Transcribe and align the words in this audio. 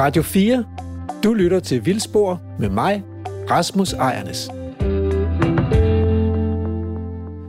Radio 0.00 0.22
4. 0.22 0.64
Du 1.24 1.34
lytter 1.34 1.60
til 1.60 1.86
Vildspor 1.86 2.42
med 2.58 2.68
mig, 2.68 3.02
Rasmus 3.50 3.92
Ejernes. 3.92 4.38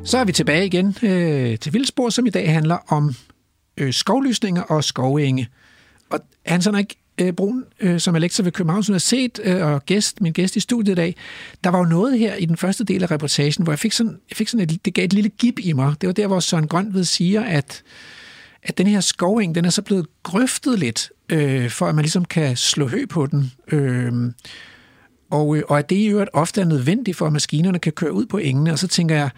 Så 0.10 0.18
er 0.18 0.26
vi 0.26 0.32
tilbage 0.32 0.66
igen 0.66 0.96
øh, 1.04 1.60
til 1.60 1.74
Vildspor, 1.74 2.10
som 2.10 2.26
i 2.26 2.30
dag 2.30 2.54
handler 2.54 2.78
om 2.88 3.16
øh, 3.78 3.94
skovlysninger 3.94 4.62
og 4.62 4.84
skovenge. 4.84 5.50
Og 6.10 6.20
Hansen 6.46 6.78
ikke 6.78 6.96
øh, 7.22 7.34
Brun, 7.34 7.64
øh, 7.80 8.00
som 8.00 8.16
er 8.16 8.20
lektor 8.20 8.44
ved 8.44 8.52
Københavns 8.52 8.90
Universitet 8.90 9.40
øh, 9.44 9.66
og 9.66 9.86
gæst, 9.86 10.22
min 10.22 10.34
gæst 10.34 10.56
i 10.56 10.60
studiet 10.60 10.92
i 10.92 10.96
dag, 10.96 11.16
der 11.64 11.70
var 11.70 11.78
jo 11.78 11.86
noget 11.86 12.20
her 12.20 12.36
i 12.36 12.46
den 12.46 12.58
første 12.58 12.84
del 12.84 13.04
af 13.04 13.12
reportagen, 13.12 13.64
hvor 13.64 13.72
jeg 13.72 13.80
fik 13.80 13.92
sådan, 13.92 14.20
jeg 14.30 14.38
fik 14.38 14.48
sådan 14.48 14.70
et, 14.70 14.86
det 14.86 14.94
gav 14.94 15.06
et 15.06 15.14
lille 15.14 15.30
gib 15.30 15.60
i 15.60 15.74
mig. 15.74 15.96
Det 16.02 16.08
var 16.08 16.14
der, 16.14 16.28
hvor 16.28 16.40
Søren 16.40 16.68
Grønved 16.68 17.04
siger, 17.04 17.42
at, 17.42 17.84
at 18.64 18.78
den 18.78 18.88
her 18.88 19.00
skoving, 19.00 19.56
den 19.56 19.66
er 19.66 19.70
så 19.70 19.82
blevet 19.82 20.08
grøftet 20.24 20.80
lidt, 20.80 21.10
øh, 21.32 21.70
for 21.70 21.88
at 21.88 21.96
man 21.96 22.04
ligesom 22.04 22.26
kan 22.26 22.58
slå 22.58 22.88
hø 22.88 23.06
på 23.06 23.26
den. 23.26 23.52
Øh, 23.72 24.14
og, 25.30 25.58
øh, 25.58 25.64
og 25.68 25.80
at 25.80 25.90
det 25.90 25.96
i 25.96 26.08
øvrigt 26.08 26.30
ofte 26.34 26.62
er 26.62 26.66
nødvendigt 26.66 27.18
for, 27.18 27.28
at 27.28 27.34
maskinerne 27.34 27.80
kan 27.80 27.92
køre 27.92 28.14
ud 28.14 28.26
på 28.26 28.38
engene. 28.38 28.72
Og 28.72 28.80
så 28.80 28.88
tænker 28.88 29.16
jeg, 29.16 29.30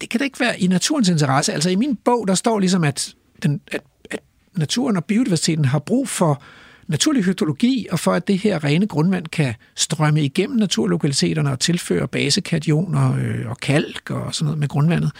det 0.00 0.10
kan 0.10 0.18
da 0.18 0.24
ikke 0.24 0.40
være 0.40 0.60
i 0.60 0.66
naturens 0.66 1.08
interesse. 1.08 1.52
Altså 1.52 1.70
i 1.70 1.76
min 1.76 1.96
bog, 1.96 2.28
der 2.28 2.34
står 2.34 2.58
ligesom, 2.58 2.84
at, 2.84 3.14
den, 3.42 3.60
at, 3.72 3.80
at 4.10 4.20
naturen 4.56 4.96
og 4.96 5.04
biodiversiteten 5.04 5.64
har 5.64 5.78
brug 5.78 6.08
for 6.08 6.42
naturlig 6.86 7.24
hydrologi, 7.24 7.86
og 7.90 7.98
for 7.98 8.12
at 8.12 8.28
det 8.28 8.38
her 8.38 8.64
rene 8.64 8.86
grundvand 8.86 9.26
kan 9.26 9.54
strømme 9.74 10.22
igennem 10.22 10.56
naturlokaliteterne 10.56 11.52
og 11.52 11.60
tilføre 11.60 12.08
basekationer 12.08 13.16
øh, 13.16 13.50
og 13.50 13.58
kalk 13.58 14.10
og 14.10 14.34
sådan 14.34 14.44
noget 14.44 14.58
med 14.58 14.68
grundvandet. 14.68 15.10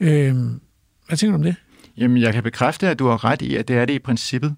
Øh, 0.00 0.34
hvad 1.06 1.16
tænker 1.16 1.32
du 1.32 1.34
om 1.34 1.42
det? 1.42 1.56
Jamen, 1.96 2.22
jeg 2.22 2.32
kan 2.32 2.42
bekræfte, 2.42 2.88
at 2.88 2.98
du 2.98 3.06
har 3.06 3.24
ret 3.24 3.42
i, 3.42 3.56
at 3.56 3.68
det 3.68 3.76
er 3.76 3.84
det 3.84 3.94
i 3.94 3.98
princippet. 3.98 4.54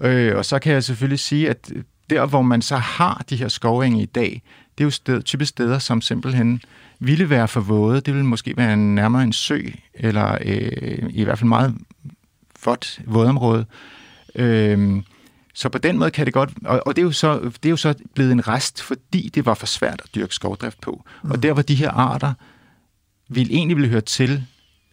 Øh, 0.00 0.36
og 0.36 0.44
så 0.44 0.58
kan 0.58 0.72
jeg 0.72 0.84
selvfølgelig 0.84 1.18
sige, 1.18 1.50
at 1.50 1.72
der, 2.10 2.26
hvor 2.26 2.42
man 2.42 2.62
så 2.62 2.76
har 2.76 3.24
de 3.30 3.36
her 3.36 3.48
skovenge 3.48 4.02
i 4.02 4.06
dag, 4.06 4.42
det 4.78 4.84
er 4.84 4.86
jo 4.86 4.90
sted, 4.90 5.22
typisk 5.22 5.48
steder, 5.48 5.78
som 5.78 6.00
simpelthen 6.00 6.62
ville 6.98 7.30
være 7.30 7.48
for 7.48 7.60
våde. 7.60 8.00
Det 8.00 8.14
ville 8.14 8.26
måske 8.26 8.56
være 8.56 8.76
nærmere 8.76 9.22
en 9.22 9.32
sø, 9.32 9.60
eller 9.94 10.38
øh, 10.40 11.10
i 11.10 11.24
hvert 11.24 11.38
fald 11.38 11.48
meget 11.48 11.74
vådt 12.64 13.00
vådområde. 13.06 13.66
Øh, 14.34 15.02
så 15.54 15.68
på 15.68 15.78
den 15.78 15.98
måde 15.98 16.10
kan 16.10 16.26
det 16.26 16.34
godt, 16.34 16.50
og, 16.64 16.82
og 16.86 16.96
det, 16.96 17.02
er 17.02 17.06
jo 17.06 17.12
så, 17.12 17.38
det 17.38 17.64
er 17.64 17.70
jo 17.70 17.76
så 17.76 17.94
blevet 18.14 18.32
en 18.32 18.48
rest, 18.48 18.82
fordi 18.82 19.30
det 19.34 19.46
var 19.46 19.54
for 19.54 19.66
svært 19.66 20.02
at 20.04 20.14
dyrke 20.14 20.34
skovdrift 20.34 20.80
på. 20.80 21.04
Mm. 21.22 21.30
Og 21.30 21.42
der 21.42 21.52
var 21.52 21.62
de 21.62 21.74
her 21.74 21.90
arter, 21.90 22.32
vil 23.28 23.50
egentlig 23.50 23.76
ville 23.76 23.90
høre 23.90 24.00
til 24.00 24.46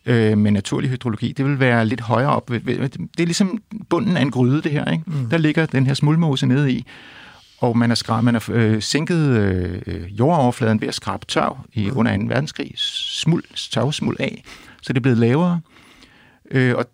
øh, 0.07 0.37
med 0.37 0.51
naturlig 0.51 0.89
hydrologi, 0.89 1.31
det 1.31 1.45
vil 1.45 1.59
være 1.59 1.85
lidt 1.85 2.01
højere 2.01 2.29
op. 2.29 2.49
Det 2.49 3.19
er 3.19 3.25
ligesom 3.25 3.61
bunden 3.89 4.17
af 4.17 4.21
en 4.21 4.31
gryde, 4.31 4.61
det 4.61 4.71
her. 4.71 4.91
Ikke? 4.91 5.03
Mm. 5.07 5.29
Der 5.29 5.37
ligger 5.37 5.65
den 5.65 5.87
her 5.87 5.93
smulmose 5.93 6.47
nede 6.47 6.71
i, 6.71 6.85
og 7.59 7.77
man 7.77 7.89
har, 7.89 7.95
skrab, 7.95 8.23
man 8.23 8.33
har 8.33 8.45
øh, 8.49 8.81
sænket 8.81 9.17
øh, 9.87 10.19
jordoverfladen 10.19 10.81
ved 10.81 10.87
at 10.87 10.95
skrabe 10.95 11.25
tørv 11.25 11.57
i 11.73 11.89
mm. 11.89 11.97
under 11.97 12.17
2. 12.17 12.23
verdenskrig, 12.27 12.71
smuld, 12.75 13.43
tørvsmuld 13.71 14.17
af, 14.19 14.43
så 14.81 14.93
det 14.93 14.97
er 14.97 15.01
blevet 15.01 15.17
lavere. 15.17 15.61
Øh, 16.51 16.75
og, 16.75 16.85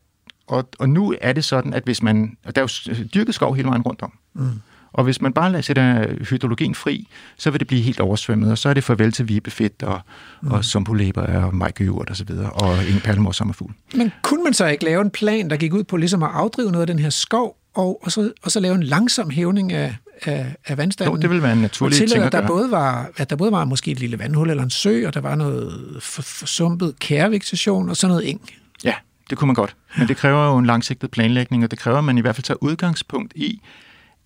og, 0.48 0.70
og 0.80 0.90
nu 0.90 1.16
er 1.22 1.34
det 1.34 1.44
sådan, 1.44 1.74
at 1.74 1.84
hvis 1.84 2.04
man... 2.04 2.38
Og 2.46 2.56
der 2.56 2.62
er 2.62 2.68
jo 2.88 2.94
dyrket 3.14 3.36
skov 3.36 3.56
hele 3.56 3.68
vejen 3.68 3.82
rundt 3.82 4.02
om. 4.02 4.14
Mm. 4.34 4.50
Og 4.94 5.04
hvis 5.04 5.22
man 5.22 5.34
bare 5.34 5.52
lader 5.52 5.62
sætte 5.62 6.18
hydrologien 6.30 6.76
fri, 6.76 7.08
så 7.38 7.52
vil 7.52 7.60
det 7.60 7.68
blive 7.68 7.82
helt 7.82 8.00
oversvømmet, 8.00 8.52
og 8.52 8.58
så 8.58 8.70
er 8.70 8.74
det 8.74 8.84
farvel 8.84 9.12
til 9.12 9.28
vibefedt 9.28 9.84
og, 9.84 10.02
mm. 10.42 10.52
og 10.52 10.66
sumpulæber 10.66 11.22
og 11.22 11.56
majkøjurt 11.56 12.10
og 12.10 12.16
så 12.16 12.24
videre, 12.24 12.50
og 12.50 12.84
ingen 12.84 13.02
perlemor 13.02 13.32
sommerfugl. 13.32 13.74
Men 13.96 14.12
kunne 14.22 14.44
man 14.44 14.54
så 14.54 14.66
ikke 14.66 14.86
lave 14.86 15.02
en 15.02 15.10
plan, 15.10 15.50
der 15.50 15.58
gik 15.58 15.74
ud 15.74 15.84
på 15.84 15.98
ligesom 15.98 16.24
at 16.24 16.30
afdrive 16.34 16.72
noget 16.72 16.82
af 16.82 16.88
den 16.88 17.00
her 17.00 17.10
skov, 17.10 17.58
og, 17.74 18.00
og, 18.04 18.12
så, 18.12 18.32
og 18.44 18.52
så 18.52 18.60
lave 18.60 18.76
en 18.76 18.84
langsom 18.84 19.30
hævning 19.30 19.72
af, 19.74 19.96
af, 20.22 20.56
af 20.66 20.78
vandstanden? 20.78 21.16
Jo, 21.16 21.22
det 21.22 21.30
vil 21.30 21.44
være 21.44 21.54
en 21.54 21.62
naturlig 21.62 21.98
ting 21.98 22.14
at, 22.14 22.26
at 22.26 22.32
der 22.32 22.48
både 22.48 22.72
var, 22.72 23.10
at 23.18 23.30
der 23.30 23.36
både 23.36 23.52
var 23.52 23.66
måske 23.66 23.92
et 23.92 24.00
lille 24.00 24.20
vandhul 24.20 24.50
eller 24.50 24.64
en 24.64 24.70
sø, 24.70 25.08
og 25.08 25.14
der 25.14 25.22
var 25.22 25.36
noget 25.36 25.98
forsumpet 26.00 27.00
kærvegetation 27.00 27.90
og 27.90 27.98
sådan 27.98 28.12
noget 28.12 28.30
eng. 28.30 28.42
Ja, 28.84 28.94
det 29.30 29.38
kunne 29.38 29.48
man 29.48 29.56
godt. 29.56 29.76
Men 29.98 30.08
det 30.08 30.18
kræver 30.18 30.46
jo 30.46 30.58
en 30.58 30.66
langsigtet 30.66 31.12
planlægning, 31.12 31.64
og 31.64 31.72
det 31.72 31.80
kræver, 31.80 31.98
at 31.98 32.04
man 32.04 32.18
i 32.18 32.22
hvert 32.22 32.36
fald 32.36 32.44
tager 32.44 32.58
udgangspunkt 32.62 33.34
i, 33.36 33.62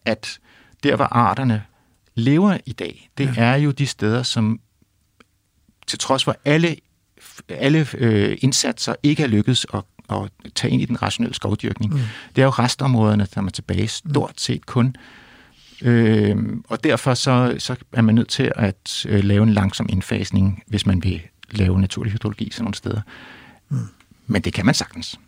at 0.05 0.39
der, 0.87 0.95
hvor 0.95 1.05
arterne 1.05 1.63
lever 2.15 2.57
i 2.65 2.71
dag, 2.71 3.09
det 3.17 3.37
ja. 3.37 3.43
er 3.43 3.55
jo 3.55 3.71
de 3.71 3.87
steder, 3.87 4.23
som 4.23 4.59
til 5.87 5.99
trods 5.99 6.23
for 6.23 6.35
alle, 6.45 6.75
alle 7.49 7.87
øh, 7.93 8.37
indsatser 8.41 8.95
ikke 9.03 9.23
er 9.23 9.27
lykkedes 9.27 9.65
at, 9.73 9.83
at 10.09 10.31
tage 10.55 10.71
ind 10.71 10.81
i 10.81 10.85
den 10.85 11.01
rationelle 11.01 11.35
skovdyrkning. 11.35 11.93
Mm. 11.93 11.99
Det 12.35 12.41
er 12.41 12.45
jo 12.45 12.49
restområderne, 12.49 13.27
der 13.35 13.41
er 13.41 13.49
tilbage 13.49 13.87
stort 13.87 14.41
set 14.41 14.65
kun. 14.65 14.95
Øh, 15.81 16.35
og 16.67 16.83
derfor 16.83 17.13
så, 17.13 17.55
så 17.57 17.75
er 17.93 18.01
man 18.01 18.15
nødt 18.15 18.27
til 18.27 18.51
at 18.55 19.05
øh, 19.09 19.23
lave 19.23 19.43
en 19.43 19.53
langsom 19.53 19.85
indfasning, 19.89 20.63
hvis 20.67 20.85
man 20.85 21.03
vil 21.03 21.21
lave 21.51 21.81
naturlig 21.81 22.13
hydrologi 22.13 22.49
sådan 22.51 22.63
nogle 22.63 22.75
steder. 22.75 23.01
Mm. 23.69 23.77
Men 24.27 24.41
det 24.41 24.53
kan 24.53 24.65
man 24.65 24.75
sagtens. 24.75 25.19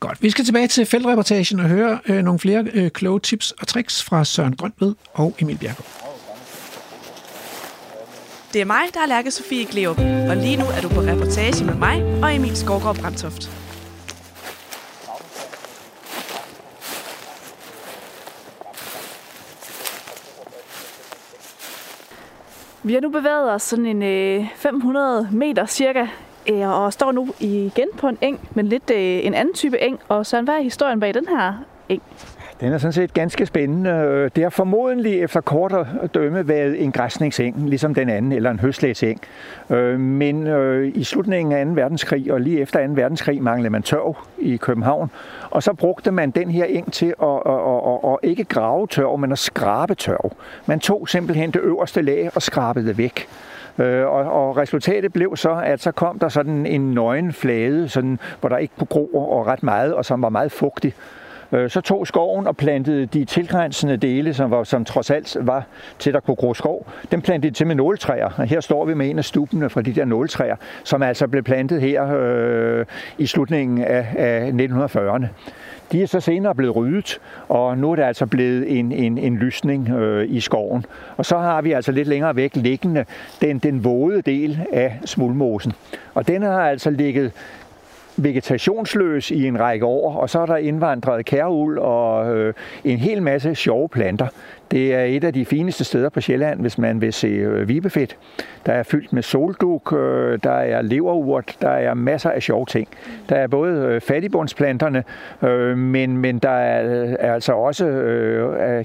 Godt, 0.00 0.22
vi 0.22 0.30
skal 0.30 0.44
tilbage 0.44 0.68
til 0.68 0.86
feltreportagen 0.86 1.60
og 1.60 1.68
høre 1.68 1.98
øh, 2.08 2.22
nogle 2.22 2.38
flere 2.38 2.64
øh, 2.74 2.90
kloge 2.90 3.20
tips 3.20 3.50
og 3.50 3.68
tricks 3.68 4.02
fra 4.02 4.24
Søren 4.24 4.56
Grønved 4.56 4.94
og 5.12 5.34
Emil 5.38 5.58
Bjergaard. 5.58 6.02
Det 8.52 8.60
er 8.60 8.64
mig, 8.64 8.82
der 8.94 9.00
er 9.00 9.06
Lærke 9.06 9.30
Sofie 9.30 9.64
Gleup, 9.64 9.98
og 9.98 10.36
lige 10.36 10.56
nu 10.56 10.64
er 10.64 10.80
du 10.82 10.88
på 10.88 11.00
reportage 11.00 11.64
med 11.64 11.74
mig 11.74 12.02
og 12.22 12.34
Emil 12.34 12.56
Skovgaard 12.56 12.98
Brandtoft. 12.98 13.50
Vi 22.84 22.94
har 22.94 23.00
nu 23.00 23.10
bevæget 23.10 23.52
os 23.52 23.62
sådan 23.62 23.86
en 23.86 24.02
øh, 24.02 24.46
500 24.56 25.28
meter 25.32 25.66
cirka 25.66 26.06
Øh, 26.50 26.68
og 26.68 26.92
står 26.92 27.12
nu 27.12 27.28
igen 27.40 27.88
på 27.98 28.08
en 28.08 28.18
eng, 28.20 28.48
men 28.54 28.66
lidt 28.66 28.90
øh, 28.90 29.26
en 29.26 29.34
anden 29.34 29.54
type 29.54 29.80
eng. 29.80 30.00
Og 30.08 30.26
så 30.26 30.42
hvad 30.42 30.54
er 30.54 30.62
historien 30.62 31.00
bag 31.00 31.14
den 31.14 31.26
her 31.28 31.64
eng? 31.88 32.02
Den 32.60 32.72
er 32.72 32.78
sådan 32.78 32.92
set 32.92 33.14
ganske 33.14 33.46
spændende. 33.46 33.90
Øh, 33.90 34.30
det 34.36 34.42
har 34.42 34.50
formodentlig 34.50 35.20
efter 35.20 35.40
kort 35.40 35.72
at 36.02 36.14
dømme 36.14 36.48
været 36.48 36.82
en 36.82 36.92
græsningseng, 36.92 37.68
ligesom 37.68 37.94
den 37.94 38.08
anden, 38.08 38.32
eller 38.32 38.50
en 38.50 38.60
høstlæseng. 38.60 39.20
Øh, 39.70 40.00
men 40.00 40.46
i 40.94 41.04
slutningen 41.04 41.52
af 41.52 41.66
2. 41.66 41.72
verdenskrig, 41.72 42.32
og 42.32 42.40
lige 42.40 42.60
efter 42.60 42.86
2. 42.86 42.92
verdenskrig, 42.92 43.42
manglede 43.42 43.70
man 43.70 43.82
tørv 43.82 44.16
i 44.38 44.56
København. 44.56 45.10
Og 45.50 45.62
så 45.62 45.72
brugte 45.72 46.10
man 46.10 46.30
den 46.30 46.50
her 46.50 46.64
eng 46.64 46.92
til 46.92 47.14
at, 47.22 47.42
at, 47.46 47.52
at, 47.52 47.80
at, 47.86 48.12
at 48.12 48.16
ikke 48.22 48.44
grave 48.44 48.86
tørv, 48.86 49.18
men 49.18 49.32
at 49.32 49.38
skrabe 49.38 49.94
tørv. 49.94 50.32
Man 50.66 50.80
tog 50.80 51.08
simpelthen 51.08 51.50
det 51.50 51.60
øverste 51.60 52.02
lag 52.02 52.30
og 52.34 52.42
skrabede 52.42 52.86
det 52.86 52.98
væk. 52.98 53.28
Øh, 53.78 54.06
og, 54.06 54.48
og 54.48 54.56
resultatet 54.56 55.12
blev 55.12 55.36
så, 55.36 55.60
at 55.64 55.80
så 55.80 55.92
kom 55.92 56.18
der 56.18 56.28
sådan 56.28 56.66
en 56.66 56.94
nøgen 56.94 57.32
flade, 57.32 57.88
sådan, 57.88 58.18
hvor 58.40 58.48
der 58.48 58.56
ikke 58.56 58.74
kunne 58.78 58.86
gro 58.86 59.06
og 59.14 59.46
ret 59.46 59.62
meget, 59.62 59.94
og 59.94 60.04
som 60.04 60.22
var 60.22 60.28
meget 60.28 60.52
fugtig. 60.52 60.94
Øh, 61.52 61.70
så 61.70 61.80
tog 61.80 62.06
skoven 62.06 62.46
og 62.46 62.56
plantede 62.56 63.06
de 63.06 63.24
tilgrænsende 63.24 63.96
dele, 63.96 64.34
som, 64.34 64.50
var, 64.50 64.64
som 64.64 64.84
trods 64.84 65.10
alt 65.10 65.36
var 65.40 65.64
til, 65.98 66.12
der 66.12 66.20
kunne 66.20 66.34
gro 66.34 66.54
skov, 66.54 66.86
dem 67.10 67.20
plantede 67.20 67.50
de 67.50 67.56
til 67.56 67.66
med 67.66 67.74
nåletræer. 67.74 68.30
Og 68.38 68.46
her 68.46 68.60
står 68.60 68.84
vi 68.84 68.94
med 68.94 69.10
en 69.10 69.18
af 69.18 69.24
stubbene 69.24 69.70
fra 69.70 69.82
de 69.82 69.92
der 69.92 70.04
nåletræer, 70.04 70.56
som 70.84 71.02
altså 71.02 71.28
blev 71.28 71.42
plantet 71.42 71.80
her 71.80 72.16
øh, 72.20 72.86
i 73.18 73.26
slutningen 73.26 73.84
af, 73.84 74.06
af 74.16 74.50
1940'erne. 74.50 75.26
De 75.92 76.02
er 76.02 76.06
så 76.06 76.20
senere 76.20 76.54
blevet 76.54 76.76
ryddet, 76.76 77.20
og 77.48 77.78
nu 77.78 77.92
er 77.92 77.96
det 77.96 78.02
altså 78.02 78.26
blevet 78.26 78.78
en, 78.78 78.92
en, 78.92 79.18
en 79.18 79.36
lysning 79.36 79.90
øh, 79.90 80.30
i 80.30 80.40
skoven. 80.40 80.86
Og 81.16 81.26
så 81.26 81.38
har 81.38 81.62
vi 81.62 81.72
altså 81.72 81.92
lidt 81.92 82.08
længere 82.08 82.36
væk 82.36 82.56
liggende 82.56 83.04
den, 83.40 83.58
den 83.58 83.84
våde 83.84 84.22
del 84.22 84.60
af 84.72 84.98
smulmosen. 85.04 85.72
Og 86.14 86.28
den 86.28 86.42
har 86.42 86.68
altså 86.68 86.90
ligget 86.90 87.32
vegetationsløs 88.16 89.30
i 89.30 89.46
en 89.46 89.60
række 89.60 89.86
år, 89.86 90.16
og 90.16 90.30
så 90.30 90.40
er 90.40 90.46
der 90.46 90.56
indvandret 90.56 91.24
kærul 91.24 91.78
og 91.78 92.36
øh, 92.36 92.54
en 92.84 92.98
hel 92.98 93.22
masse 93.22 93.54
sjove 93.54 93.88
planter. 93.88 94.26
Det 94.72 94.94
er 94.94 95.02
et 95.02 95.24
af 95.24 95.32
de 95.32 95.44
fineste 95.44 95.84
steder 95.84 96.08
på 96.08 96.20
Sjælland, 96.20 96.60
hvis 96.60 96.78
man 96.78 97.00
vil 97.00 97.12
se 97.12 97.26
øh, 97.26 97.68
vibefedt. 97.68 98.16
Der 98.66 98.72
er 98.72 98.82
fyldt 98.82 99.12
med 99.12 99.22
solduk, 99.22 99.92
øh, 99.92 100.38
der 100.42 100.50
er 100.50 100.82
leverurt, 100.82 101.56
der 101.60 101.68
er 101.68 101.94
masser 101.94 102.30
af 102.30 102.42
sjove 102.42 102.66
ting. 102.66 102.88
Der 103.28 103.36
er 103.36 103.46
både 103.46 103.72
øh, 103.72 104.00
fattigbundsplanterne, 104.00 105.04
men, 105.76 106.18
men 106.18 106.38
der 106.38 106.50
er, 106.50 107.14
er 107.18 107.34
altså 107.34 107.52
også 107.52 107.84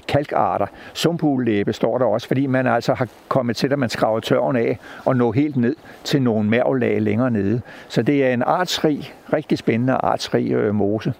kalkarter. 0.08 0.66
Sumpullæbe 0.94 1.72
står 1.72 1.98
der 1.98 2.04
også, 2.04 2.26
fordi 2.26 2.46
man 2.46 2.66
altså 2.66 2.94
har 2.94 3.08
kommet 3.28 3.56
til, 3.56 3.72
at 3.72 3.78
man 3.78 3.88
skraver 3.88 4.20
tørven 4.20 4.56
af 4.56 4.78
og 5.04 5.16
nå 5.16 5.32
helt 5.32 5.56
ned 5.56 5.76
til 6.04 6.22
nogle 6.22 6.48
mærvlag 6.48 7.02
længere 7.02 7.30
nede. 7.30 7.60
Så 7.88 8.02
det 8.02 8.24
er 8.26 8.32
en 8.34 8.42
artsrig, 8.42 9.14
rigtig 9.32 9.58
spændende 9.58 9.92
artsrig 9.92 10.74
mose. 10.74 11.12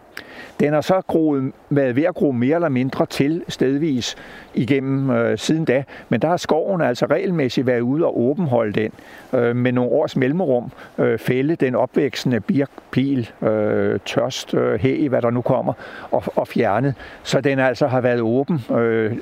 Den 0.60 0.72
har 0.72 0.80
så 0.80 1.00
groet, 1.06 1.52
været 1.70 1.96
ved 1.96 2.02
at 2.02 2.14
gro 2.14 2.32
mere 2.32 2.54
eller 2.54 2.68
mindre 2.68 3.06
til 3.06 3.44
stedvis 3.48 4.16
igennem 4.54 5.10
øh, 5.10 5.38
siden 5.38 5.64
da, 5.64 5.84
men 6.08 6.20
der 6.22 6.28
har 6.28 6.36
skoven 6.36 6.80
altså 6.80 7.06
regelmæssigt 7.06 7.66
været 7.66 7.80
ude 7.80 8.04
og 8.04 8.20
åbenholde 8.20 8.72
den 8.72 8.92
øh, 9.40 9.56
med 9.56 9.72
nogle 9.72 9.90
års 9.90 10.16
mellemrum, 10.16 10.72
øh, 10.98 11.18
fælde 11.18 11.56
den 11.56 11.74
opvækstende 11.74 12.40
birk, 12.40 12.70
pil, 12.90 13.30
øh, 13.42 14.00
tørst, 14.04 14.54
øh, 14.54 14.80
hæ, 14.80 15.08
hvad 15.08 15.22
der 15.22 15.30
nu 15.30 15.40
kommer, 15.40 15.72
og, 16.10 16.22
og 16.36 16.48
fjernet. 16.48 16.94
Så 17.22 17.40
den 17.40 17.58
altså 17.58 17.86
har 17.86 18.00
været 18.00 18.20
åben 18.20 18.64
øh, 18.70 19.16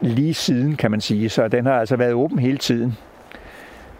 lige 0.00 0.34
siden, 0.34 0.76
kan 0.76 0.90
man 0.90 1.00
sige. 1.00 1.28
Så 1.28 1.48
den 1.48 1.66
har 1.66 1.80
altså 1.80 1.96
været 1.96 2.12
åben 2.12 2.38
hele 2.38 2.58
tiden. 2.58 2.96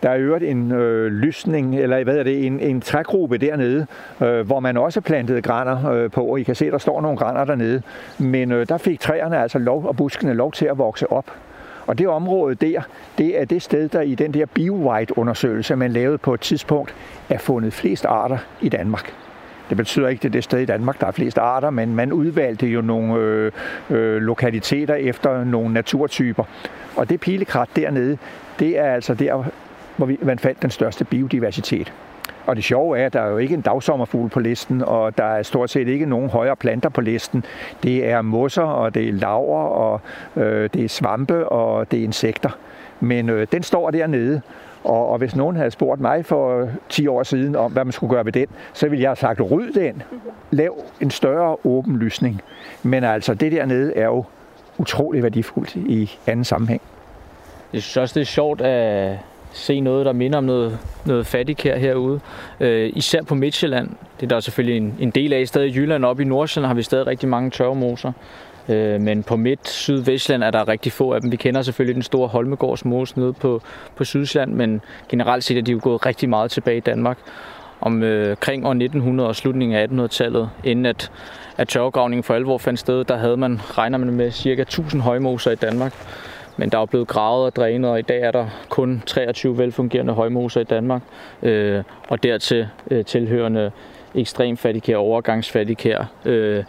Der 0.03 0.11
er 0.11 0.19
øvrigt 0.19 0.45
en 0.45 0.73
øh, 0.73 1.12
lysning, 1.12 1.79
eller 1.79 2.05
hvad 2.05 2.17
er 2.17 2.23
det, 2.23 2.47
en, 2.47 2.61
en 2.61 2.81
trægruppe 2.81 3.39
dernede, 3.39 3.87
øh, 4.23 4.47
hvor 4.47 4.61
man 4.61 4.77
også 4.77 5.00
plantede 5.00 5.43
græner 5.43 5.91
øh, 5.91 6.11
på, 6.11 6.25
og 6.25 6.41
I 6.41 6.43
kan 6.43 6.55
se, 6.55 6.71
der 6.71 6.79
står 6.79 7.00
nogle 7.00 7.19
græner 7.19 7.45
dernede. 7.45 7.83
Men 8.19 8.53
øh, 8.53 8.69
der 8.69 8.79
fik 8.79 9.00
træerne 9.00 9.39
altså 9.39 9.59
lov, 9.59 9.87
og 9.87 9.97
buskene 9.97 10.35
lov 10.35 10.53
til 10.53 10.67
at 10.67 10.79
vokse 10.79 11.12
op. 11.12 11.33
Og 11.87 11.99
det 11.99 12.09
område 12.09 12.55
der, 12.55 12.81
det 13.19 13.41
er 13.41 13.45
det 13.45 13.62
sted, 13.62 13.89
der 13.89 14.00
i 14.00 14.15
den 14.15 14.35
der 14.35 14.47
BioWhite-undersøgelse, 14.47 15.77
man 15.77 15.93
lavede 15.93 16.19
på 16.19 16.35
et 16.35 16.41
tidspunkt, 16.41 16.95
er 17.29 17.39
fundet 17.39 17.73
flest 17.73 18.05
arter 18.05 18.39
i 18.61 18.69
Danmark. 18.69 19.12
Det 19.69 19.77
betyder 19.77 20.09
ikke, 20.09 20.19
at 20.19 20.23
det 20.23 20.29
er 20.29 20.33
det 20.33 20.45
sted 20.45 20.59
i 20.59 20.65
Danmark, 20.65 21.00
der 21.00 21.06
er 21.06 21.11
flest 21.11 21.39
arter, 21.39 21.71
men 21.71 21.95
man 21.95 22.12
udvalgte 22.12 22.67
jo 22.67 22.81
nogle 22.81 23.15
øh, 23.15 23.53
øh, 23.91 24.23
lokaliteter 24.23 24.95
efter 24.95 25.45
nogle 25.45 25.75
naturtyper. 25.75 26.45
Og 26.97 27.11
det 27.11 27.21
pilekrat 27.21 27.69
dernede, 27.77 28.19
det 28.59 28.79
er 28.79 28.93
altså 28.93 29.15
der, 29.15 29.45
hvor 29.99 30.11
man 30.23 30.39
fandt 30.39 30.62
den 30.62 30.71
største 30.71 31.05
biodiversitet. 31.05 31.93
Og 32.47 32.56
det 32.56 32.65
sjove 32.65 32.99
er, 32.99 33.06
at 33.06 33.12
der 33.12 33.21
er 33.21 33.31
jo 33.31 33.39
ikke 33.39 33.55
en 33.55 33.61
dagsommerfugl 33.61 34.29
på 34.29 34.41
listen, 34.41 34.83
og 34.83 35.19
der 35.19 35.25
er 35.25 35.43
stort 35.43 35.71
set 35.71 35.89
ikke 35.89 36.06
nogen 36.06 36.31
højere 36.31 36.56
planter 36.56 36.89
på 36.89 37.00
listen. 37.00 37.45
Det 37.83 38.09
er 38.09 38.23
mosser, 38.23 38.62
og 38.62 38.95
det 38.95 39.09
er 39.09 39.12
laver, 39.12 39.61
og 39.61 40.00
øh, 40.37 40.71
det 40.75 40.85
er 40.85 40.89
svampe, 40.89 41.49
og 41.49 41.91
det 41.91 42.00
er 42.00 42.05
insekter. 42.05 42.50
Men 43.00 43.29
øh, 43.29 43.47
den 43.53 43.62
står 43.62 43.91
dernede, 43.91 44.41
og, 44.85 45.09
og 45.09 45.19
hvis 45.19 45.37
nogen 45.37 45.56
havde 45.56 45.71
spurgt 45.71 46.00
mig 46.00 46.27
for 46.27 46.61
øh, 46.61 46.69
10 46.89 47.06
år 47.06 47.23
siden 47.23 47.56
om, 47.56 47.73
hvad 47.73 47.85
man 47.85 47.93
skulle 47.93 48.15
gøre 48.15 48.25
ved 48.25 48.33
den, 48.33 48.47
så 48.73 48.89
ville 48.89 49.03
jeg 49.03 49.11
have 49.11 49.17
sagt, 49.17 49.41
ryd 49.50 49.73
den. 49.73 50.03
Lav 50.50 50.77
en 51.00 51.11
større 51.11 51.56
åben 51.65 51.97
lysning. 51.97 52.41
Men 52.83 53.05
altså, 53.05 53.35
det 53.35 53.53
dernede 53.53 53.97
er 53.97 54.05
jo 54.05 54.25
utrolig 54.79 55.23
værdifuldt 55.23 55.77
i 55.77 56.19
anden 56.27 56.45
sammenhæng. 56.45 56.83
Jeg 57.73 57.83
synes 57.83 57.97
også, 57.97 58.15
det 58.15 58.21
er 58.21 58.27
sjovt 58.27 58.61
at 58.61 59.19
se 59.59 59.81
noget, 59.81 60.07
der 60.07 60.13
minder 60.13 60.39
om 60.39 60.45
noget, 60.45 60.79
noget 61.05 61.27
fattigkær 61.27 61.77
herude. 61.77 62.21
Øh, 62.61 62.93
især 62.95 63.23
på 63.23 63.35
Midtjylland. 63.35 63.89
Det 64.21 64.23
er 64.23 64.29
der 64.29 64.41
selvfølgelig 64.41 64.77
en, 64.77 64.95
en 65.01 65.11
del 65.11 65.33
af. 65.33 65.49
stadig 65.49 65.69
i 65.69 65.79
Jylland 65.79 66.05
Op 66.05 66.21
i 66.21 66.25
Nordsjælland 66.25 66.67
har 66.67 66.75
vi 66.75 66.83
stadig 66.83 67.07
rigtig 67.07 67.29
mange 67.29 67.51
tørvemoser. 67.51 68.13
Øh, 68.69 69.01
men 69.01 69.23
på 69.23 69.37
Midt, 69.37 69.69
Syd, 69.69 69.99
Vestland 69.99 70.43
er 70.43 70.51
der 70.51 70.69
rigtig 70.69 70.93
få 70.93 71.13
af 71.13 71.21
dem. 71.21 71.33
Vi 71.33 71.37
kender 71.37 71.63
selvfølgelig 71.63 71.95
den 71.95 72.03
store 72.03 72.29
Holmegårdsmose 72.29 73.19
nede 73.19 73.33
på, 73.33 73.63
på 73.97 74.05
Sydsjælland, 74.05 74.53
men 74.53 74.81
generelt 75.09 75.45
set 75.45 75.59
er 75.59 75.63
de 75.63 75.73
jo 75.73 75.81
gået 75.83 76.07
rigtig 76.07 76.29
meget 76.29 76.51
tilbage 76.51 76.77
i 76.77 76.81
Danmark. 76.81 77.19
Om 77.81 78.03
øh, 78.03 78.37
kring 78.37 78.67
år 78.67 78.71
1900 78.71 79.29
og 79.29 79.37
slutningen 79.37 79.79
af 79.79 79.87
1800-tallet, 79.87 80.51
inden 80.65 80.87
at, 80.87 81.11
at 81.57 81.69
tørvegravningen 81.69 82.23
for 82.23 82.35
alvor 82.35 82.59
fandt 82.59 82.81
sted, 82.81 83.05
der 83.05 83.17
havde 83.17 83.37
man, 83.37 83.61
regner 83.79 83.99
man 83.99 84.15
med, 84.15 84.31
cirka 84.31 84.63
1000 84.63 85.03
højmoser 85.03 85.51
i 85.51 85.55
Danmark. 85.55 85.95
Men 86.59 86.71
der 86.71 86.79
er 86.79 86.87
blevet 86.87 87.09
gravet 87.09 87.47
og 87.47 87.57
drænet, 87.57 87.91
og 87.91 87.99
i 87.99 88.03
dag 88.03 88.21
er 88.21 88.31
der 88.31 88.47
kun 88.69 89.03
23 89.07 89.59
velfungerende 89.59 90.13
højmoser 90.13 90.61
i 90.61 90.65
Danmark. 90.65 91.03
Øh, 91.43 91.83
og 92.09 92.23
dertil 92.23 92.69
øh, 92.91 93.05
tilhørende 93.05 93.71
ekstrem 94.15 94.57
fattigkær, 94.57 94.97
overgangsfattigkær, 94.97 96.05
øh, 96.25 96.65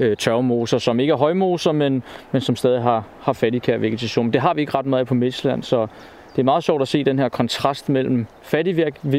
øh, 0.00 0.16
tørvemoser, 0.16 0.78
som 0.78 1.00
ikke 1.00 1.10
er 1.10 1.16
højmoser, 1.16 1.72
men, 1.72 2.02
men 2.32 2.40
som 2.40 2.56
stadig 2.56 2.82
har, 2.82 3.04
har 3.20 3.32
fattigkær 3.32 3.76
vegetation. 3.76 4.32
Det 4.32 4.40
har 4.40 4.54
vi 4.54 4.60
ikke 4.60 4.74
ret 4.74 4.86
meget 4.86 5.00
af 5.00 5.06
på 5.06 5.14
Midtjylland, 5.14 5.62
så 5.62 5.86
det 6.32 6.38
er 6.38 6.44
meget 6.44 6.64
sjovt 6.64 6.82
at 6.82 6.88
se 6.88 7.04
den 7.04 7.18
her 7.18 7.28
kontrast 7.28 7.88
mellem 7.88 8.26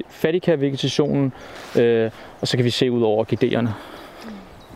fattigkær 0.09 0.55
vegetationen, 0.55 1.33
øh, 1.79 2.11
og 2.41 2.47
så 2.47 2.57
kan 2.57 2.65
vi 2.65 2.69
se 2.69 2.91
ud 2.91 3.01
over 3.01 3.19
orkideerne. 3.19 3.73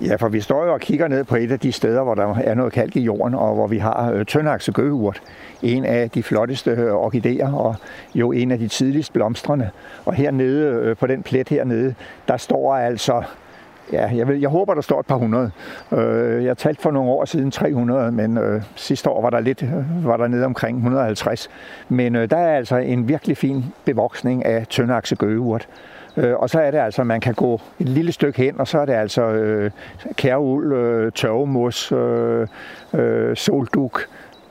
Ja, 0.01 0.15
for 0.15 0.29
vi 0.29 0.41
står 0.41 0.65
jo 0.65 0.73
og 0.73 0.79
kigger 0.79 1.07
ned 1.07 1.23
på 1.23 1.35
et 1.35 1.51
af 1.51 1.59
de 1.59 1.71
steder, 1.71 2.03
hvor 2.03 2.15
der 2.15 2.35
er 2.35 2.53
noget 2.53 2.73
kalk 2.73 2.95
i 2.95 3.01
jorden, 3.01 3.35
og 3.35 3.55
hvor 3.55 3.67
vi 3.67 3.77
har 3.77 4.11
øh, 4.11 4.25
tyndakse 4.25 4.71
gøgeurt. 4.71 5.21
En 5.61 5.85
af 5.85 6.09
de 6.09 6.23
flotteste 6.23 6.71
øh, 6.71 6.93
orkideer, 6.93 7.53
og 7.53 7.75
jo 8.15 8.31
en 8.31 8.51
af 8.51 8.59
de 8.59 8.67
tidligst 8.67 9.13
blomstrende. 9.13 9.69
Og 10.05 10.13
hernede, 10.13 10.73
øh, 10.73 10.97
på 10.97 11.07
den 11.07 11.23
plet 11.23 11.49
hernede, 11.49 11.95
der 12.27 12.37
står 12.37 12.75
altså 12.75 13.23
Ja, 13.91 14.09
jeg, 14.15 14.27
vil, 14.27 14.39
jeg 14.39 14.49
håber, 14.49 14.73
der 14.73 14.81
står 14.81 14.99
et 14.99 15.05
par 15.05 15.15
hundrede. 15.15 15.51
Øh, 15.91 16.45
jeg 16.45 16.57
talte 16.57 16.81
for 16.81 16.91
nogle 16.91 17.09
år 17.09 17.25
siden 17.25 17.51
300, 17.51 18.11
men 18.11 18.37
øh, 18.37 18.61
sidste 18.75 19.09
år 19.09 19.21
var 19.21 19.29
der 19.29 19.39
lidt 19.39 19.63
øh, 19.63 20.05
var 20.05 20.17
der 20.17 20.27
nede 20.27 20.45
omkring 20.45 20.77
150. 20.77 21.49
Men 21.89 22.15
øh, 22.15 22.29
der 22.29 22.37
er 22.37 22.57
altså 22.57 22.77
en 22.77 23.07
virkelig 23.07 23.37
fin 23.37 23.65
bevoksning 23.85 24.45
af 24.45 24.67
tøndakse 24.67 25.15
gøgeurt. 25.15 25.67
Øh, 26.19 26.35
og 26.35 26.49
så 26.49 26.59
er 26.59 26.71
det 26.71 26.77
altså, 26.77 27.01
at 27.01 27.07
man 27.07 27.21
kan 27.21 27.33
gå 27.33 27.61
et 27.79 27.89
lille 27.89 28.11
stykke 28.11 28.41
hen, 28.43 28.59
og 28.59 28.67
så 28.67 28.79
er 28.79 28.85
det 28.85 28.93
altså 28.93 29.21
øh, 29.21 29.71
kærul, 30.15 30.73
øh, 30.73 31.11
tørvemos, 31.11 31.91
øh, 31.91 32.47
øh, 32.93 33.35
solduk, 33.35 34.07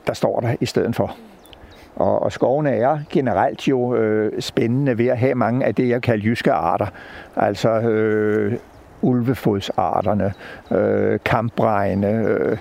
der 0.07 0.13
står 0.13 0.39
der 0.39 0.55
i 0.59 0.65
stedet 0.65 0.95
for. 0.95 1.15
Og, 1.95 2.21
og 2.21 2.31
skovene 2.31 2.71
er 2.71 2.99
generelt 3.09 3.67
jo 3.67 3.95
øh, 3.95 4.41
spændende 4.41 4.97
ved 4.97 5.07
at 5.07 5.17
have 5.17 5.35
mange 5.35 5.65
af 5.65 5.75
det, 5.75 5.89
jeg 5.89 6.01
kalder 6.01 6.25
jyske 6.25 6.51
arter. 6.51 6.87
Altså 7.35 7.69
øh, 7.69 8.53
ulvefodsarterne, 9.01 10.33
øh, 10.71 11.19
kampbregne, 11.25 12.07
øh, 12.07 12.57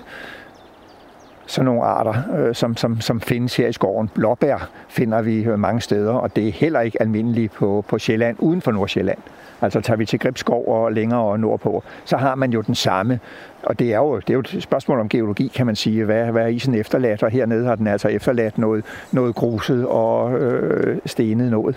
sådan 1.48 1.64
nogle 1.64 1.82
arter, 1.82 2.14
øh, 2.38 2.54
som, 2.54 2.76
som, 2.76 3.00
som 3.00 3.20
findes 3.20 3.56
her 3.56 3.68
i 3.68 3.72
skoven. 3.72 4.08
Blåbær 4.14 4.70
finder 4.88 5.22
vi 5.22 5.42
øh, 5.42 5.58
mange 5.58 5.80
steder, 5.80 6.12
og 6.12 6.36
det 6.36 6.48
er 6.48 6.52
heller 6.52 6.80
ikke 6.80 7.02
almindeligt 7.02 7.52
på, 7.52 7.84
på 7.88 7.98
Sjælland, 7.98 8.36
uden 8.38 8.60
for 8.60 8.72
Nordsjælland. 8.72 9.18
Altså 9.60 9.80
tager 9.80 9.96
vi 9.96 10.06
til 10.06 10.18
Gribskov 10.18 10.68
og 10.68 10.92
længere 10.92 11.38
nordpå, 11.38 11.82
så 12.04 12.16
har 12.16 12.34
man 12.34 12.50
jo 12.50 12.60
den 12.60 12.74
samme. 12.74 13.20
Og 13.62 13.78
det 13.78 13.94
er 13.94 13.98
jo, 13.98 14.16
det 14.16 14.30
er 14.30 14.34
jo 14.34 14.40
et 14.40 14.56
spørgsmål 14.60 15.00
om 15.00 15.08
geologi, 15.08 15.48
kan 15.54 15.66
man 15.66 15.76
sige. 15.76 16.04
Hvad, 16.04 16.24
hvad 16.24 16.42
er 16.42 16.46
isen 16.46 16.74
efterladt? 16.74 17.22
Og 17.22 17.30
hernede 17.30 17.66
har 17.66 17.74
den 17.74 17.86
altså 17.86 18.08
efterladt 18.08 18.58
noget, 18.58 18.84
noget 19.12 19.34
gruset 19.34 19.86
og 19.86 20.38
øh, 20.38 20.98
stenet 21.06 21.50
noget. 21.50 21.76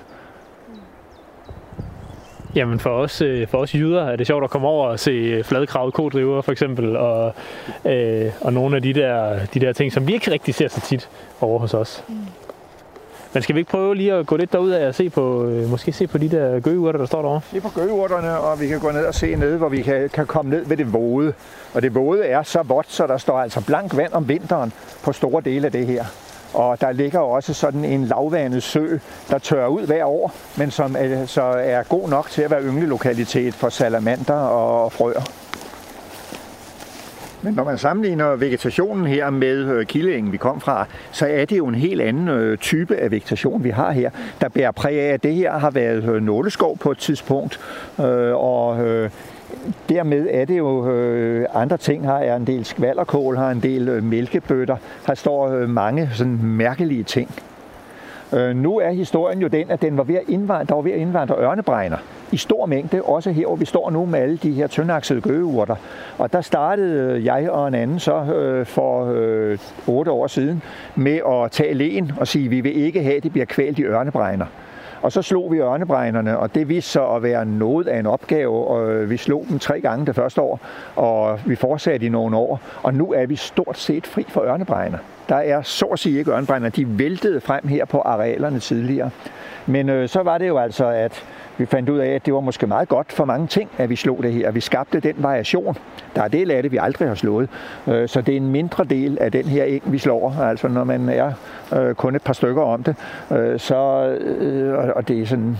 Jamen 2.55 2.79
for 2.79 2.89
os, 2.89 3.21
øh, 3.21 3.47
for 3.47 3.57
os 3.57 3.75
jyder 3.75 4.03
er 4.03 4.15
det 4.15 4.27
sjovt 4.27 4.43
at 4.43 4.49
komme 4.49 4.67
over 4.67 4.87
og 4.87 4.99
se 4.99 5.43
fladkravet 5.43 5.93
kodriver 5.93 6.41
for 6.41 6.51
eksempel, 6.51 6.97
og, 6.97 7.33
øh, 7.85 8.31
og 8.41 8.53
nogle 8.53 8.75
af 8.75 8.81
de 8.81 8.93
der, 8.93 9.45
de 9.53 9.59
der 9.59 9.73
ting, 9.73 9.91
som 9.93 10.07
vi 10.07 10.13
ikke 10.13 10.31
rigtig 10.31 10.55
ser 10.55 10.67
så 10.67 10.81
tit 10.81 11.09
over 11.41 11.59
hos 11.59 11.73
os. 11.73 12.03
Mm. 12.07 12.15
Men 13.33 13.43
skal 13.43 13.55
vi 13.55 13.59
ikke 13.59 13.71
prøve 13.71 13.95
lige 13.95 14.13
at 14.13 14.25
gå 14.25 14.37
lidt 14.37 14.53
derud 14.53 14.69
af 14.69 14.87
og 14.87 14.95
se 14.95 15.09
på, 15.09 15.45
øh, 15.45 15.69
måske 15.69 15.91
se 15.91 16.07
på 16.07 16.17
de 16.17 16.29
der 16.29 16.59
gøgeurter, 16.59 16.99
der 16.99 17.05
står 17.05 17.21
derovre? 17.21 17.41
Se 17.51 17.61
på 17.61 17.69
gøgeurterne, 17.75 18.37
og 18.37 18.59
vi 18.61 18.67
kan 18.67 18.79
gå 18.79 18.91
ned 18.91 19.05
og 19.05 19.15
se 19.15 19.35
ned, 19.35 19.57
hvor 19.57 19.69
vi 19.69 19.81
kan, 19.81 20.09
kan 20.09 20.25
komme 20.25 20.51
ned 20.51 20.65
ved 20.65 20.77
det 20.77 20.93
våde. 20.93 21.33
Og 21.73 21.81
det 21.81 21.95
våde 21.95 22.25
er 22.25 22.43
så 22.43 22.63
vådt, 22.63 22.91
så 22.91 23.07
der 23.07 23.17
står 23.17 23.39
altså 23.39 23.65
blank 23.65 23.97
vand 23.97 24.13
om 24.13 24.27
vinteren 24.27 24.73
på 25.03 25.13
store 25.13 25.41
dele 25.41 25.65
af 25.65 25.71
det 25.71 25.87
her. 25.87 26.05
Og 26.53 26.81
der 26.81 26.91
ligger 26.91 27.19
også 27.19 27.53
sådan 27.53 27.85
en 27.85 28.05
lavvandet 28.05 28.63
sø, 28.63 28.97
der 29.29 29.37
tørrer 29.37 29.67
ud 29.67 29.85
hver 29.85 30.05
år, 30.05 30.33
men 30.57 30.71
som 30.71 30.95
er, 30.99 31.25
så 31.25 31.41
er 31.41 31.83
god 31.83 32.09
nok 32.09 32.29
til 32.29 32.41
at 32.41 32.51
være 32.51 32.63
ynglelokalitet 32.63 33.53
for 33.53 33.69
salamander 33.69 34.33
og 34.33 34.91
frøer. 34.91 35.21
Men 37.43 37.53
når 37.53 37.63
man 37.63 37.77
sammenligner 37.77 38.35
vegetationen 38.35 39.07
her 39.07 39.29
med 39.29 39.57
øh, 39.57 39.85
kildeingen, 39.85 40.31
vi 40.31 40.37
kom 40.37 40.61
fra, 40.61 40.85
så 41.11 41.25
er 41.25 41.45
det 41.45 41.57
jo 41.57 41.67
en 41.67 41.75
helt 41.75 42.01
anden 42.01 42.27
øh, 42.27 42.57
type 42.57 42.95
af 42.95 43.11
vegetation, 43.11 43.63
vi 43.63 43.69
har 43.69 43.91
her, 43.91 44.09
der 44.41 44.49
bærer 44.49 44.71
præg 44.71 44.99
af, 44.99 45.13
at 45.13 45.23
det 45.23 45.35
her 45.35 45.51
har 45.57 45.69
været 45.69 46.03
øh, 46.03 46.21
nåleskov 46.21 46.77
på 46.77 46.91
et 46.91 46.97
tidspunkt, 46.97 47.59
og 48.33 48.79
dermed 49.89 50.27
er 50.31 50.45
det 50.45 50.57
jo 50.57 50.89
øh, 50.89 51.45
andre 51.53 51.77
ting. 51.77 52.05
Her 52.05 52.13
er 52.13 52.35
en 52.35 52.47
del 52.47 52.65
skvallerkål, 52.65 53.37
har 53.37 53.51
en 53.51 53.59
del 53.59 53.89
øh, 53.89 54.03
mælkebøtter. 54.03 54.75
Her 55.07 55.15
står 55.15 55.49
øh, 55.49 55.69
mange 55.69 56.09
sådan 56.13 56.39
mærkelige 56.43 57.03
ting. 57.03 57.29
Øh, 58.33 58.55
nu 58.55 58.77
er 58.79 58.89
historien 58.89 59.39
jo 59.41 59.47
den, 59.47 59.71
at 59.71 59.81
den 59.81 59.97
var 59.97 60.03
ved 60.03 60.15
at 60.15 60.23
indvandre, 60.27 60.65
der 60.65 60.75
var 60.75 60.81
ved 60.81 60.91
at 60.91 60.97
indvandre 60.97 61.35
ørnebregner 61.35 61.97
i 62.31 62.37
stor 62.37 62.65
mængde, 62.65 63.01
også 63.01 63.31
her, 63.31 63.47
hvor 63.47 63.55
vi 63.55 63.65
står 63.65 63.89
nu 63.89 64.05
med 64.05 64.19
alle 64.19 64.37
de 64.37 64.51
her 64.51 64.67
tyndaksede 64.67 65.21
gøgeurter. 65.21 65.75
Og 66.17 66.33
der 66.33 66.41
startede 66.41 67.13
øh, 67.13 67.25
jeg 67.25 67.49
og 67.49 67.67
en 67.67 67.73
anden 67.73 67.99
så 67.99 68.23
øh, 68.23 68.65
for 68.65 69.13
øh, 69.15 69.57
otte 69.87 70.11
år 70.11 70.27
siden 70.27 70.61
med 70.95 71.19
at 71.27 71.51
tage 71.51 71.73
lægen 71.73 72.11
og 72.19 72.27
sige, 72.27 72.45
at 72.45 72.51
vi 72.51 72.61
vil 72.61 72.77
ikke 72.77 73.03
have, 73.03 73.17
at 73.17 73.23
det 73.23 73.31
bliver 73.31 73.45
kvalt 73.45 73.79
i 73.79 73.83
ørnebregner. 73.83 74.45
Og 75.01 75.11
så 75.11 75.21
slog 75.21 75.51
vi 75.51 75.57
ørnebregnerne, 75.57 76.37
og 76.37 76.55
det 76.55 76.69
viste 76.69 76.91
sig 76.91 77.15
at 77.15 77.23
være 77.23 77.45
noget 77.45 77.87
af 77.87 77.99
en 77.99 78.05
opgave. 78.05 78.67
Og 78.67 79.09
vi 79.09 79.17
slog 79.17 79.45
dem 79.49 79.59
tre 79.59 79.81
gange 79.81 80.05
det 80.05 80.15
første 80.15 80.41
år, 80.41 80.59
og 80.95 81.39
vi 81.45 81.55
fortsatte 81.55 82.05
i 82.05 82.09
nogle 82.09 82.37
år. 82.37 82.59
Og 82.83 82.93
nu 82.93 83.13
er 83.13 83.25
vi 83.25 83.35
stort 83.35 83.77
set 83.77 84.07
fri 84.07 84.25
for 84.29 84.41
ørnebregner. 84.41 84.97
Der 85.29 85.35
er 85.35 85.61
så 85.61 85.85
at 85.85 85.99
sige 85.99 86.19
ikke 86.19 86.31
ørnebregner. 86.31 86.69
De 86.69 86.99
væltede 86.99 87.41
frem 87.41 87.67
her 87.67 87.85
på 87.85 87.99
arealerne 87.99 88.59
tidligere. 88.59 89.09
Men 89.65 89.89
øh, 89.89 90.09
så 90.09 90.23
var 90.23 90.37
det 90.37 90.47
jo 90.47 90.57
altså, 90.57 90.85
at 90.85 91.23
vi 91.61 91.65
fandt 91.65 91.89
ud 91.89 91.97
af, 91.97 92.09
at 92.09 92.25
det 92.25 92.33
var 92.33 92.39
måske 92.39 92.67
meget 92.67 92.89
godt 92.89 93.11
for 93.11 93.25
mange 93.25 93.47
ting, 93.47 93.69
at 93.77 93.89
vi 93.89 93.95
slog 93.95 94.23
det 94.23 94.33
her. 94.33 94.51
Vi 94.51 94.59
skabte 94.59 94.99
den 94.99 95.15
variation. 95.17 95.77
Der 96.15 96.23
er 96.23 96.27
del 96.27 96.51
af 96.51 96.63
det, 96.63 96.71
vi 96.71 96.77
aldrig 96.81 97.07
har 97.07 97.15
slået. 97.15 97.49
Øh, 97.87 98.07
så 98.07 98.21
det 98.21 98.33
er 98.33 98.37
en 98.37 98.51
mindre 98.51 98.83
del 98.83 99.17
af 99.21 99.31
den 99.31 99.45
her 99.45 99.63
eng, 99.63 99.83
vi 99.85 99.97
slår. 99.97 100.35
Altså 100.41 100.67
når 100.67 100.83
man 100.83 101.09
er 101.09 101.31
øh, 101.75 101.95
kun 101.95 102.15
et 102.15 102.21
par 102.21 102.33
stykker 102.33 102.61
om 102.61 102.83
det, 102.83 102.95
øh, 103.31 103.59
så, 103.59 103.75
og 104.95 105.07
det 105.07 105.21
er 105.21 105.25
sådan 105.25 105.57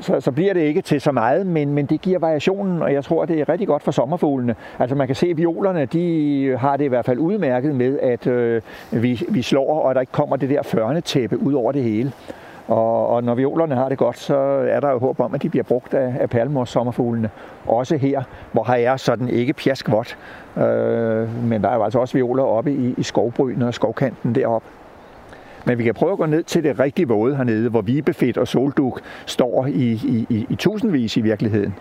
så, 0.00 0.20
så 0.20 0.32
bliver 0.32 0.54
det 0.54 0.60
ikke 0.60 0.82
til 0.82 1.00
så 1.00 1.12
meget, 1.12 1.46
men, 1.46 1.72
men 1.72 1.86
det 1.86 2.00
giver 2.00 2.18
variationen, 2.18 2.82
og 2.82 2.92
jeg 2.92 3.04
tror, 3.04 3.24
det 3.24 3.40
er 3.40 3.48
rigtig 3.48 3.66
godt 3.68 3.82
for 3.82 3.92
sommerfuglene. 3.92 4.54
Altså 4.78 4.96
man 4.96 5.06
kan 5.06 5.16
se, 5.16 5.26
at 5.26 5.36
violerne, 5.36 5.84
de 5.84 6.56
har 6.58 6.76
det 6.76 6.84
i 6.84 6.88
hvert 6.88 7.04
fald 7.04 7.18
udmærket 7.18 7.74
med, 7.74 7.98
at 7.98 8.26
øh, 8.26 8.62
vi, 8.90 9.22
vi 9.28 9.42
slår, 9.42 9.80
og 9.80 9.94
der 9.94 10.00
ikke 10.00 10.12
kommer 10.12 10.36
det 10.36 10.50
der 10.50 10.62
førnetæppe 10.62 11.42
ud 11.42 11.52
over 11.52 11.72
det 11.72 11.82
hele. 11.82 12.12
Og, 12.68 13.08
og 13.08 13.24
når 13.24 13.34
violerne 13.34 13.74
har 13.74 13.88
det 13.88 13.98
godt, 13.98 14.18
så 14.18 14.36
er 14.68 14.80
der 14.80 14.90
jo 14.90 14.98
håb 14.98 15.20
om, 15.20 15.34
at 15.34 15.42
de 15.42 15.48
bliver 15.48 15.62
brugt 15.62 15.94
af, 15.94 16.14
af 16.20 16.30
palmors 16.30 16.70
sommerfuglene. 16.70 17.30
Også 17.66 17.96
her, 17.96 18.22
hvor 18.52 18.64
her 18.64 18.92
er 18.92 18.96
sådan 18.96 19.28
ikke 19.28 19.52
pjaskvot, 19.52 20.16
Øh, 20.56 21.44
men 21.44 21.62
der 21.62 21.68
er 21.68 21.74
jo 21.74 21.84
altså 21.84 21.98
også 21.98 22.14
violer 22.14 22.42
oppe 22.42 22.72
i, 22.72 22.94
i 22.98 23.02
skovbryn 23.02 23.62
og 23.62 23.74
skovkanten 23.74 24.34
deroppe. 24.34 24.68
Men 25.64 25.78
vi 25.78 25.84
kan 25.84 25.94
prøve 25.94 26.12
at 26.12 26.18
gå 26.18 26.26
ned 26.26 26.42
til 26.42 26.64
det 26.64 26.80
rigtige 26.80 27.08
våde 27.08 27.36
hernede, 27.36 27.68
hvor 27.68 27.80
vibefedt 27.80 28.38
og 28.38 28.48
solduk 28.48 29.00
står 29.26 29.66
i, 29.66 29.92
i, 29.92 30.26
i, 30.28 30.46
i 30.50 30.54
tusindvis 30.56 31.16
i 31.16 31.20
virkeligheden. 31.20 31.74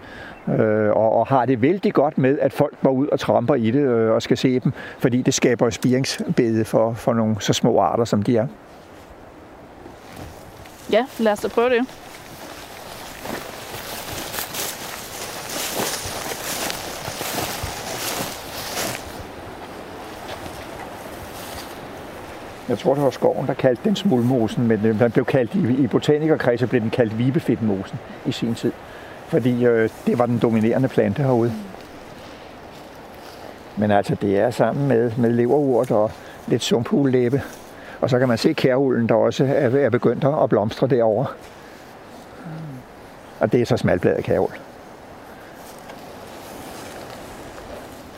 Øh, 0.47 0.89
og, 0.89 1.11
og 1.11 1.27
har 1.27 1.45
det 1.45 1.61
vældig 1.61 1.93
godt 1.93 2.17
med, 2.17 2.39
at 2.39 2.53
folk 2.53 2.75
går 2.83 2.91
ud 2.91 3.07
og 3.07 3.19
tramper 3.19 3.55
i 3.55 3.71
det 3.71 3.81
øh, 3.81 4.11
og 4.11 4.21
skal 4.21 4.37
se 4.37 4.59
dem, 4.59 4.71
fordi 4.97 5.21
det 5.21 5.33
skaber 5.33 5.69
spiringsbede 5.69 6.65
for, 6.65 6.93
for 6.93 7.13
nogle 7.13 7.35
så 7.39 7.53
små 7.53 7.79
arter, 7.79 8.05
som 8.05 8.23
de 8.23 8.37
er. 8.37 8.47
Ja, 10.91 11.05
lad 11.19 11.31
os 11.31 11.39
da 11.39 11.47
prøve 11.47 11.69
det. 11.69 11.87
Jeg 22.69 22.79
tror, 22.79 22.93
det 22.93 23.03
var 23.03 23.09
skoven, 23.09 23.47
der 23.47 23.53
kaldte 23.53 23.81
den 23.83 23.95
smulmosen, 23.95 24.67
men 24.67 24.85
øh, 24.85 24.99
den 24.99 25.11
blev 25.11 25.25
kaldt, 25.25 25.55
i, 25.55 25.83
i 25.83 25.87
botanikerkredse 25.87 26.67
blev 26.67 26.81
den 26.81 26.89
kaldt 26.89 27.17
vibefedtmosen 27.17 27.99
i 28.25 28.31
sin 28.31 28.55
tid. 28.55 28.71
Fordi 29.27 29.65
øh, 29.65 29.89
det 30.05 30.19
var 30.19 30.25
den 30.25 30.37
dominerende 30.37 30.87
plante 30.87 31.23
herude. 31.23 31.53
Men 33.77 33.91
altså, 33.91 34.15
det 34.15 34.39
er 34.39 34.51
sammen 34.51 34.87
med, 34.87 35.11
med 35.17 35.29
leverurt 35.29 35.91
og 35.91 36.11
lidt 36.47 36.63
sumphulæbe. 36.63 37.41
Og 38.05 38.09
så 38.09 38.19
kan 38.19 38.27
man 38.27 38.37
se 38.37 38.53
kærulden, 38.53 39.09
der 39.09 39.15
også 39.15 39.43
er, 39.43 39.69
er 39.69 39.89
begyndt 39.89 40.23
at 40.23 40.49
blomstre 40.49 40.87
derovre. 40.87 41.25
Og 43.39 43.51
det 43.51 43.61
er 43.61 43.65
så 43.65 43.77
smalbladet 43.77 44.23
kærul. 44.23 44.49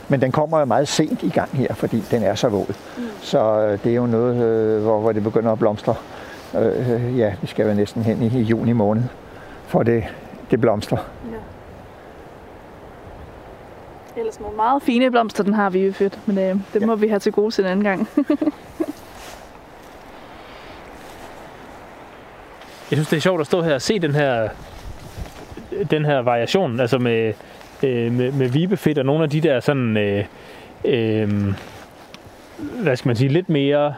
Men 0.08 0.20
den 0.20 0.32
kommer 0.32 0.58
jo 0.58 0.64
meget 0.64 0.88
sent 0.88 1.22
i 1.22 1.28
gang 1.28 1.50
her, 1.50 1.74
fordi 1.74 2.00
den 2.10 2.22
er 2.22 2.34
så 2.34 2.48
våd. 2.48 2.74
Mm. 2.96 3.02
Så 3.20 3.60
øh, 3.60 3.84
det 3.84 3.92
er 3.92 3.96
jo 3.96 4.06
noget, 4.06 4.44
øh, 4.44 4.82
hvor, 4.82 5.00
hvor 5.00 5.12
det 5.12 5.22
begynder 5.22 5.52
at 5.52 5.58
blomstre. 5.58 5.94
Øh, 6.58 7.18
ja, 7.18 7.34
vi 7.40 7.46
skal 7.46 7.66
være 7.66 7.74
næsten 7.74 8.02
hen 8.02 8.22
i, 8.22 8.26
i 8.26 8.42
juni 8.42 8.72
måned, 8.72 9.02
for 9.66 9.82
det, 9.82 10.04
det 10.50 10.60
blomstrer. 10.60 10.98
Ja. 11.32 11.38
Ellers 14.20 14.40
nogle 14.40 14.56
meget 14.56 14.82
fine 14.82 15.10
blomster, 15.10 15.44
den 15.44 15.54
har 15.54 15.70
vi 15.70 15.86
jo 15.86 15.92
fedt, 15.92 16.18
men 16.26 16.38
øh, 16.38 16.56
det 16.74 16.80
ja. 16.80 16.86
må 16.86 16.96
vi 16.96 17.08
have 17.08 17.18
til 17.18 17.32
gode 17.32 17.50
til 17.50 17.64
en 17.64 17.70
anden 17.70 17.84
gang. 17.84 18.08
Jeg 22.90 22.96
synes, 22.96 23.08
det 23.08 23.16
er 23.16 23.20
sjovt 23.20 23.40
at 23.40 23.46
stå 23.46 23.62
her 23.62 23.74
og 23.74 23.82
se 23.82 23.98
den 23.98 24.14
her, 24.14 24.48
den 25.90 26.04
her 26.04 26.18
variation, 26.18 26.80
altså 26.80 26.98
med, 26.98 27.32
øh, 27.82 28.12
med, 28.12 28.32
med 28.32 28.48
vibefedt 28.48 28.98
og 28.98 29.04
nogle 29.04 29.24
af 29.24 29.30
de 29.30 29.40
der 29.40 29.60
sådan, 29.60 29.96
øh, 29.96 30.24
øh, 30.84 31.54
hvad 32.82 32.96
skal 32.96 33.08
man 33.08 33.16
sige, 33.16 33.28
lidt 33.28 33.48
mere 33.48 33.94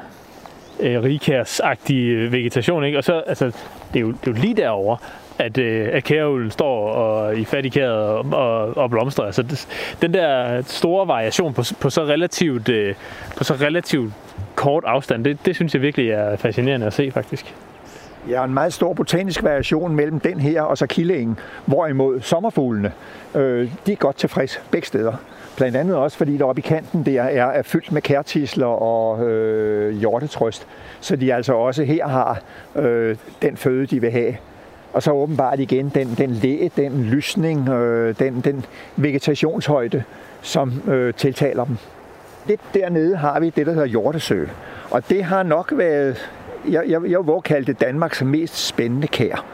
øh, 0.80 1.02
rikærsagtige 1.02 2.32
vegetation, 2.32 2.84
ikke? 2.84 2.98
Og 2.98 3.04
så, 3.04 3.22
altså, 3.26 3.46
det 3.92 3.96
er 3.96 4.00
jo, 4.00 4.08
det 4.08 4.28
er 4.28 4.30
jo 4.30 4.40
lige 4.40 4.54
derovre, 4.54 4.96
at, 5.38 5.58
øh, 5.58 5.88
at 5.92 6.04
kærulden 6.04 6.50
står 6.50 6.90
og, 6.90 7.38
i 7.38 7.44
fattigkæret 7.44 7.94
og, 7.94 8.26
og, 8.32 8.76
og 8.76 8.90
blomstrer. 8.90 9.24
Altså, 9.24 9.42
det, 9.42 9.68
den 10.02 10.14
der 10.14 10.62
store 10.62 11.08
variation 11.08 11.54
på, 11.54 11.62
på 11.80 11.90
så 11.90 12.04
relativt 12.04 12.68
øh, 12.68 12.94
på 13.36 13.44
så 13.44 13.54
relativt 13.54 14.12
kort 14.54 14.84
afstand, 14.86 15.24
det, 15.24 15.46
det 15.46 15.54
synes 15.54 15.74
jeg 15.74 15.82
virkelig 15.82 16.10
er 16.10 16.36
fascinerende 16.36 16.86
at 16.86 16.92
se, 16.92 17.10
faktisk. 17.10 17.54
Ja, 18.28 18.44
en 18.44 18.54
meget 18.54 18.72
stor 18.72 18.92
botanisk 18.92 19.42
variation 19.42 19.96
mellem 19.96 20.20
den 20.20 20.40
her 20.40 20.62
og 20.62 20.78
så 20.78 20.86
killingen. 20.86 21.38
Hvorimod 21.66 22.20
sommerfuglene, 22.20 22.92
øh, 23.34 23.72
de 23.86 23.92
er 23.92 23.96
godt 23.96 24.16
tilfreds 24.16 24.62
begge 24.70 24.86
steder. 24.86 25.12
Blandt 25.56 25.76
andet 25.76 25.96
også, 25.96 26.16
fordi 26.16 26.36
der 26.36 26.44
oppe 26.44 26.58
i 26.58 26.62
kanten 26.62 27.06
der 27.06 27.22
er, 27.22 27.46
er 27.46 27.62
fyldt 27.62 27.92
med 27.92 28.02
kærtisler 28.02 28.66
og 28.66 29.28
øh, 29.28 29.92
hjortetrøst. 29.92 30.66
Så 31.00 31.16
de 31.16 31.34
altså 31.34 31.54
også 31.54 31.84
her 31.84 32.08
har 32.08 32.40
øh, 32.76 33.16
den 33.42 33.56
føde, 33.56 33.86
de 33.86 34.00
vil 34.00 34.10
have. 34.10 34.36
Og 34.92 35.02
så 35.02 35.10
åbenbart 35.10 35.60
igen 35.60 35.88
den, 35.88 36.14
den 36.18 36.30
læge, 36.30 36.70
den 36.76 37.02
lysning, 37.02 37.68
øh, 37.68 38.14
den, 38.18 38.40
den 38.40 38.64
vegetationshøjde, 38.96 40.04
som 40.42 40.82
øh, 40.88 41.14
tiltaler 41.14 41.64
dem. 41.64 41.76
Lidt 42.46 42.60
dernede 42.74 43.16
har 43.16 43.40
vi 43.40 43.50
det, 43.50 43.66
der 43.66 43.72
hedder 43.72 43.86
hjortesø. 43.86 44.44
Og 44.90 45.08
det 45.08 45.24
har 45.24 45.42
nok 45.42 45.72
været 45.76 46.30
jeg, 46.68 46.84
jeg, 46.88 47.00
jeg 47.10 47.26
vil 47.26 47.42
kalde 47.44 47.66
det 47.66 47.80
Danmarks 47.80 48.22
mest 48.22 48.66
spændende 48.66 49.06
kær. 49.06 49.44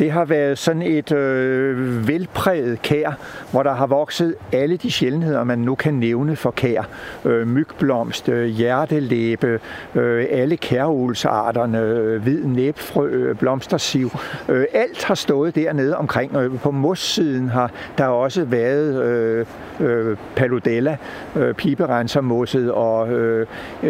Det 0.00 0.10
har 0.10 0.24
været 0.24 0.58
sådan 0.58 0.82
et 0.82 1.12
øh, 1.12 2.08
velpræget 2.08 2.82
kær, 2.82 3.10
hvor 3.50 3.62
der 3.62 3.74
har 3.74 3.86
vokset 3.86 4.34
alle 4.52 4.76
de 4.76 4.90
sjældenheder, 4.90 5.44
man 5.44 5.58
nu 5.58 5.74
kan 5.74 5.94
nævne 5.94 6.36
for 6.36 6.50
kær. 6.50 6.82
Øh, 7.24 7.48
mygblomst, 7.48 8.28
øh, 8.28 8.46
hjertelæbe, 8.46 9.60
øh, 9.94 10.26
alle 10.30 10.56
kærulsarterne, 10.56 11.80
øh, 11.80 12.22
hvid 12.22 12.44
næbfrø, 12.44 13.08
øh, 13.08 13.36
blomstersiv. 13.36 14.10
Øh, 14.48 14.64
alt 14.72 15.04
har 15.04 15.14
stået 15.14 15.54
dernede 15.54 15.96
omkring. 15.96 16.36
Øh, 16.36 16.58
på 16.60 16.70
mossiden 16.70 17.48
har 17.48 17.70
der 17.98 18.06
også 18.06 18.44
været 18.44 19.02
øh, 19.02 19.46
øh, 19.80 20.16
paludella, 20.36 20.96
øh, 21.36 21.54
piberensermosset 21.54 22.72
og 22.72 23.12
øh, 23.12 23.46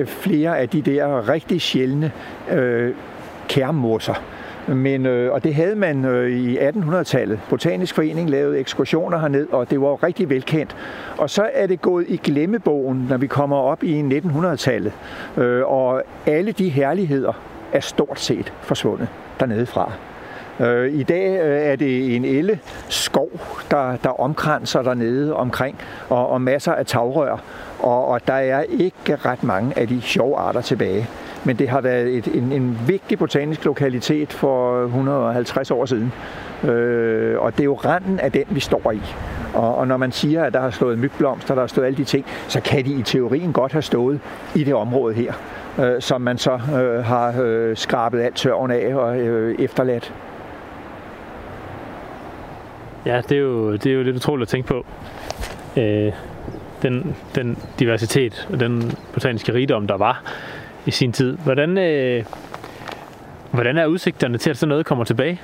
flere 0.06 0.58
af 0.58 0.68
de 0.68 0.82
der 0.82 1.28
rigtig 1.28 1.60
sjældne 1.60 2.12
øh, 2.52 2.94
kærmosser. 3.48 4.39
Men, 4.74 5.06
øh, 5.06 5.32
og 5.32 5.44
det 5.44 5.54
havde 5.54 5.74
man 5.74 6.04
øh, 6.04 6.30
i 6.30 6.58
1800-tallet. 6.58 7.40
Botanisk 7.50 7.94
Forening 7.94 8.30
lavede 8.30 8.58
ekskursioner 8.58 9.18
herned, 9.18 9.48
og 9.52 9.70
det 9.70 9.80
var 9.80 10.02
rigtig 10.02 10.30
velkendt. 10.30 10.76
Og 11.18 11.30
så 11.30 11.50
er 11.54 11.66
det 11.66 11.80
gået 11.80 12.04
i 12.08 12.16
glemmebogen, 12.16 13.06
når 13.08 13.16
vi 13.16 13.26
kommer 13.26 13.56
op 13.56 13.82
i 13.82 14.00
1900-tallet. 14.02 14.92
Øh, 15.36 15.62
og 15.66 16.02
alle 16.26 16.52
de 16.52 16.68
herligheder 16.68 17.32
er 17.72 17.80
stort 17.80 18.20
set 18.20 18.52
forsvundet 18.60 19.08
dernede 19.40 19.66
fra. 19.66 19.92
Øh, 20.60 20.92
I 20.92 21.02
dag 21.02 21.40
øh, 21.40 21.62
er 21.62 21.76
det 21.76 22.16
en 22.16 22.24
elle 22.24 22.58
skov, 22.88 23.30
der, 23.70 23.96
der 23.96 24.20
omkranser 24.20 24.82
dernede 24.82 25.36
omkring, 25.36 25.78
og, 26.08 26.28
og 26.28 26.42
masser 26.42 26.72
af 26.72 26.86
tagrør. 26.86 27.42
Og, 27.78 28.06
og 28.06 28.26
der 28.26 28.34
er 28.34 28.62
ikke 28.62 29.16
ret 29.16 29.44
mange 29.44 29.78
af 29.78 29.88
de 29.88 30.00
sjove 30.00 30.36
arter 30.36 30.60
tilbage. 30.60 31.08
Men 31.44 31.56
det 31.56 31.68
har 31.68 31.80
været 31.80 32.16
et, 32.16 32.26
en, 32.35 32.52
en 32.52 32.78
vigtig 32.87 33.18
botanisk 33.18 33.64
lokalitet 33.64 34.32
for 34.32 34.85
150 34.85 35.70
år 35.70 35.87
siden. 35.87 36.12
Øh, 36.64 37.38
og 37.38 37.52
det 37.52 37.61
er 37.61 37.64
jo 37.64 37.75
randen 37.75 38.20
af 38.20 38.32
den, 38.32 38.44
vi 38.50 38.61
står 38.61 38.92
i. 38.92 39.00
Og, 39.54 39.76
og 39.76 39.88
når 39.88 39.97
man 39.97 40.12
siger, 40.12 40.44
at 40.44 40.52
der 40.52 40.61
har 40.61 40.70
stået 40.70 40.99
mygblomster, 40.99 41.54
der 41.54 41.62
har 41.62 41.66
stået 41.66 41.87
alle 41.87 41.97
de 41.97 42.04
ting, 42.04 42.26
så 42.49 42.61
kan 42.61 42.85
de 42.85 42.92
i 42.92 43.02
teorien 43.02 43.52
godt 43.52 43.73
have 43.73 43.82
stået 43.82 44.20
i 44.54 44.64
det 44.64 44.75
område 44.75 45.14
her, 45.14 45.32
øh, 45.78 46.02
som 46.02 46.20
man 46.20 46.38
så 46.38 46.52
øh, 46.52 47.04
har 47.04 47.42
øh, 47.42 47.76
skrabet 47.76 48.20
alt 48.20 48.37
tørven 48.37 48.70
af 48.70 48.94
og 48.94 49.18
øh, 49.18 49.59
efterladt. 49.59 50.14
Ja, 53.06 53.23
det 53.28 53.37
er, 53.37 53.40
jo, 53.40 53.73
det 53.73 53.87
er 53.87 53.94
jo 53.94 54.02
lidt 54.02 54.16
utroligt 54.16 54.42
at 54.42 54.49
tænke 54.49 54.68
på. 54.68 54.87
Øh, 55.76 56.12
den, 56.82 57.16
den 57.35 57.59
diversitet 57.78 58.49
og 58.52 58.61
den 58.61 58.92
botaniske 59.12 59.54
rigdom, 59.54 59.87
der 59.87 59.97
var 59.97 60.23
i 60.87 60.90
sin 60.90 61.12
tid. 61.12 61.37
Hvordan, 61.37 61.78
øh, 61.78 62.25
hvordan 63.50 63.78
er 63.78 63.87
udsigterne 63.87 64.38
til, 64.38 64.50
at 64.50 64.56
sådan 64.56 64.68
noget 64.68 64.87
kommer 64.87 65.04
tilbage? 65.04 65.40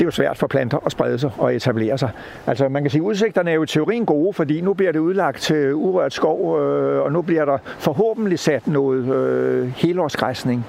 det 0.00 0.04
er 0.04 0.06
jo 0.06 0.10
svært 0.10 0.38
for 0.38 0.46
planter 0.46 0.78
at 0.86 0.92
sprede 0.92 1.18
sig 1.18 1.30
og 1.38 1.54
etablere 1.54 1.98
sig. 1.98 2.10
Altså 2.46 2.68
man 2.68 2.82
kan 2.82 2.90
sige, 2.90 3.00
at 3.00 3.04
udsigterne 3.04 3.50
er 3.50 3.54
jo 3.54 3.62
i 3.62 3.66
teorien 3.66 4.06
gode, 4.06 4.32
fordi 4.32 4.60
nu 4.60 4.74
bliver 4.74 4.92
det 4.92 4.98
udlagt 4.98 5.40
til 5.40 5.74
urørt 5.74 6.12
skov, 6.12 6.60
øh, 6.60 7.02
og 7.02 7.12
nu 7.12 7.22
bliver 7.22 7.44
der 7.44 7.58
forhåbentlig 7.64 8.38
sat 8.38 8.66
noget 8.66 9.14
øh, 9.14 9.68
helårsgræsning 9.68 10.66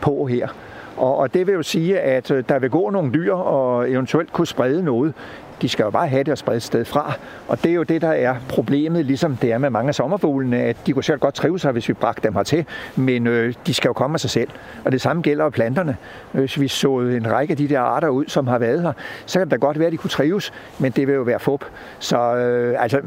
på 0.00 0.26
her. 0.26 0.48
Og, 0.96 1.16
og 1.16 1.34
det 1.34 1.46
vil 1.46 1.54
jo 1.54 1.62
sige, 1.62 2.00
at 2.00 2.30
øh, 2.30 2.44
der 2.48 2.58
vil 2.58 2.70
gå 2.70 2.90
nogle 2.90 3.12
dyr 3.12 3.34
og 3.34 3.90
eventuelt 3.90 4.32
kunne 4.32 4.46
sprede 4.46 4.82
noget 4.82 5.14
de 5.62 5.68
skal 5.68 5.82
jo 5.84 5.90
bare 5.90 6.08
have 6.08 6.24
det 6.24 6.32
og 6.32 6.38
sprede 6.38 6.56
et 6.56 6.62
sted 6.62 6.84
fra. 6.84 7.12
Og 7.48 7.62
det 7.62 7.70
er 7.70 7.74
jo 7.74 7.82
det, 7.82 8.02
der 8.02 8.10
er 8.10 8.36
problemet, 8.48 9.06
ligesom 9.06 9.36
det 9.36 9.52
er 9.52 9.58
med 9.58 9.70
mange 9.70 9.88
af 9.88 9.94
sommerfuglene, 9.94 10.58
at 10.58 10.76
de 10.86 10.92
kunne 10.92 11.04
selv 11.04 11.18
godt 11.18 11.34
trive 11.34 11.58
sig, 11.58 11.72
hvis 11.72 11.88
vi 11.88 11.92
bragte 11.92 12.22
dem 12.22 12.34
hertil, 12.34 12.66
men 12.96 13.26
øh, 13.26 13.54
de 13.66 13.74
skal 13.74 13.88
jo 13.88 13.92
komme 13.92 14.14
af 14.14 14.20
sig 14.20 14.30
selv. 14.30 14.48
Og 14.84 14.92
det 14.92 15.00
samme 15.00 15.22
gælder 15.22 15.50
planterne. 15.50 15.96
Hvis 16.32 16.60
vi 16.60 16.68
så 16.68 16.98
en 16.98 17.32
række 17.32 17.52
af 17.52 17.56
de 17.56 17.68
der 17.68 17.80
arter 17.80 18.08
ud, 18.08 18.24
som 18.28 18.46
har 18.46 18.58
været 18.58 18.82
her, 18.82 18.92
så 19.26 19.38
kan 19.38 19.46
det 19.46 19.50
da 19.50 19.56
godt 19.56 19.78
være, 19.78 19.86
at 19.86 19.92
de 19.92 19.96
kunne 19.96 20.10
trives, 20.10 20.52
men 20.78 20.92
det 20.92 21.06
vil 21.06 21.14
jo 21.14 21.22
være 21.22 21.40
fup. 21.40 21.64
Så 21.98 22.36
øh, 22.36 22.82
altså, 22.82 23.00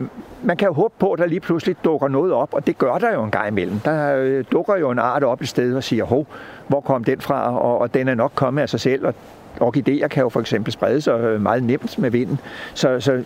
man 0.43 0.57
kan 0.57 0.67
jo 0.67 0.74
håbe 0.74 0.93
på, 1.00 1.12
at 1.12 1.19
der 1.19 1.25
lige 1.25 1.39
pludselig 1.39 1.75
dukker 1.83 2.07
noget 2.07 2.33
op, 2.33 2.53
og 2.53 2.67
det 2.67 2.77
gør 2.77 2.98
der 2.98 3.13
jo 3.13 3.24
en 3.24 3.31
gang 3.31 3.48
imellem. 3.48 3.79
Der 3.79 4.15
øh, 4.15 4.45
dukker 4.51 4.77
jo 4.77 4.91
en 4.91 5.00
art 5.00 5.24
op 5.24 5.41
et 5.41 5.48
sted 5.48 5.75
og 5.75 5.83
siger, 5.83 6.03
hov, 6.03 6.27
hvor 6.67 6.81
kom 6.81 7.03
den 7.03 7.22
fra? 7.22 7.60
Og, 7.60 7.77
og 7.77 7.93
den 7.93 8.07
er 8.07 8.15
nok 8.15 8.31
kommet 8.36 8.62
af 8.62 8.69
sig 8.69 8.79
selv, 8.79 9.07
og 9.07 9.13
orkideer 9.60 10.07
kan 10.07 10.24
jo 10.24 10.29
for 10.29 10.39
eksempel 10.39 10.74
sprede 10.74 11.01
sig 11.01 11.19
øh, 11.19 11.41
meget 11.41 11.63
nemt 11.63 12.00
med 12.00 12.12
vinden. 12.12 12.39
Så, 12.74 13.00
så 13.00 13.24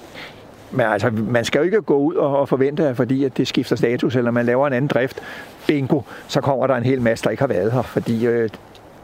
men 0.72 0.86
altså, 0.86 1.10
man 1.10 1.46
skal 1.46 1.60
jo 1.60 1.66
ikke 1.66 1.82
gå 1.82 1.98
ud 1.98 2.16
og, 2.16 2.50
forvente, 2.50 2.96
fordi 2.96 3.24
at 3.24 3.38
det 3.38 3.48
skifter 3.48 3.76
status, 3.76 4.16
eller 4.16 4.32
man 4.32 4.46
laver 4.46 4.68
en 4.68 4.74
anden 4.74 4.88
drift, 4.88 5.20
bingo, 5.68 6.02
så 6.28 6.42
kommer 6.42 6.68
der 6.68 6.76
en 6.76 6.84
hel 6.84 7.02
masse, 7.02 7.24
der 7.24 7.30
ikke 7.30 7.44
har 7.44 7.48
været 7.48 7.72
her. 7.72 7.82
Fordi 7.82 8.28
øh, 8.28 8.50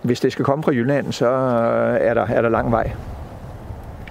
hvis 0.02 0.20
det 0.20 0.32
skal 0.32 0.46
komme 0.46 0.64
fra 0.64 0.72
Jylland, 0.72 1.12
så 1.12 1.26
øh, 1.26 1.98
er, 2.02 2.14
der, 2.14 2.28
er 2.28 2.42
der 2.42 2.50
lang 2.50 2.72
vej. 2.72 2.92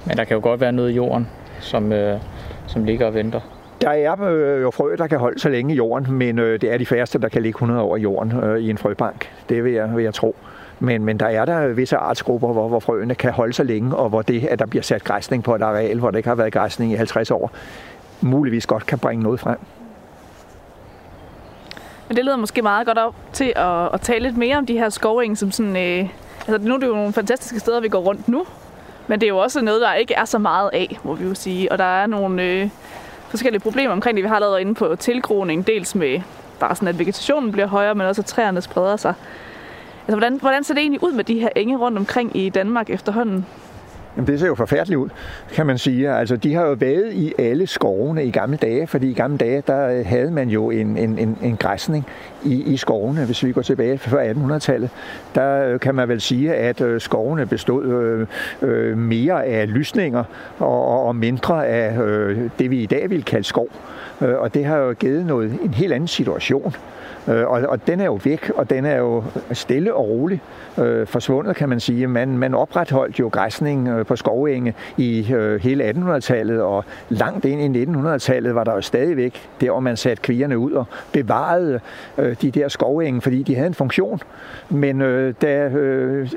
Men 0.06 0.16
der 0.16 0.24
kan 0.24 0.34
jo 0.34 0.40
godt 0.42 0.60
være 0.60 0.72
noget 0.72 0.90
i 0.90 0.94
jorden, 0.94 1.28
som, 1.60 1.92
øh, 1.92 2.18
som 2.66 2.84
ligger 2.84 3.06
og 3.06 3.14
venter. 3.14 3.40
Der 3.80 3.90
er 3.90 4.22
øh, 4.22 4.62
jo 4.62 4.70
frø, 4.70 4.94
der 4.98 5.06
kan 5.06 5.18
holde 5.18 5.38
så 5.38 5.48
længe 5.48 5.74
i 5.74 5.76
jorden, 5.76 6.12
men 6.12 6.38
øh, 6.38 6.60
det 6.60 6.72
er 6.72 6.78
de 6.78 6.86
færreste, 6.86 7.18
der 7.18 7.28
kan 7.28 7.42
ligge 7.42 7.56
100 7.56 7.80
år 7.80 7.96
i 7.96 8.00
jorden 8.00 8.44
øh, 8.44 8.58
i 8.58 8.70
en 8.70 8.78
frøbank. 8.78 9.30
Det 9.48 9.64
vil 9.64 9.72
jeg, 9.72 9.96
vil 9.96 10.04
jeg 10.04 10.14
tro. 10.14 10.36
Men, 10.82 11.04
men 11.04 11.20
der 11.20 11.26
er 11.26 11.44
der 11.44 11.68
visse 11.68 11.96
artsgrupper, 11.96 12.52
hvor, 12.52 12.68
hvor 12.68 12.80
frøene 12.80 13.14
kan 13.14 13.32
holde 13.32 13.52
sig 13.52 13.66
længe, 13.66 13.96
og 13.96 14.08
hvor 14.08 14.22
det, 14.22 14.44
at 14.44 14.58
der 14.58 14.66
bliver 14.66 14.82
sat 14.82 15.04
græsning 15.04 15.44
på 15.44 15.54
et 15.54 15.62
areal, 15.62 15.98
hvor 15.98 16.10
der 16.10 16.16
ikke 16.16 16.28
har 16.28 16.34
været 16.34 16.52
græsning 16.52 16.92
i 16.92 16.94
50 16.94 17.30
år, 17.30 17.50
muligvis 18.20 18.66
godt 18.66 18.86
kan 18.86 18.98
bringe 18.98 19.22
noget 19.22 19.40
frem. 19.40 19.58
Men 22.08 22.16
det 22.16 22.24
leder 22.24 22.36
måske 22.36 22.62
meget 22.62 22.86
godt 22.86 22.98
op 22.98 23.14
til 23.32 23.52
at, 23.56 23.94
at 23.94 24.00
tale 24.00 24.22
lidt 24.24 24.36
mere 24.36 24.56
om 24.56 24.66
de 24.66 24.78
her 24.78 24.88
skovenge, 24.88 25.36
som 25.36 25.50
sådan... 25.50 25.76
Øh, 25.76 26.08
altså 26.48 26.68
nu 26.68 26.74
er 26.74 26.78
det 26.78 26.86
jo 26.86 26.94
nogle 26.94 27.12
fantastiske 27.12 27.60
steder, 27.60 27.80
vi 27.80 27.88
går 27.88 28.00
rundt 28.00 28.28
nu, 28.28 28.44
men 29.06 29.20
det 29.20 29.26
er 29.26 29.30
jo 29.30 29.38
også 29.38 29.62
noget, 29.62 29.80
der 29.80 29.94
ikke 29.94 30.14
er 30.14 30.24
så 30.24 30.38
meget 30.38 30.70
af, 30.72 30.98
må 31.04 31.14
vi 31.14 31.24
jo 31.24 31.34
sige. 31.34 31.72
Og 31.72 31.78
der 31.78 31.84
er 32.02 32.06
nogle 32.06 32.42
øh, 32.42 32.68
forskellige 33.28 33.60
problemer 33.60 33.92
omkring 33.92 34.16
det. 34.16 34.22
Vi 34.24 34.28
har 34.28 34.38
lavet 34.38 34.60
inde 34.60 34.74
på 34.74 34.96
tilgroning, 34.96 35.66
dels 35.66 35.94
med 35.94 36.20
bare 36.60 36.74
sådan, 36.74 36.88
at 36.88 36.98
vegetationen 36.98 37.52
bliver 37.52 37.66
højere, 37.66 37.94
men 37.94 38.06
også 38.06 38.22
at 38.22 38.26
træerne 38.26 38.60
spreder 38.60 38.96
sig. 38.96 39.14
Altså, 40.02 40.16
hvordan, 40.16 40.40
hvordan 40.40 40.64
ser 40.64 40.74
det 40.74 40.80
egentlig 40.80 41.02
ud 41.02 41.12
med 41.12 41.24
de 41.24 41.40
her 41.40 41.48
enge 41.56 41.76
rundt 41.76 41.98
omkring 41.98 42.36
i 42.36 42.48
Danmark 42.48 42.90
efterhånden? 42.90 43.46
Jamen, 44.16 44.26
det 44.26 44.40
ser 44.40 44.46
jo 44.46 44.54
forfærdeligt 44.54 44.98
ud, 44.98 45.08
kan 45.52 45.66
man 45.66 45.78
sige. 45.78 46.10
Altså, 46.10 46.36
de 46.36 46.54
har 46.54 46.66
jo 46.66 46.72
været 46.72 47.12
i 47.12 47.32
alle 47.38 47.66
skovene 47.66 48.24
i 48.26 48.30
gamle 48.30 48.56
dage, 48.56 48.86
fordi 48.86 49.10
i 49.10 49.12
gamle 49.12 49.38
dage, 49.38 49.62
der 49.66 49.88
øh, 49.88 50.06
havde 50.06 50.30
man 50.30 50.48
jo 50.48 50.70
en, 50.70 50.96
en, 50.96 51.18
en, 51.18 51.38
en 51.42 51.56
græsning 51.56 52.06
i, 52.44 52.62
i 52.62 52.76
skovene. 52.76 53.24
Hvis 53.24 53.44
vi 53.44 53.52
går 53.52 53.62
tilbage 53.62 53.98
før 53.98 54.32
1800-tallet, 54.32 54.90
der 55.34 55.66
øh, 55.66 55.80
kan 55.80 55.94
man 55.94 56.08
vel 56.08 56.20
sige, 56.20 56.54
at 56.54 56.80
øh, 56.80 57.00
skovene 57.00 57.46
bestod 57.46 57.84
øh, 57.84 58.26
øh, 58.62 58.98
mere 58.98 59.44
af 59.44 59.72
lysninger 59.72 60.24
og, 60.58 61.06
og 61.06 61.16
mindre 61.16 61.66
af 61.66 61.98
øh, 62.02 62.50
det, 62.58 62.70
vi 62.70 62.82
i 62.82 62.86
dag 62.86 63.10
vil 63.10 63.24
kalde 63.24 63.44
skov. 63.44 63.68
Og 64.20 64.54
det 64.54 64.64
har 64.64 64.76
jo 64.76 64.92
givet 64.92 65.26
noget, 65.26 65.58
en 65.62 65.74
helt 65.74 65.92
anden 65.92 66.08
situation. 66.08 66.74
Øh, 67.28 67.46
og, 67.46 67.62
og 67.68 67.86
den 67.86 68.00
er 68.00 68.04
jo 68.04 68.18
væk, 68.24 68.50
og 68.54 68.70
den 68.70 68.84
er 68.84 68.96
jo 68.96 69.24
stille 69.52 69.94
og 69.94 70.08
rolig 70.08 70.40
øh, 70.78 71.06
forsvundet, 71.06 71.56
kan 71.56 71.68
man 71.68 71.80
sige. 71.80 72.06
Man, 72.06 72.38
man 72.38 72.54
opretholdt 72.54 73.18
jo 73.18 73.28
græsning 73.28 73.88
øh, 73.88 74.06
på 74.06 74.16
skovenge 74.16 74.74
i 74.96 75.32
øh, 75.34 75.60
hele 75.60 75.90
1800-tallet, 75.90 76.62
og 76.62 76.84
langt 77.08 77.44
ind 77.44 77.76
i 77.76 77.84
1900-tallet 77.84 78.54
var 78.54 78.64
der 78.64 78.74
jo 78.74 78.80
stadigvæk 78.80 79.48
der, 79.60 79.70
hvor 79.70 79.80
man 79.80 79.96
satte 79.96 80.22
kvierne 80.22 80.58
ud 80.58 80.72
og 80.72 80.84
bevarede 81.12 81.80
øh, 82.18 82.36
de 82.42 82.50
der 82.50 82.68
skovenge, 82.68 83.20
fordi 83.20 83.42
de 83.42 83.54
havde 83.54 83.66
en 83.66 83.74
funktion. 83.74 84.20
Men 84.68 85.02
øh, 85.02 85.34
da 85.42 85.68
øh, 85.68 86.30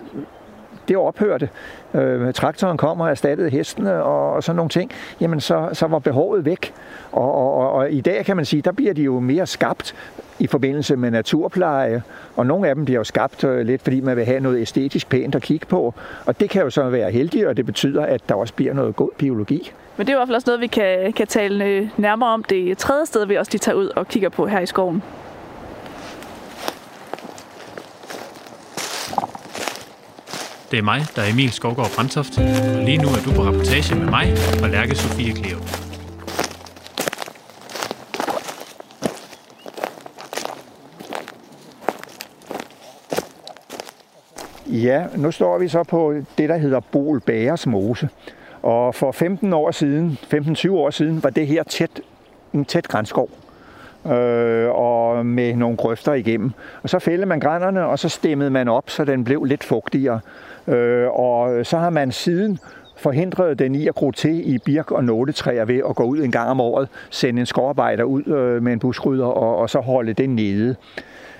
det 0.88 0.98
ophørte, 0.98 1.50
øh, 1.96 2.34
traktoren 2.34 2.78
kommer 2.78 3.06
og 3.06 3.12
erstattede 3.12 3.50
hestene 3.50 4.04
og, 4.04 4.34
og 4.34 4.44
sådan 4.44 4.56
nogle 4.56 4.70
ting, 4.70 4.92
jamen 5.22 5.40
så, 5.40 5.70
så 5.74 5.88
var 5.88 6.00
behovet 6.00 6.46
væk. 6.46 6.74
Og, 7.12 7.36
og, 7.36 7.54
og, 7.54 7.72
og 7.72 7.92
i 7.92 8.02
dag 8.02 8.26
kan 8.26 8.36
man 8.36 8.46
sige, 8.46 8.62
der 8.62 8.72
bliver 8.72 8.94
de 8.94 9.02
jo 9.02 9.20
mere 9.20 9.46
skabt 9.46 9.96
i 10.40 10.48
forbindelse 10.48 10.96
med 10.96 11.12
naturpleje, 11.12 12.04
og 12.36 12.46
nogle 12.46 12.70
af 12.70 12.76
dem 12.76 12.86
bliver 12.86 13.00
jo 13.00 13.04
skabt 13.04 13.44
øh, 13.44 13.66
lidt, 13.66 13.82
fordi 13.82 14.02
man 14.02 14.16
vil 14.16 14.26
have 14.26 14.40
noget 14.40 14.62
æstetisk 14.62 15.10
pænt 15.10 15.36
at 15.36 15.42
kigge 15.42 15.66
på, 15.66 15.94
og 16.26 16.40
det 16.40 16.50
kan 16.50 16.62
jo 16.62 16.70
så 16.70 16.90
være 16.90 17.12
heldigt, 17.12 17.48
og 17.48 17.58
det 17.58 17.66
betyder, 17.66 18.06
at 18.06 18.30
der 18.30 18.36
også 18.36 18.54
bliver 18.54 18.74
noget 18.74 18.96
god 18.96 19.10
biologi. 19.18 19.72
Men 19.98 20.08
det 20.08 20.14
er 20.14 20.18
i 20.18 20.20
hvert 20.20 20.28
fald 20.28 20.36
også 20.36 20.50
noget, 20.50 20.62
vi 20.62 20.68
kan, 20.68 21.14
kan 21.14 21.28
tale 21.28 21.66
øh, 21.66 21.88
nærmere 21.98 22.30
om 22.30 22.44
det 22.44 22.78
tredje 22.78 23.06
sted, 23.06 23.26
vi 23.26 23.36
også 23.36 23.52
lige 23.52 23.60
tager 23.60 23.76
ud 23.76 23.90
og 23.96 24.08
kigger 24.08 24.30
på 24.30 24.48
her 24.48 24.60
i 24.60 24.66
skoven. 24.66 25.04
Det 30.72 30.80
er 30.80 30.84
mig, 30.84 31.02
der 31.16 31.22
er 31.22 31.32
Emil 31.34 31.52
Skovgaard 31.52 31.92
Brandtoft, 31.96 32.38
og 32.38 32.44
lige 32.86 32.98
nu 32.98 33.08
er 33.08 33.22
du 33.26 33.32
på 33.36 33.42
rapportage 33.42 33.96
med 33.96 34.06
mig 34.06 34.34
og 34.64 34.70
Lærke 34.70 34.96
Sofie 34.96 35.34
Kleo. 35.34 35.58
Ja, 44.68 45.06
nu 45.16 45.32
står 45.32 45.58
vi 45.58 45.68
så 45.68 45.84
på 45.84 46.14
det, 46.38 46.50
der 46.50 46.58
hedder 46.58 46.80
Bol 46.80 47.20
Bæres 47.20 47.68
Mose. 47.68 48.10
Og 48.62 48.96
for 48.96 49.12
15 49.12 49.54
år 49.54 49.72
siden, 49.72 50.18
15-20 50.34 50.72
år 50.72 50.90
siden, 50.90 51.24
var 51.24 51.30
det 51.30 51.48
her 51.48 51.64
tæt, 51.64 52.02
en 52.54 52.66
tæt 52.66 52.88
grænskov. 52.88 53.30
Øh, 54.06 54.70
og 54.70 55.26
med 55.26 55.56
nogle 55.56 55.78
grøfter 55.78 56.14
igennem. 56.14 56.52
Og 56.84 56.90
så 56.90 57.00
fældede 57.00 57.26
man 57.26 57.40
grænderne, 57.40 57.86
og 57.86 58.00
så 58.00 58.10
stemmede 58.10 58.50
man 58.50 58.68
op, 58.68 58.90
så 58.90 59.06
den 59.06 59.24
blev 59.24 59.44
lidt 59.44 59.64
fugtigere. 59.64 60.20
Øh, 60.68 61.08
og 61.08 61.66
så 61.66 61.78
har 61.78 61.90
man 61.90 62.12
siden 62.12 62.60
forhindret 62.98 63.60
den 63.60 63.76
i 63.76 63.88
at 63.88 63.96
gro 63.96 64.12
til 64.12 64.54
i 64.54 64.58
birk- 64.58 64.92
og 64.92 65.04
nåletræer 65.04 65.66
ved 65.66 65.82
at 65.90 65.96
gå 65.96 66.04
ud 66.04 66.18
en 66.20 66.32
gang 66.32 66.50
om 66.50 66.62
året, 66.62 66.90
sende 67.10 67.40
en 67.40 67.46
skovarbejder 67.46 68.04
ud 68.04 68.28
øh, 68.28 68.64
med 68.64 68.74
en 68.74 68.80
buskrydder 68.80 69.26
og, 69.26 69.58
og 69.58 69.70
så 69.70 69.80
holde 69.80 70.14
den 70.14 70.36
nede. 70.36 70.76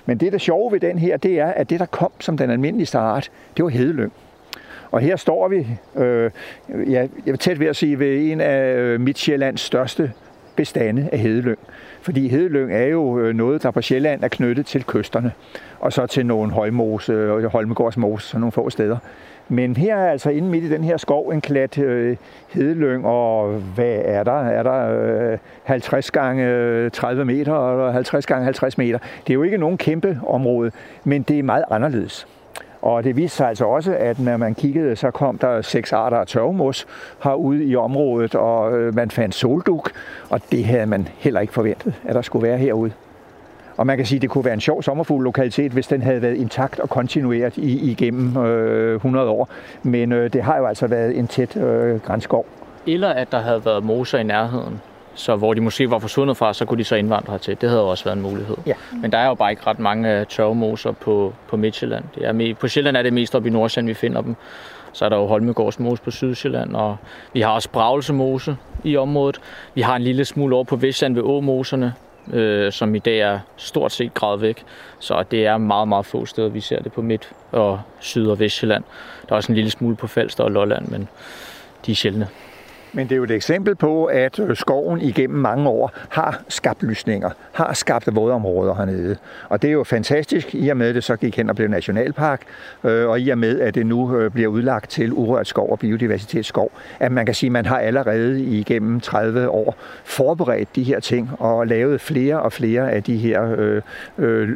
Men 0.06 0.18
det, 0.18 0.32
der 0.32 0.38
sjove 0.38 0.72
ved 0.72 0.80
den 0.80 0.98
her, 0.98 1.16
det 1.16 1.40
er, 1.40 1.46
at 1.46 1.70
det, 1.70 1.80
der 1.80 1.86
kom 1.86 2.10
som 2.20 2.38
den 2.38 2.50
almindelige 2.50 2.98
art, 2.98 3.30
det 3.56 3.64
var 3.64 3.70
hedelyng. 3.70 4.12
Og 4.90 5.00
her 5.00 5.16
står 5.16 5.48
vi, 5.48 5.66
øh, 5.96 6.30
ja, 6.68 7.00
jeg 7.00 7.08
vil 7.24 7.38
tæt 7.38 7.60
ved 7.60 7.66
at 7.66 7.76
sige, 7.76 7.98
ved 7.98 8.32
en 8.32 8.40
af 8.40 8.76
øh, 8.76 9.00
Midtjyllands 9.00 9.60
største 9.60 10.12
bestande 10.56 11.08
af 11.12 11.18
hedelyng. 11.18 11.58
Fordi 12.00 12.28
hedelyng 12.28 12.72
er 12.72 12.86
jo 12.86 13.18
øh, 13.18 13.34
noget, 13.34 13.62
der 13.62 13.70
på 13.70 13.82
Sjælland 13.82 14.24
er 14.24 14.28
knyttet 14.28 14.66
til 14.66 14.84
kysterne, 14.84 15.32
og 15.80 15.92
så 15.92 16.06
til 16.06 16.26
nogle 16.26 16.52
højmose, 16.52 17.32
og 17.32 17.50
Holmegårdsmose, 17.50 18.28
sådan 18.28 18.40
nogle 18.40 18.52
få 18.52 18.70
steder. 18.70 18.96
Men 19.48 19.76
her 19.76 19.96
er 19.96 20.10
altså 20.10 20.30
inde 20.30 20.48
midt 20.48 20.64
i 20.64 20.70
den 20.70 20.84
her 20.84 20.96
skov 20.96 21.28
en 21.28 21.40
klat 21.40 21.78
øh, 21.78 22.16
hedelyng, 22.48 23.06
og 23.06 23.48
hvad 23.74 24.02
er 24.04 24.24
der? 24.24 24.40
Er 24.40 24.62
der 24.62 25.32
øh, 25.32 25.38
50 25.64 26.10
gange 26.10 26.46
øh, 26.46 26.90
30 26.90 27.24
meter, 27.24 27.72
eller 27.72 27.90
50 27.92 28.26
gange 28.26 28.44
50 28.44 28.78
meter? 28.78 28.98
Det 28.98 29.30
er 29.30 29.34
jo 29.34 29.42
ikke 29.42 29.58
nogen 29.58 29.78
kæmpe 29.78 30.20
område, 30.26 30.70
men 31.04 31.22
det 31.22 31.38
er 31.38 31.42
meget 31.42 31.64
anderledes. 31.70 32.26
Og 32.86 33.04
det 33.04 33.16
viste 33.16 33.36
sig 33.36 33.48
altså 33.48 33.64
også, 33.64 33.96
at 33.98 34.18
når 34.18 34.36
man 34.36 34.54
kiggede, 34.54 34.96
så 34.96 35.10
kom 35.10 35.38
der 35.38 35.62
seks 35.62 35.92
arter 35.92 36.16
af 36.16 36.26
tørvemos 36.26 36.86
herude 37.24 37.64
i 37.64 37.76
området, 37.76 38.34
og 38.34 38.78
øh, 38.78 38.94
man 38.94 39.10
fandt 39.10 39.34
solduk, 39.34 39.90
og 40.30 40.40
det 40.50 40.64
havde 40.64 40.86
man 40.86 41.08
heller 41.18 41.40
ikke 41.40 41.52
forventet, 41.52 41.94
at 42.04 42.14
der 42.14 42.22
skulle 42.22 42.48
være 42.48 42.58
herude. 42.58 42.92
Og 43.76 43.86
man 43.86 43.96
kan 43.96 44.06
sige, 44.06 44.16
at 44.16 44.22
det 44.22 44.30
kunne 44.30 44.44
være 44.44 44.54
en 44.54 44.60
sjov 44.60 44.82
sommerfugl 44.82 45.24
lokalitet, 45.24 45.72
hvis 45.72 45.86
den 45.86 46.02
havde 46.02 46.22
været 46.22 46.34
intakt 46.34 46.80
og 46.80 46.88
kontinueret 46.88 47.56
i, 47.56 47.90
igennem 47.90 48.36
øh, 48.36 48.94
100 48.94 49.28
år. 49.28 49.48
Men 49.82 50.12
øh, 50.12 50.32
det 50.32 50.42
har 50.42 50.56
jo 50.58 50.66
altså 50.66 50.86
været 50.86 51.18
en 51.18 51.26
tæt 51.26 51.56
øh, 51.56 52.00
grænskov. 52.00 52.46
Eller 52.86 53.08
at 53.08 53.32
der 53.32 53.38
havde 53.40 53.64
været 53.64 53.84
moser 53.84 54.18
i 54.18 54.22
nærheden, 54.22 54.80
så 55.16 55.36
hvor 55.36 55.54
de 55.54 55.60
måske 55.60 55.90
var 55.90 55.98
forsvundet 55.98 56.36
fra, 56.36 56.54
så 56.54 56.64
kunne 56.64 56.78
de 56.78 56.84
så 56.84 56.96
indvandre 56.96 57.32
hertil. 57.32 57.60
Det 57.60 57.68
havde 57.68 57.82
jo 57.82 57.88
også 57.88 58.04
været 58.04 58.16
en 58.16 58.22
mulighed. 58.22 58.56
Ja. 58.66 58.74
Men 59.02 59.12
der 59.12 59.18
er 59.18 59.26
jo 59.26 59.34
bare 59.34 59.50
ikke 59.50 59.66
ret 59.66 59.78
mange 59.78 60.24
tørvemoser 60.24 60.92
på, 60.92 61.34
på 61.48 61.56
Midtjylland. 61.56 62.04
Det 62.14 62.26
er 62.26 62.54
på 62.54 62.68
Sjælland 62.68 62.96
er 62.96 63.02
det 63.02 63.12
mest 63.12 63.34
op 63.34 63.46
i 63.46 63.50
Nordsjælland, 63.50 63.88
vi 63.88 63.94
finder 63.94 64.20
dem. 64.20 64.36
Så 64.92 65.04
er 65.04 65.08
der 65.08 65.16
jo 65.16 65.26
Holmegårds 65.26 65.78
mose 65.78 66.02
på 66.02 66.10
Sydsjælland, 66.10 66.76
og 66.76 66.96
vi 67.32 67.40
har 67.40 67.50
også 67.50 67.70
Bravelse 67.70 68.56
i 68.84 68.96
området. 68.96 69.40
Vi 69.74 69.80
har 69.80 69.96
en 69.96 70.02
lille 70.02 70.24
smule 70.24 70.54
over 70.54 70.64
på 70.64 70.76
Vestjylland 70.76 71.14
ved 71.14 71.22
Åmoserne, 71.22 71.94
øh, 72.32 72.72
som 72.72 72.94
i 72.94 72.98
dag 72.98 73.18
er 73.18 73.38
stort 73.56 73.92
set 73.92 74.14
gravet 74.14 74.42
væk. 74.42 74.64
Så 74.98 75.24
det 75.30 75.46
er 75.46 75.56
meget, 75.56 75.88
meget 75.88 76.06
få 76.06 76.26
steder, 76.26 76.48
vi 76.48 76.60
ser 76.60 76.82
det 76.82 76.92
på 76.92 77.02
Midt- 77.02 77.32
og 77.52 77.80
Syd- 78.00 78.26
og 78.26 78.38
Vestjylland. 78.38 78.84
Der 79.28 79.32
er 79.32 79.36
også 79.36 79.52
en 79.52 79.56
lille 79.56 79.70
smule 79.70 79.96
på 79.96 80.06
Falster 80.06 80.44
og 80.44 80.50
Lolland, 80.50 80.88
men 80.88 81.08
de 81.86 81.90
er 81.90 81.96
sjældne. 81.96 82.28
Men 82.92 83.06
det 83.08 83.12
er 83.12 83.16
jo 83.16 83.24
et 83.24 83.30
eksempel 83.30 83.74
på, 83.74 84.04
at 84.04 84.38
øh, 84.38 84.56
skoven 84.56 85.00
igennem 85.00 85.38
mange 85.38 85.68
år 85.68 85.92
har 86.08 86.42
skabt 86.48 86.82
lysninger, 86.82 87.30
har 87.52 87.74
skabt 87.74 88.16
vådområder 88.16 88.74
hernede. 88.74 89.16
Og 89.48 89.62
det 89.62 89.68
er 89.68 89.72
jo 89.72 89.84
fantastisk, 89.84 90.54
i 90.54 90.68
og 90.68 90.76
med 90.76 90.88
at 90.88 90.94
det 90.94 91.04
så 91.04 91.16
gik 91.16 91.36
hen 91.36 91.50
og 91.50 91.56
blev 91.56 91.68
nationalpark, 91.68 92.42
øh, 92.84 93.08
og 93.08 93.20
i 93.20 93.28
og 93.28 93.38
med 93.38 93.60
at 93.60 93.74
det 93.74 93.86
nu 93.86 94.16
øh, 94.16 94.30
bliver 94.30 94.48
udlagt 94.48 94.90
til 94.90 95.12
urørt 95.12 95.46
skov 95.46 95.70
og 95.70 95.78
biodiversitetsskov, 95.78 96.72
at 97.00 97.12
man 97.12 97.26
kan 97.26 97.34
sige, 97.34 97.48
at 97.48 97.52
man 97.52 97.66
har 97.66 97.78
allerede 97.78 98.42
igennem 98.42 99.00
30 99.00 99.48
år 99.48 99.74
forberedt 100.04 100.76
de 100.76 100.82
her 100.82 101.00
ting 101.00 101.30
og 101.38 101.66
lavet 101.66 102.00
flere 102.00 102.40
og 102.42 102.52
flere 102.52 102.92
af 102.92 103.02
de 103.02 103.16
her 103.16 103.54
øh, 103.58 103.82
øh, 104.18 104.48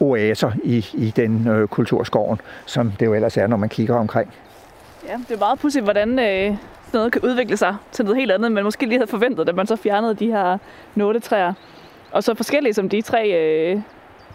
oaser 0.00 0.52
i, 0.64 0.86
i 0.94 1.12
den 1.16 1.48
øh, 1.48 1.68
kulturskoven, 1.68 2.40
som 2.66 2.92
det 3.00 3.06
jo 3.06 3.14
ellers 3.14 3.36
er, 3.36 3.46
når 3.46 3.56
man 3.56 3.68
kigger 3.68 3.94
omkring. 3.94 4.34
Ja, 5.08 5.16
det 5.28 5.34
er 5.34 5.38
meget 5.38 5.58
pudsigt, 5.58 5.84
hvordan 5.84 6.18
øh, 6.18 6.56
noget 6.96 7.12
kan 7.12 7.22
udvikle 7.22 7.56
sig 7.56 7.76
til 7.92 8.04
noget 8.04 8.18
helt 8.18 8.32
andet, 8.32 8.52
men 8.52 8.64
måske 8.64 8.86
lige 8.86 8.98
havde 8.98 9.10
forventet, 9.10 9.46
da 9.46 9.52
man 9.52 9.66
så 9.66 9.76
fjernede 9.76 10.14
de 10.14 10.26
her 10.26 10.58
nåletræer. 10.94 11.52
Og 12.10 12.24
så 12.24 12.34
forskellige 12.34 12.74
som 12.74 12.88
de 12.88 13.02
tre 13.02 13.28
øh, 13.28 13.80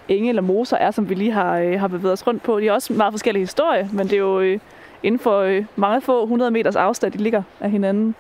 enge 0.08 0.30
eller 0.30 0.42
moser 0.42 0.78
er, 0.78 0.92
som 0.92 1.10
vi 1.10 1.16
lige 1.16 1.32
har, 1.32 1.58
øh, 1.58 1.80
har 1.80 1.88
bevæget 1.88 2.14
os 2.14 2.28
rundt 2.28 2.44
på. 2.44 2.60
De 2.60 2.66
har 2.66 2.74
også 2.74 2.94
meget 2.94 3.14
forskellige 3.14 3.44
historie, 3.44 3.90
men 3.94 4.08
det 4.08 4.14
er 4.14 4.18
jo 4.18 4.40
øh, 4.40 4.60
inden 5.04 5.20
for 5.20 5.40
øh, 5.40 5.66
mange 5.76 6.02
få 6.02 6.24
100 6.24 6.52
meters 6.52 6.76
afstand, 6.76 7.12
de 7.12 7.18
ligger 7.18 7.44
af 7.60 7.72
hinanden. 7.72 8.16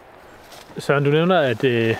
Søren, 0.77 1.03
du 1.03 1.09
nævner, 1.11 1.39
at, 1.39 1.63
øh, 1.63 1.95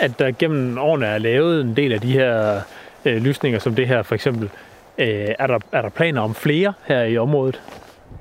at 0.00 0.18
der 0.18 0.30
gennem 0.38 0.78
årene 0.78 1.06
er 1.06 1.18
lavet 1.18 1.60
en 1.60 1.76
del 1.76 1.92
af 1.92 2.00
de 2.00 2.12
her 2.12 2.60
øh, 3.04 3.16
lysninger, 3.16 3.58
som 3.58 3.74
det 3.74 3.88
her 3.88 4.02
for 4.02 4.14
eksempel. 4.14 4.50
Øh, 4.98 5.28
er, 5.38 5.46
der, 5.46 5.58
er 5.72 5.82
der 5.82 5.88
planer 5.88 6.20
om 6.20 6.34
flere 6.34 6.72
her 6.84 7.02
i 7.02 7.18
området? 7.18 7.60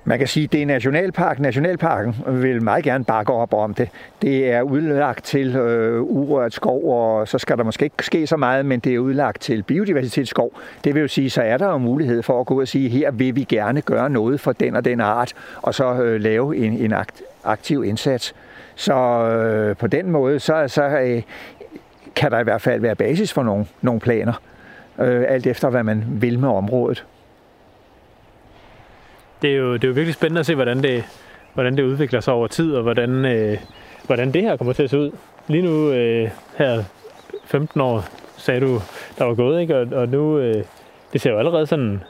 Man 0.10 0.20
kan 0.20 0.28
sige, 0.28 0.44
at 0.44 0.52
det 0.52 0.62
er 0.62 0.66
nationalpark. 0.66 1.40
Nationalparken 1.40 2.16
vil 2.28 2.64
meget 2.64 2.84
gerne 2.84 3.04
bakke 3.04 3.34
op 3.34 3.54
om 3.54 3.74
det. 3.74 3.90
Det 4.22 4.52
er 4.52 4.62
udlagt 4.62 5.26
til 5.26 5.56
øh, 5.56 6.02
urørt 6.02 6.54
skov, 6.54 6.94
og 6.94 7.28
så 7.28 7.38
skal 7.38 7.58
der 7.58 7.64
måske 7.64 7.84
ikke 7.84 8.06
ske 8.06 8.28
så 8.28 8.38
meget, 8.38 8.66
men 8.66 8.80
det 8.80 8.96
er 8.96 9.00
udlagt 9.00 9.42
til 9.42 9.64
biodiversitetsskov. 9.64 10.60
Det 10.84 10.96
vil 10.96 11.02
jo 11.02 11.08
sige, 11.08 11.30
så 11.30 11.42
er 11.42 11.58
der 11.58 11.68
jo 11.68 11.78
mulighed 11.78 12.24
for 12.24 12.40
at 12.40 12.46
gå 12.46 12.54
ud 12.54 12.62
og 12.62 12.68
sige, 12.68 12.90
her 12.90 13.12
vil 13.12 13.36
vi 13.36 13.44
gerne 13.44 13.82
gøre 13.82 14.10
noget 14.10 14.40
for 14.40 14.52
den 14.52 14.76
og 14.76 14.86
den 14.86 15.00
art, 15.00 15.34
og 15.62 15.76
så 15.76 15.94
øh, 15.94 16.22
lave 16.22 16.58
en, 16.58 16.74
en 16.74 16.94
akt, 16.94 17.22
aktiv 17.44 17.84
indsats. 17.84 18.36
Så 18.76 18.94
øh, 18.94 19.76
på 19.76 19.88
den 19.88 20.12
måde, 20.12 20.40
så, 20.40 20.68
så 20.68 20.84
øh, 20.84 21.22
kan 22.16 22.32
der 22.32 22.40
i 22.40 22.44
hvert 22.44 22.62
fald 22.62 22.82
være 22.82 22.96
basis 22.96 23.34
for 23.34 23.44
nogle, 23.44 23.66
nogle 23.82 24.00
planer, 24.00 24.34
øh, 25.00 25.26
alt 25.28 25.48
efter 25.48 25.70
hvad 25.70 25.84
man 25.84 26.04
vil 26.08 26.40
med 26.40 26.50
området 26.50 27.06
det 29.42 29.52
er, 29.52 29.56
jo, 29.56 29.74
det 29.74 29.84
er 29.84 29.88
jo 29.88 29.94
virkelig 29.94 30.14
spændende 30.14 30.40
at 30.40 30.46
se, 30.46 30.56
hvordan 30.56 30.84
det, 30.84 31.04
hvordan 31.54 31.78
det 31.78 31.84
udvikler 31.84 32.20
sig 32.20 32.34
over 32.34 32.48
tid, 32.48 32.76
og 32.76 32.84
hvordan, 32.84 33.26
øh, 33.26 33.58
hvordan 34.06 34.34
det 34.34 34.42
her 34.42 34.58
kommer 34.58 34.74
til 34.74 34.84
at 34.84 34.90
se 34.90 35.00
ud. 35.00 35.12
Lige 35.48 35.62
nu, 35.62 35.92
øh, 35.92 36.30
her 36.58 36.84
15 37.46 37.82
år, 37.82 38.06
sagde 38.38 38.62
du, 38.62 38.82
der 39.18 39.26
var 39.26 39.34
gået, 39.34 39.62
ikke? 39.62 39.78
Og, 39.78 39.88
og 39.92 40.08
nu, 40.08 40.40
øh, 40.40 40.64
det 41.14 41.22
ser 41.22 41.32
jo 41.32 41.38
allerede 41.38 41.68
sådan, 41.68 42.04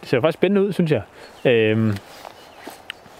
det 0.00 0.08
ser 0.08 0.16
jo 0.16 0.20
faktisk 0.20 0.38
spændende 0.38 0.62
ud, 0.68 0.72
synes 0.72 0.90
jeg. 0.90 1.02
Øh, 1.44 1.94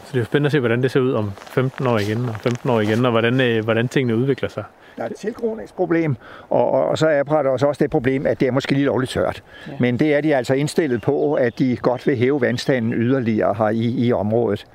så 0.04 0.08
det 0.08 0.14
er 0.14 0.18
jo 0.18 0.24
spændende 0.24 0.46
at 0.46 0.52
se, 0.52 0.58
hvordan 0.60 0.82
det 0.82 0.90
ser 0.90 1.00
ud 1.00 1.12
om 1.12 1.32
15 1.36 1.86
år 1.86 1.98
igen, 1.98 2.28
og 2.28 2.34
15 2.34 2.70
år 2.70 2.80
igen, 2.80 3.04
og 3.04 3.10
hvordan, 3.10 3.40
øh, 3.40 3.64
hvordan 3.64 3.88
tingene 3.88 4.16
udvikler 4.16 4.48
sig. 4.48 4.64
Der 4.96 5.02
er 5.02 5.08
et 5.08 5.16
tilgroningsproblem, 5.16 6.16
og, 6.50 6.70
og, 6.70 6.84
og 6.84 6.98
så 6.98 7.08
er 7.08 7.22
der 7.22 7.50
også 7.50 7.76
det 7.80 7.90
problem, 7.90 8.26
at 8.26 8.40
det 8.40 8.48
er 8.48 8.52
måske 8.52 8.74
lige 8.74 8.84
lovligt 8.84 9.12
tørt. 9.12 9.42
Ja. 9.68 9.72
Men 9.80 9.98
det 9.98 10.14
er 10.14 10.20
de 10.20 10.36
altså 10.36 10.54
indstillet 10.54 11.02
på, 11.02 11.34
at 11.34 11.58
de 11.58 11.76
godt 11.76 12.06
vil 12.06 12.16
hæve 12.16 12.40
vandstanden 12.40 12.94
yderligere 12.94 13.54
her 13.54 13.68
i, 13.68 14.06
i 14.06 14.12
området. 14.12 14.66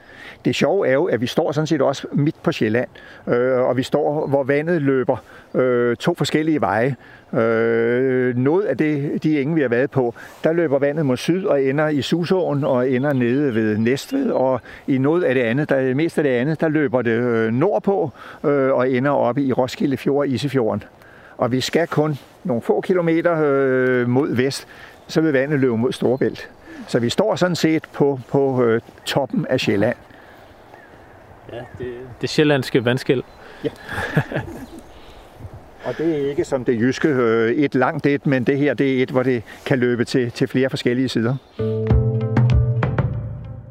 Det 0.46 0.56
sjove 0.56 0.88
er 0.88 0.94
jo, 0.94 1.06
at 1.06 1.22
vi 1.22 1.28
står 1.28 1.52
sådan 1.52 1.68
set 1.68 1.82
også 1.82 2.08
midt 2.12 2.36
på 2.44 2.52
Sjælland, 2.52 2.88
øh, 3.28 3.60
og 3.60 3.78
vi 3.78 3.84
står, 3.84 4.28
hvor 4.28 4.44
vandet 4.44 4.82
løber 4.82 5.18
øh, 5.54 5.96
to 5.96 6.14
forskellige 6.14 6.62
veje. 6.62 6.96
Øh, 7.34 8.38
noget 8.38 8.64
af 8.64 8.78
det, 8.78 9.24
de 9.24 9.42
enge, 9.42 9.56
vi 9.56 9.62
har 9.62 9.70
været 9.70 9.92
på, 9.92 10.14
der 10.44 10.54
løber 10.54 10.80
vandet 10.80 11.06
mod 11.06 11.18
syd 11.18 11.46
og 11.46 11.64
ender 11.64 11.88
i 11.88 12.02
Susåen 12.02 12.64
og 12.64 12.90
ender 12.90 13.14
nede 13.14 13.56
ved 13.56 13.78
Næstved, 13.78 14.32
og 14.32 14.62
i 14.88 14.98
noget 14.98 15.24
af 15.24 15.36
det 15.36 15.42
andet, 15.42 15.70
der 15.70 15.96
mest 15.96 16.18
af 16.18 16.24
det 16.24 16.32
andet, 16.32 16.62
der 16.62 16.68
løber 16.68 17.02
det 17.02 17.12
øh, 17.12 17.54
nordpå 17.54 18.12
øh, 18.44 18.72
og 18.74 18.90
ender 18.90 19.12
oppe 19.12 19.42
i 19.42 19.54
Roskilde 19.54 19.98
Fjord 19.98 20.18
og 20.18 20.28
Isefjorden. 20.28 20.84
Og 21.38 21.52
vi 21.52 21.62
skal 21.62 21.88
kun 21.88 22.16
nogle 22.44 22.62
få 22.62 22.82
kilometer 22.82 23.38
øh, 23.44 24.10
mod 24.10 24.36
vest, 24.36 24.68
så 25.08 25.22
vil 25.22 25.34
vandet 25.34 25.60
løbe 25.60 25.78
mod 25.78 25.92
Storebælt. 25.92 26.50
Så 26.88 27.00
vi 27.00 27.10
står 27.10 27.36
sådan 27.36 27.56
set 27.56 27.84
på, 27.94 28.20
på 28.32 28.64
øh, 28.64 28.82
toppen 29.06 29.46
af 29.50 29.60
Sjælland. 29.60 29.96
Ja, 31.54 31.60
det, 31.80 31.94
det 32.22 32.30
sjællandske 32.30 32.86
vandskæld. 32.86 33.24
Ja. 33.64 33.70
Og 35.86 35.98
det 35.98 36.16
er 36.16 36.30
ikke 36.30 36.46
som 36.46 36.66
det 36.66 36.80
jyske 36.82 37.08
øh, 37.08 37.52
et 37.52 37.76
langt 37.76 38.06
et, 38.06 38.26
men 38.26 38.44
det 38.44 38.58
her 38.58 38.74
det 38.74 38.98
er 39.00 39.04
et, 39.04 39.10
hvor 39.10 39.24
det 39.24 39.44
kan 39.66 39.80
løbe 39.80 40.06
til, 40.06 40.32
til 40.32 40.48
flere 40.48 40.70
forskellige 40.70 41.10
sider. 41.10 41.36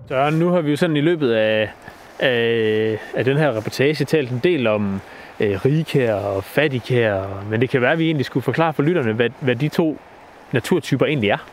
Så 0.08 0.30
nu 0.30 0.48
har 0.48 0.60
vi 0.60 0.70
jo 0.70 0.76
sådan 0.76 0.96
i 0.96 1.00
løbet 1.00 1.32
af, 1.32 1.70
af, 2.18 2.98
af 3.14 3.24
den 3.24 3.36
her 3.36 3.56
reportage 3.56 4.04
talt 4.04 4.30
en 4.30 4.40
del 4.44 4.66
om 4.66 5.00
øh, 5.40 5.64
rigkær 5.64 6.14
og 6.14 6.44
fattigkær, 6.44 7.44
men 7.50 7.60
det 7.60 7.70
kan 7.70 7.80
være, 7.80 7.92
at 7.92 7.98
vi 7.98 8.06
egentlig 8.06 8.26
skulle 8.26 8.44
forklare 8.44 8.72
for 8.72 8.82
lytterne, 8.82 9.12
hvad, 9.12 9.30
hvad 9.40 9.56
de 9.56 9.68
to 9.68 9.98
naturtyper 10.52 11.06
egentlig 11.06 11.30
er. 11.30 11.46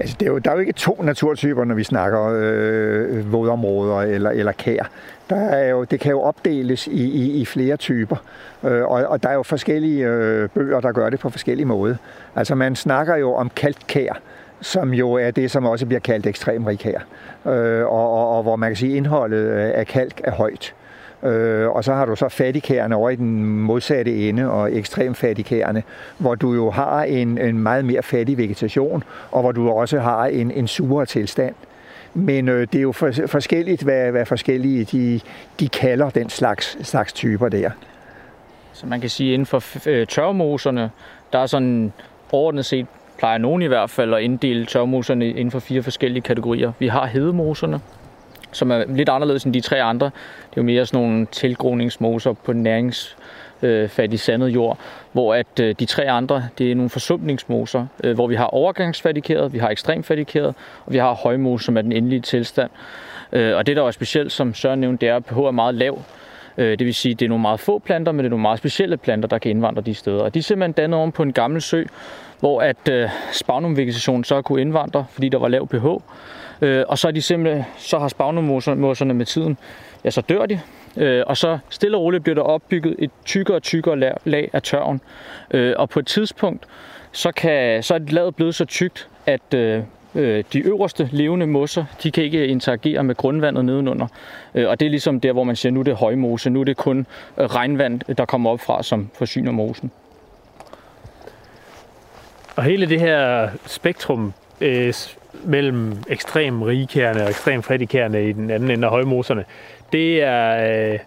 Altså, 0.00 0.16
det 0.20 0.26
er 0.26 0.30
jo, 0.30 0.38
der 0.38 0.50
er 0.50 0.54
jo 0.54 0.60
ikke 0.60 0.72
to 0.72 1.02
naturtyper, 1.02 1.64
når 1.64 1.74
vi 1.74 1.84
snakker 1.84 2.32
øh, 2.36 3.32
vådområder 3.32 4.00
eller, 4.00 4.30
eller 4.30 4.52
kær. 4.52 4.90
Der 5.30 5.36
er 5.36 5.70
jo, 5.70 5.84
det 5.84 6.00
kan 6.00 6.10
jo 6.10 6.20
opdeles 6.20 6.86
i, 6.86 7.04
i, 7.04 7.40
i 7.40 7.44
flere 7.44 7.76
typer, 7.76 8.16
øh, 8.64 8.82
og, 8.82 9.04
og 9.06 9.22
der 9.22 9.28
er 9.28 9.34
jo 9.34 9.42
forskellige 9.42 10.06
øh, 10.06 10.48
bøger, 10.48 10.80
der 10.80 10.92
gør 10.92 11.10
det 11.10 11.20
på 11.20 11.30
forskellige 11.30 11.66
måder. 11.66 11.96
Altså 12.36 12.54
man 12.54 12.76
snakker 12.76 13.16
jo 13.16 13.34
om 13.34 13.50
kalkkær, 13.56 14.12
som 14.60 14.94
jo 14.94 15.12
er 15.12 15.30
det, 15.30 15.50
som 15.50 15.66
også 15.66 15.86
bliver 15.86 16.00
kaldt 16.00 16.26
ekstrem 16.26 16.64
rigkær, 16.64 16.98
øh, 17.46 17.86
og, 17.86 18.12
og, 18.12 18.36
og 18.36 18.42
hvor 18.42 18.56
man 18.56 18.70
kan 18.70 18.76
sige, 18.76 18.92
at 18.92 18.96
indholdet 18.96 19.48
af 19.48 19.86
kalk 19.86 20.20
er 20.24 20.32
højt. 20.32 20.74
Øh, 21.22 21.68
og 21.68 21.84
så 21.84 21.94
har 21.94 22.04
du 22.04 22.16
så 22.16 22.28
fattigkærne 22.28 22.96
over 22.96 23.10
i 23.10 23.16
den 23.16 23.60
modsatte 23.60 24.28
ende, 24.28 24.50
og 24.50 24.76
ekstrem 24.76 25.14
fattigkærne, 25.14 25.82
hvor 26.18 26.34
du 26.34 26.54
jo 26.54 26.70
har 26.70 27.02
en, 27.02 27.38
en 27.38 27.58
meget 27.58 27.84
mere 27.84 28.02
fattig 28.02 28.38
vegetation, 28.38 29.04
og 29.30 29.40
hvor 29.40 29.52
du 29.52 29.70
også 29.70 30.00
har 30.00 30.26
en, 30.26 30.50
en 30.50 30.68
surere 30.68 31.06
tilstand. 31.06 31.54
Men 32.14 32.48
øh, 32.48 32.60
det 32.72 32.74
er 32.74 32.82
jo 32.82 32.92
for, 32.92 33.12
forskelligt, 33.26 33.82
hvad, 33.82 34.10
hvad 34.10 34.26
forskellige 34.26 34.84
de, 34.84 35.20
de 35.60 35.68
kalder 35.68 36.10
den 36.10 36.30
slags, 36.30 36.88
slags 36.88 37.12
typer 37.12 37.48
der. 37.48 37.70
Så 38.72 38.86
man 38.86 39.00
kan 39.00 39.10
sige, 39.10 39.32
inden 39.34 39.46
for 39.46 39.88
øh, 39.88 40.06
tørmoserne, 40.06 40.90
der 41.32 41.38
er 41.38 41.46
sådan 41.46 41.92
overordnet 42.32 42.64
set, 42.64 42.86
plejer 43.18 43.38
nogen 43.38 43.62
i 43.62 43.66
hvert 43.66 43.90
fald 43.90 44.14
at 44.14 44.22
inddele 44.22 44.66
tørmoserne 44.66 45.28
inden 45.28 45.50
for 45.50 45.58
fire 45.58 45.82
forskellige 45.82 46.22
kategorier. 46.22 46.72
Vi 46.78 46.88
har 46.88 47.06
hedemoserne, 47.06 47.80
som 48.52 48.70
er 48.70 48.84
lidt 48.88 49.08
anderledes 49.08 49.44
end 49.44 49.54
de 49.54 49.60
tre 49.60 49.82
andre. 49.82 50.06
Det 50.06 50.56
er 50.56 50.56
jo 50.56 50.62
mere 50.62 50.86
sådan 50.86 51.06
nogle 51.06 51.26
tilgroningsmoser 51.26 52.32
på 52.32 52.52
næringsfattig 52.52 54.14
øh, 54.14 54.18
sandet 54.18 54.48
jord, 54.48 54.78
hvor 55.12 55.34
at 55.34 55.60
øh, 55.60 55.74
de 55.80 55.84
tre 55.84 56.10
andre, 56.10 56.44
det 56.58 56.70
er 56.70 56.74
nogle 56.74 56.90
forsumpningsmoser, 56.90 57.86
øh, 58.04 58.14
hvor 58.14 58.26
vi 58.26 58.34
har 58.34 58.44
overgangsfatikeret, 58.44 59.52
vi 59.52 59.58
har 59.58 59.70
ekstremfatikeret, 59.70 60.54
og 60.86 60.92
vi 60.92 60.98
har 60.98 61.12
højmose, 61.12 61.64
som 61.64 61.76
er 61.76 61.82
den 61.82 61.92
endelige 61.92 62.20
tilstand. 62.20 62.70
Øh, 63.32 63.56
og 63.56 63.66
det, 63.66 63.76
der 63.76 63.82
er 63.82 63.90
specielt, 63.90 64.32
som 64.32 64.54
Søren 64.54 64.80
nævnte, 64.80 65.00
det 65.00 65.08
er, 65.08 65.16
at 65.16 65.24
pH 65.24 65.38
er 65.38 65.50
meget 65.50 65.74
lav. 65.74 66.02
Øh, 66.58 66.78
det 66.78 66.86
vil 66.86 66.94
sige, 66.94 67.12
at 67.12 67.20
det 67.20 67.24
er 67.24 67.28
nogle 67.28 67.42
meget 67.42 67.60
få 67.60 67.78
planter, 67.78 68.12
men 68.12 68.18
det 68.18 68.24
er 68.24 68.30
nogle 68.30 68.42
meget 68.42 68.58
specielle 68.58 68.96
planter, 68.96 69.28
der 69.28 69.38
kan 69.38 69.50
indvandre 69.50 69.82
de 69.82 69.94
steder. 69.94 70.22
Og 70.22 70.34
de 70.34 70.38
er 70.38 70.42
simpelthen 70.42 70.72
dannet 70.72 70.98
oven 70.98 71.12
på 71.12 71.22
en 71.22 71.32
gammel 71.32 71.62
sø, 71.62 71.84
hvor 72.40 72.60
at 72.60 72.88
øh, 72.90 73.08
spagnumvegetationen 73.32 74.24
så 74.24 74.42
kunne 74.42 74.60
indvandre, 74.60 75.06
fordi 75.10 75.28
der 75.28 75.38
var 75.38 75.48
lav 75.48 75.68
pH. 75.68 75.86
Øh, 76.62 76.84
og 76.88 76.98
så, 76.98 77.08
er 77.08 77.12
de 77.12 77.22
simpelthen, 77.22 77.64
så 77.78 77.98
har 77.98 78.08
spagnummoserne 78.08 79.14
med 79.14 79.26
tiden, 79.26 79.58
ja, 80.04 80.10
så 80.10 80.20
dør 80.20 80.46
de. 80.46 80.60
Øh, 80.96 81.22
og 81.26 81.36
så 81.36 81.58
stille 81.70 81.96
og 81.96 82.02
roligt 82.02 82.22
bliver 82.22 82.34
der 82.34 82.42
opbygget 82.42 82.96
et 82.98 83.10
tykkere 83.24 83.56
og 83.56 83.62
tykkere 83.62 84.14
lag, 84.24 84.50
af 84.52 84.62
tørven. 84.62 85.00
Øh, 85.50 85.74
og 85.78 85.88
på 85.88 85.98
et 85.98 86.06
tidspunkt, 86.06 86.66
så, 87.12 87.32
kan, 87.32 87.82
så 87.82 87.94
er 87.94 87.98
laget 87.98 88.36
blevet 88.36 88.54
så 88.54 88.64
tykt, 88.64 89.08
at 89.26 89.54
øh, 89.54 89.82
øh, 90.14 90.44
de 90.52 90.58
øverste 90.58 91.08
levende 91.12 91.46
mosser, 91.46 91.84
de 92.02 92.10
kan 92.10 92.24
ikke 92.24 92.46
interagere 92.46 93.04
med 93.04 93.14
grundvandet 93.14 93.64
nedenunder. 93.64 94.06
Øh, 94.54 94.68
og 94.68 94.80
det 94.80 94.86
er 94.86 94.90
ligesom 94.90 95.20
der, 95.20 95.32
hvor 95.32 95.44
man 95.44 95.56
siger, 95.56 95.72
nu 95.72 95.80
er 95.80 95.84
det 95.84 95.94
højmose, 95.94 96.50
nu 96.50 96.60
er 96.60 96.64
det 96.64 96.76
kun 96.76 97.06
øh, 97.38 97.44
regnvand, 97.44 98.00
der 98.00 98.24
kommer 98.24 98.50
op 98.50 98.60
fra, 98.60 98.82
som 98.82 99.10
forsyner 99.14 99.52
mosen. 99.52 99.90
Og 102.56 102.62
hele 102.62 102.88
det 102.88 103.00
her 103.00 103.48
spektrum 103.66 104.32
øh, 104.60 104.94
mellem 105.44 105.92
ekstrem 106.08 106.62
rigkærne 106.62 107.22
og 107.22 107.28
ekstrem 107.28 107.62
fattigkærne 107.62 108.28
i 108.28 108.32
den 108.32 108.50
anden 108.50 108.70
ende 108.70 108.86
af 108.86 108.90
højmoserne, 108.90 109.44
det 109.92 110.22
er... 110.22 110.92
Øh, 110.92 110.98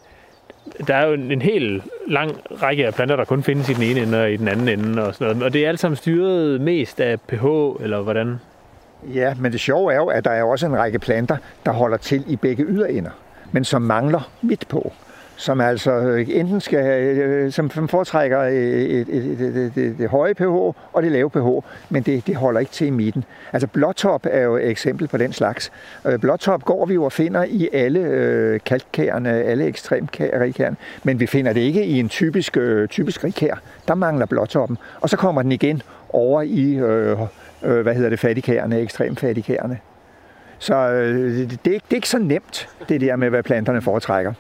der 0.88 0.96
er 0.96 1.08
jo 1.08 1.14
en, 1.14 1.32
en 1.32 1.42
helt 1.42 1.84
lang 2.08 2.38
række 2.62 2.88
af 2.88 2.94
planter, 2.94 3.16
der 3.16 3.26
kun 3.26 3.44
findes 3.44 3.70
i 3.70 3.74
den 3.74 3.84
ene 3.84 4.00
ende 4.00 4.22
og 4.22 4.32
i 4.32 4.38
den 4.38 4.48
anden 4.48 4.68
ende 4.68 5.08
og 5.08 5.14
sådan 5.14 5.28
noget. 5.28 5.44
Og 5.44 5.54
det 5.54 5.66
er 5.66 5.70
alt 5.70 5.80
sammen 5.80 5.96
styret 5.96 6.62
mest 6.62 7.00
af 7.00 7.22
pH, 7.22 7.46
eller 7.84 8.02
hvordan? 8.02 8.40
Ja, 9.14 9.34
men 9.40 9.52
det 9.52 9.60
sjove 9.60 9.94
er 9.94 9.98
jo, 9.98 10.06
at 10.06 10.26
der 10.26 10.32
er 10.32 10.44
også 10.44 10.66
en 10.66 10.78
række 10.78 11.00
planter, 11.00 11.38
der 11.66 11.72
holder 11.72 11.98
til 11.98 12.24
i 12.28 12.36
begge 12.36 12.64
yderender. 12.64 13.12
men 13.52 13.64
som 13.64 13.82
mangler 13.82 14.32
midt 14.42 14.68
på 14.68 14.94
som 15.44 15.62
altså 15.62 15.92
øh, 15.92 16.26
enten 16.30 16.62
skal, 16.62 17.18
øh, 17.18 17.52
som 17.52 17.70
foretrækker 17.70 18.40
øh, 18.40 18.54
et, 18.54 19.08
et, 19.10 19.72
det, 19.76 19.98
det 19.98 20.10
høje 20.10 20.34
pH 20.34 20.44
og 20.94 21.04
det 21.04 21.12
lave 21.12 21.30
pH, 21.30 21.48
men 21.90 22.04
det, 22.04 22.28
det 22.28 22.36
holder 22.36 22.60
ikke 22.60 22.72
til 22.72 22.88
i 22.88 22.90
midten. 22.90 23.24
Altså 23.54 23.68
blåtop 23.68 24.26
er 24.30 24.42
jo 24.42 24.58
et 24.58 24.70
eksempel 24.70 25.08
på 25.08 25.18
den 25.18 25.34
slags. 25.34 25.72
Øh, 26.08 26.20
blåtop 26.20 26.66
går 26.66 26.86
vi 26.86 26.94
jo 26.94 27.04
og 27.04 27.12
finder 27.12 27.44
i 27.44 27.70
alle 27.74 28.00
øh, 28.00 28.60
kalkkærne, 28.66 29.30
alle 29.30 29.66
ekstremrigkærne, 29.66 30.76
men 31.04 31.20
vi 31.20 31.28
finder 31.28 31.54
det 31.54 31.62
ikke 31.62 31.86
i 31.86 32.00
en 32.00 32.10
typisk, 32.10 32.58
øh, 32.58 32.88
typisk 32.88 33.24
rigkær. 33.24 33.56
Der 33.88 33.96
mangler 33.96 34.26
blåtoppen, 34.26 34.78
og 35.02 35.10
så 35.10 35.18
kommer 35.18 35.42
den 35.42 35.52
igen 35.52 35.82
over 36.10 36.42
i, 36.42 36.76
øh, 36.76 37.18
øh, 37.64 37.82
hvad 37.82 37.96
hedder 37.96 38.10
det, 38.10 38.20
fattigkærne, 38.20 38.80
ekstremfattigkærne. 38.80 39.78
Så 40.60 40.76
øh, 40.76 41.38
det, 41.38 41.50
det, 41.66 41.72
er 41.72 41.74
ikke, 41.74 41.86
det 41.86 41.94
er 41.94 41.96
ikke 41.96 42.10
så 42.10 42.20
nemt, 42.20 42.70
det 42.90 43.02
der 43.02 43.16
med, 43.16 43.30
hvad 43.30 43.44
planterne 43.44 43.82
foretrækker. 43.82 44.34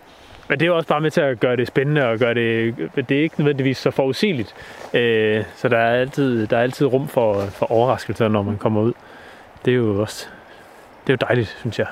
Men 0.49 0.59
det 0.59 0.65
er 0.65 0.69
jo 0.69 0.77
også 0.77 0.89
bare 0.89 1.01
med 1.01 1.11
til 1.11 1.21
at 1.21 1.39
gøre 1.39 1.55
det 1.55 1.67
spændende 1.67 2.07
og 2.07 2.17
gøre 2.17 2.33
det, 2.33 2.75
det 3.09 3.17
er 3.17 3.21
ikke 3.21 3.35
nødvendigvis 3.37 3.77
så 3.77 3.91
forudsigeligt. 3.91 4.55
Øh, 4.93 5.43
så 5.55 5.69
der 5.69 5.77
er 5.77 6.01
altid, 6.01 6.47
der 6.47 6.57
er 6.57 6.61
altid 6.61 6.85
rum 6.85 7.07
for, 7.07 7.41
for 7.41 7.71
overraskelser, 7.71 8.27
når 8.27 8.43
man 8.43 8.57
kommer 8.57 8.81
ud. 8.81 8.93
Det 9.65 9.71
er 9.71 9.75
jo 9.75 10.01
også 10.01 10.27
det 11.07 11.13
er 11.13 11.17
jo 11.21 11.27
dejligt, 11.27 11.57
synes 11.59 11.79
jeg. 11.79 11.87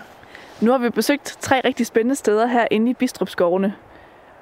Nu 0.62 0.72
har 0.72 0.78
vi 0.78 0.90
besøgt 0.90 1.38
tre 1.40 1.62
rigtig 1.66 1.86
spændende 1.86 2.16
steder 2.16 2.48
her 2.48 2.68
inde 2.72 2.92
i 2.92 2.94
Bistrupskovene. 2.94 3.74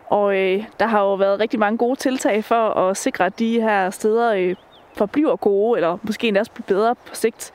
Og 0.09 0.37
øh, 0.37 0.63
der 0.79 0.87
har 0.87 1.01
jo 1.01 1.13
været 1.13 1.39
rigtig 1.39 1.59
mange 1.59 1.77
gode 1.77 1.95
tiltag 1.95 2.43
for 2.43 2.69
at 2.69 2.97
sikre, 2.97 3.25
at 3.25 3.39
de 3.39 3.61
her 3.61 3.89
steder 3.89 4.33
øh, 4.33 4.55
forbliver 4.97 5.35
gode, 5.35 5.77
eller 5.77 5.97
måske 6.03 6.27
endda 6.27 6.39
også 6.39 6.51
bliver 6.51 6.65
bedre 6.67 6.95
på 6.95 7.15
sigt. 7.15 7.51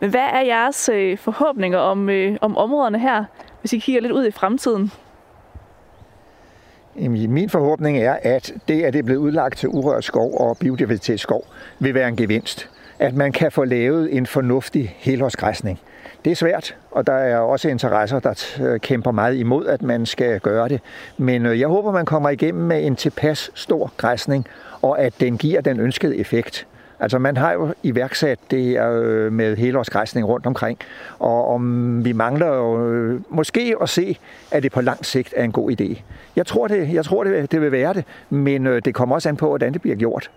Men 0.00 0.10
hvad 0.10 0.26
er 0.32 0.40
jeres 0.40 0.90
øh, 0.92 1.18
forhåbninger 1.18 1.78
om, 1.78 2.08
øh, 2.08 2.36
om 2.40 2.56
områderne 2.56 2.98
her, 2.98 3.24
hvis 3.60 3.72
I 3.72 3.78
kigger 3.78 4.00
lidt 4.00 4.12
ud 4.12 4.26
i 4.26 4.30
fremtiden? 4.30 4.92
Øhm, 7.02 7.30
min 7.30 7.50
forhåbning 7.50 7.98
er, 7.98 8.16
at 8.22 8.52
det, 8.68 8.82
at 8.82 8.92
det 8.92 8.98
er 8.98 9.02
blevet 9.02 9.20
udlagt 9.20 9.58
til 9.58 9.68
urørt 9.68 10.04
skov 10.04 10.40
og 10.40 10.56
biodiversitetsskov, 10.58 11.44
vil 11.78 11.94
være 11.94 12.08
en 12.08 12.16
gevinst. 12.16 12.68
At 12.98 13.14
man 13.14 13.32
kan 13.32 13.52
få 13.52 13.64
lavet 13.64 14.16
en 14.16 14.26
fornuftig 14.26 14.96
helårsgræsning. 14.98 15.80
Det 16.24 16.30
er 16.30 16.36
svært, 16.36 16.76
og 16.90 17.06
der 17.06 17.12
er 17.12 17.38
også 17.38 17.68
interesser, 17.68 18.20
der 18.20 18.56
øh, 18.60 18.80
kæmper 18.80 19.10
meget 19.10 19.36
imod, 19.36 19.66
at 19.66 19.82
man 19.82 20.06
skal 20.06 20.40
gøre 20.40 20.68
det. 20.68 20.80
Men 21.16 21.46
øh, 21.46 21.60
jeg 21.60 21.68
håber, 21.68 21.92
man 21.92 22.06
kommer 22.06 22.30
igennem 22.30 22.64
med 22.64 22.86
en 22.86 22.96
tilpas 22.96 23.50
stor 23.54 23.92
græsning, 23.96 24.46
og 24.82 25.00
at 25.00 25.14
den 25.20 25.38
giver 25.38 25.60
den 25.60 25.80
ønskede 25.80 26.16
effekt. 26.16 26.66
Altså 27.00 27.18
man 27.18 27.36
har 27.36 27.52
jo 27.52 27.74
iværksat 27.82 28.38
det 28.50 28.80
øh, 28.80 29.32
med 29.32 29.56
helårsgræsning 29.56 30.28
rundt 30.28 30.46
omkring, 30.46 30.78
og 31.18 31.48
om 31.48 32.04
vi 32.04 32.12
mangler 32.12 32.46
jo 32.46 32.88
øh, 32.88 33.20
måske 33.30 33.74
at 33.82 33.88
se, 33.88 34.18
at 34.50 34.62
det 34.62 34.72
på 34.72 34.80
lang 34.80 35.04
sigt 35.04 35.34
er 35.36 35.44
en 35.44 35.52
god 35.52 35.80
idé. 35.80 36.02
Jeg 36.36 36.46
tror, 36.46 36.68
det, 36.68 36.94
jeg 36.94 37.04
tror 37.04 37.24
det, 37.24 37.52
det 37.52 37.60
vil 37.60 37.72
være 37.72 37.94
det, 37.94 38.04
men 38.30 38.66
øh, 38.66 38.82
det 38.84 38.94
kommer 38.94 39.14
også 39.14 39.28
an 39.28 39.36
på, 39.36 39.48
hvordan 39.48 39.72
det 39.72 39.82
bliver 39.82 39.96
gjort. 39.96 40.30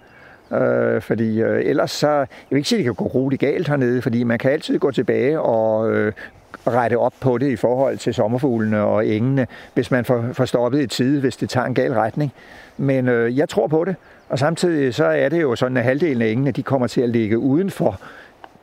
Øh, 0.54 1.02
fordi 1.02 1.41
øh, 1.41 1.62
ellers 1.65 1.91
så, 1.91 2.10
jeg 2.10 2.28
vil 2.50 2.58
ikke 2.58 2.69
sige, 2.69 2.80
at 2.80 2.86
det 2.86 2.97
kan 2.97 3.06
gå 3.06 3.12
roligt 3.12 3.39
galt 3.39 3.67
hernede, 3.67 4.02
fordi 4.02 4.24
man 4.24 4.39
kan 4.39 4.52
altid 4.52 4.80
gå 4.80 4.91
tilbage 4.91 5.41
og 5.41 5.91
øh, 5.91 6.13
rette 6.67 6.97
op 6.97 7.13
på 7.19 7.38
det 7.38 7.50
i 7.50 7.56
forhold 7.56 7.97
til 7.97 8.13
sommerfuglene 8.13 8.82
og 8.82 9.08
engene, 9.08 9.47
hvis 9.74 9.91
man 9.91 10.06
får, 10.06 10.26
får 10.34 10.45
stoppet 10.45 10.82
i 10.82 10.88
tide, 10.88 11.21
hvis 11.21 11.38
det 11.38 11.50
tager 11.50 11.65
en 11.65 11.74
gal 11.74 11.93
retning. 11.93 12.34
Men 12.78 13.08
øh, 13.08 13.38
jeg 13.38 13.50
tror 13.50 13.67
på 13.67 13.86
det, 13.86 13.95
og 14.30 14.39
samtidig 14.39 14.93
så 14.93 15.06
er 15.06 15.30
det 15.30 15.41
jo 15.41 15.56
sådan, 15.56 15.78
at 15.78 15.84
halvdelen 15.84 16.21
af 16.21 16.28
engene, 16.28 16.52
de 16.52 16.63
kommer 16.63 16.88
til 16.88 17.02
at 17.02 17.10
ligge 17.10 17.39
udenfor 17.39 18.00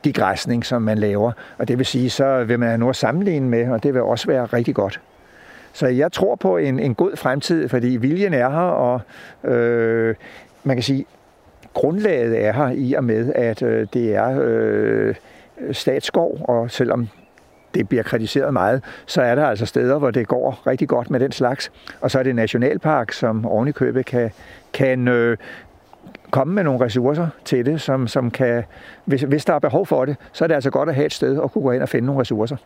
de 0.05 0.13
græsning, 0.13 0.67
som 0.67 0.83
man 0.83 0.99
laver. 0.99 1.33
Og 1.59 1.69
det 1.69 1.79
vil 1.79 1.87
sige, 1.87 2.11
så 2.11 2.45
vil 2.45 2.59
man 2.59 2.69
have 2.69 2.79
noget 2.79 2.93
at 2.93 2.97
sammenligne 2.97 3.49
med, 3.49 3.71
og 3.71 3.83
det 3.83 3.95
vil 3.95 4.03
også 4.03 4.27
være 4.27 4.45
rigtig 4.45 4.75
godt. 4.75 5.01
Så 5.73 5.87
jeg 5.87 6.13
tror 6.13 6.35
på 6.35 6.57
en, 6.57 6.79
en 6.79 6.95
god 6.95 7.17
fremtid, 7.17 7.69
fordi 7.69 7.89
viljen 7.89 8.35
er 8.35 8.51
her, 8.51 8.59
og 8.59 9.01
øh, 9.51 10.15
man 10.65 10.77
kan 10.77 10.83
sige, 10.83 11.07
grundlaget 11.75 12.45
er 12.45 12.53
her 12.53 12.71
i 12.71 12.93
og 12.93 13.05
med, 13.05 13.33
at 13.35 13.63
øh, 13.63 13.87
det 13.93 14.15
er 14.15 14.39
øh, 14.43 15.15
statsskov, 15.73 16.39
og 16.45 16.71
selvom 16.71 17.09
det 17.75 17.89
bliver 17.89 18.03
kritiseret 18.03 18.53
meget, 18.53 18.85
så 19.07 19.23
er 19.23 19.35
der 19.35 19.47
altså 19.47 19.67
steder, 19.67 19.99
hvor 19.99 20.11
det 20.11 20.29
går 20.29 20.63
rigtig 20.67 20.89
godt 20.89 21.11
med 21.11 21.21
den 21.21 21.33
slags. 21.33 21.73
Og 22.01 22.11
så 22.11 22.19
er 22.19 22.23
det 22.23 22.35
nationalpark, 22.35 23.13
som 23.13 23.47
ovenikøbet 23.47 24.07
kan, 24.07 24.31
kan 24.73 25.09
øh, 25.09 25.37
komme 26.31 26.55
med 26.55 26.65
nogle 26.65 26.85
ressourcer 26.85 27.27
til 27.45 27.67
det, 27.67 27.81
som, 27.81 28.09
som 28.09 28.31
kan, 28.31 28.65
hvis, 29.05 29.23
hvis 29.23 29.45
der 29.45 29.55
er 29.55 29.59
behov 29.59 29.87
for 29.87 30.05
det, 30.05 30.17
så 30.33 30.45
er 30.45 30.47
det 30.47 30.55
altså 30.55 30.71
godt 30.71 30.89
at 30.89 30.95
have 30.95 31.07
et 31.07 31.13
sted 31.13 31.43
at 31.43 31.53
kunne 31.53 31.63
gå 31.63 31.71
ind 31.71 31.83
og 31.83 31.89
finde 31.89 32.07
nogle 32.07 32.21
ressourcer. 32.21 32.57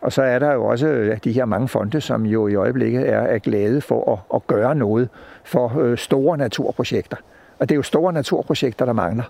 Og 0.00 0.12
så 0.12 0.22
er 0.22 0.38
der 0.38 0.52
jo 0.52 0.64
også 0.64 1.18
de 1.24 1.32
her 1.32 1.44
mange 1.44 1.68
fonde, 1.68 2.00
som 2.00 2.26
jo 2.26 2.48
i 2.48 2.54
øjeblikket 2.54 3.08
er, 3.08 3.18
er 3.18 3.38
glade 3.38 3.80
for 3.80 4.12
at, 4.12 4.18
at 4.34 4.46
gøre 4.46 4.74
noget 4.74 5.08
for 5.44 5.78
øh, 5.78 5.98
store 5.98 6.38
naturprojekter. 6.38 7.16
Og 7.58 7.68
det 7.68 7.74
er 7.74 7.76
jo 7.76 7.82
store 7.82 8.12
naturprojekter, 8.12 8.84
der 8.84 8.92
mangler. 8.92 9.24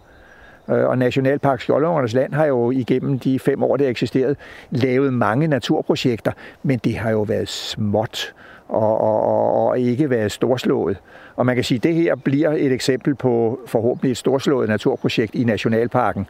Øh, 0.71 0.89
og 0.89 0.99
Nationalpark 0.99 1.61
Skjoldungernes 1.61 2.13
Land 2.13 2.33
har 2.35 2.47
jo 2.47 2.71
igennem 2.71 3.19
de 3.19 3.39
fem 3.39 3.63
år, 3.63 3.77
det 3.77 3.87
har 3.87 3.91
eksisteret, 3.91 4.37
lavet 4.71 5.15
mange 5.15 5.47
naturprojekter, 5.47 6.33
men 6.63 6.79
det 6.79 6.97
har 6.97 7.11
jo 7.11 7.23
været 7.23 7.49
småt 7.49 8.35
og, 8.69 9.01
og, 9.01 9.67
og 9.67 9.79
ikke 9.79 10.11
været 10.11 10.33
storslået. 10.33 10.97
Og 11.37 11.47
man 11.47 11.55
kan 11.55 11.65
sige, 11.65 11.77
at 11.77 11.83
det 11.83 11.95
her 11.95 12.15
bliver 12.15 12.51
et 12.51 12.73
eksempel 12.73 13.15
på 13.15 13.61
forhåbentlig 13.67 14.11
et 14.11 14.17
storslået 14.17 14.69
naturprojekt 14.69 15.35
i 15.35 15.45
Nationalparken, 15.45 16.27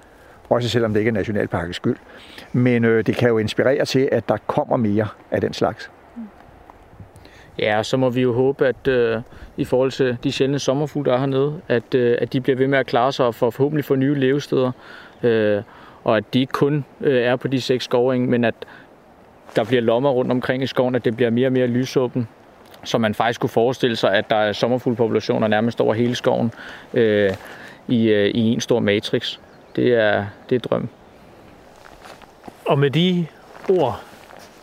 også 0.48 0.68
selvom 0.68 0.92
det 0.92 1.00
ikke 1.00 1.08
er 1.08 1.12
Nationalparkens 1.12 1.76
skyld. 1.76 1.96
Men 2.52 2.84
øh, 2.84 3.06
det 3.06 3.16
kan 3.16 3.28
jo 3.28 3.38
inspirere 3.38 3.84
til, 3.84 4.08
at 4.12 4.28
der 4.28 4.36
kommer 4.46 4.76
mere 4.76 5.08
af 5.30 5.40
den 5.40 5.52
slags. 5.52 5.90
Ja, 7.58 7.82
så 7.82 7.96
må 7.96 8.10
vi 8.10 8.20
jo 8.20 8.32
håbe, 8.32 8.66
at 8.66 8.88
øh, 8.88 9.20
i 9.56 9.64
forhold 9.64 9.90
til 9.90 10.16
de 10.24 10.32
sjældne 10.32 10.58
sommerfugle, 10.58 11.10
der 11.10 11.16
er 11.16 11.20
hernede, 11.20 11.60
at, 11.68 11.94
øh, 11.94 12.18
at 12.20 12.32
de 12.32 12.40
bliver 12.40 12.56
ved 12.56 12.66
med 12.66 12.78
at 12.78 12.86
klare 12.86 13.12
sig 13.12 13.34
for 13.34 13.50
forhåbentlig 13.50 13.84
få 13.84 13.94
nye 13.94 14.14
levesteder. 14.14 14.72
Øh, 15.22 15.62
og 16.04 16.16
at 16.16 16.24
de 16.34 16.40
ikke 16.40 16.52
kun 16.52 16.84
øh, 17.00 17.22
er 17.22 17.36
på 17.36 17.48
de 17.48 17.60
seks 17.60 17.84
skove, 17.84 18.18
men 18.18 18.44
at 18.44 18.54
der 19.56 19.64
bliver 19.64 19.82
lommer 19.82 20.10
rundt 20.10 20.30
omkring 20.30 20.62
i 20.62 20.66
skoven, 20.66 20.94
at 20.94 21.04
det 21.04 21.16
bliver 21.16 21.30
mere 21.30 21.48
og 21.48 21.52
mere 21.52 21.66
lysåben. 21.66 22.28
Så 22.84 22.98
man 22.98 23.14
faktisk 23.14 23.40
kunne 23.40 23.50
forestille 23.50 23.96
sig, 23.96 24.14
at 24.14 24.30
der 24.30 24.36
er 24.36 24.52
sommerfuglpopulationer 24.52 25.48
nærmest 25.48 25.80
over 25.80 25.94
hele 25.94 26.14
skoven 26.14 26.52
øh, 26.94 27.30
i, 27.88 28.08
øh, 28.08 28.26
i 28.26 28.40
en 28.40 28.60
stor 28.60 28.80
matrix. 28.80 29.38
Det 29.76 29.94
er, 29.94 30.26
det 30.50 30.56
er 30.56 30.60
drøm. 30.60 30.88
Og 32.66 32.78
med 32.78 32.90
de 32.90 33.26
ord 33.68 34.02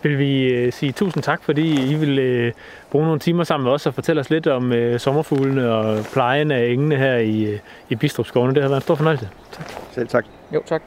vil 0.04 0.20
vi 0.20 0.44
øh, 0.44 0.74
sige 0.74 0.92
tusind 0.92 1.24
tak, 1.24 1.44
fordi 1.44 1.92
I 1.92 1.96
vil 1.96 2.20
øh, 2.20 2.54
bruge 2.92 3.06
nogle 3.06 3.20
timer 3.20 3.44
sammen 3.44 3.64
med 3.64 3.72
os 3.72 3.86
og 3.86 3.94
fortælle 3.94 4.20
os 4.20 4.30
lidt 4.30 4.48
om 4.48 4.72
øh, 4.74 5.00
sommerfuglene 5.00 5.72
og 5.72 6.06
plejen 6.14 6.52
af 6.52 6.68
engene 6.68 6.96
her 6.96 7.18
i, 7.18 7.58
i 7.90 7.96
Bistrup 7.96 8.28
Skovene. 8.28 8.56
Det 8.56 8.62
har 8.64 8.70
været 8.70 8.82
en 8.82 8.84
stor 8.84 8.96
fornøjelse. 8.96 9.30
Tak. 9.52 9.72
Selv 9.92 10.08
tak. 10.08 10.26
Jo, 10.54 10.64
tak. 10.66 10.82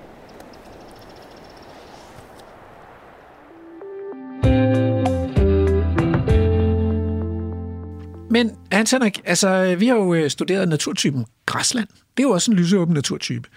Men 8.30 8.56
Hans 8.72 8.90
Henrik, 8.90 9.20
altså, 9.24 9.76
vi 9.78 9.86
har 9.86 9.96
jo 9.96 10.28
studeret 10.28 10.68
naturtypen 10.68 11.26
græsland. 11.46 11.88
Det 11.88 12.22
er 12.22 12.28
jo 12.28 12.30
også 12.30 12.50
en 12.50 12.56
lysåben 12.56 12.94
naturtype. 12.94 13.48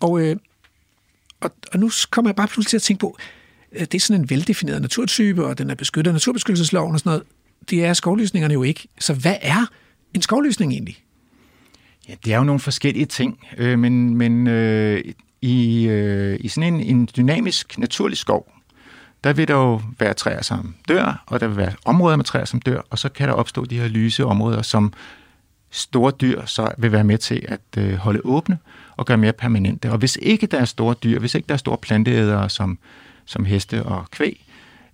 Og, 0.00 0.20
øh, 0.20 0.36
og, 1.40 1.50
og 1.72 1.78
nu 1.78 1.90
kommer 2.10 2.30
jeg 2.30 2.36
bare 2.36 2.48
pludselig 2.48 2.70
til 2.70 2.76
at 2.76 2.82
tænke 2.82 3.00
på, 3.00 3.16
Øh, 3.72 3.80
det 3.80 3.94
er 3.94 4.00
sådan 4.00 4.22
en 4.22 4.30
veldefineret 4.30 4.82
naturtype, 4.82 5.46
og 5.46 5.58
den 5.58 5.70
er 5.70 5.74
beskyttet 5.74 6.10
af 6.10 6.14
naturbeskyttelsesloven 6.14 6.92
og 6.94 6.98
sådan 6.98 7.10
noget. 7.10 7.22
Det 7.70 7.84
er 7.84 7.92
skovlysningerne 7.92 8.54
jo 8.54 8.62
ikke. 8.62 8.88
Så 9.00 9.14
hvad 9.14 9.36
er 9.42 9.66
en 10.14 10.22
skovlysning 10.22 10.72
egentlig? 10.72 10.98
Ja, 12.08 12.14
det 12.24 12.32
er 12.32 12.38
jo 12.38 12.44
nogle 12.44 12.60
forskellige 12.60 13.06
ting, 13.06 13.38
øh, 13.58 13.78
men, 13.78 14.16
men 14.16 14.46
øh, 14.46 15.04
i, 15.42 15.86
øh, 15.86 16.38
i 16.40 16.48
sådan 16.48 16.74
en, 16.74 16.80
en 16.80 17.08
dynamisk 17.16 17.78
naturlig 17.78 18.18
skov, 18.18 18.52
der 19.24 19.32
vil 19.32 19.48
der 19.48 19.54
jo 19.54 19.80
være 19.98 20.14
træer, 20.14 20.42
som 20.42 20.74
dør, 20.88 21.24
og 21.26 21.40
der 21.40 21.48
vil 21.48 21.56
være 21.56 21.72
områder 21.84 22.16
med 22.16 22.24
træer, 22.24 22.44
som 22.44 22.60
dør, 22.60 22.80
og 22.90 22.98
så 22.98 23.08
kan 23.08 23.28
der 23.28 23.34
opstå 23.34 23.64
de 23.64 23.78
her 23.78 23.88
lyse 23.88 24.24
områder, 24.24 24.62
som 24.62 24.92
store 25.70 26.12
dyr 26.20 26.44
så 26.44 26.70
vil 26.78 26.92
være 26.92 27.04
med 27.04 27.18
til 27.18 27.46
at 27.48 27.60
øh, 27.78 27.94
holde 27.94 28.20
åbne 28.24 28.58
og 28.96 29.06
gøre 29.06 29.16
mere 29.16 29.32
permanente. 29.32 29.90
Og 29.92 29.98
hvis 29.98 30.18
ikke 30.22 30.46
der 30.46 30.58
er 30.58 30.64
store 30.64 30.94
dyr, 30.94 31.18
hvis 31.18 31.34
ikke 31.34 31.46
der 31.46 31.54
er 31.54 31.58
store 31.58 31.78
planteædere 31.78 32.50
som, 32.50 32.78
som 33.28 33.44
heste 33.44 33.82
og 33.82 34.10
kvæg, 34.10 34.44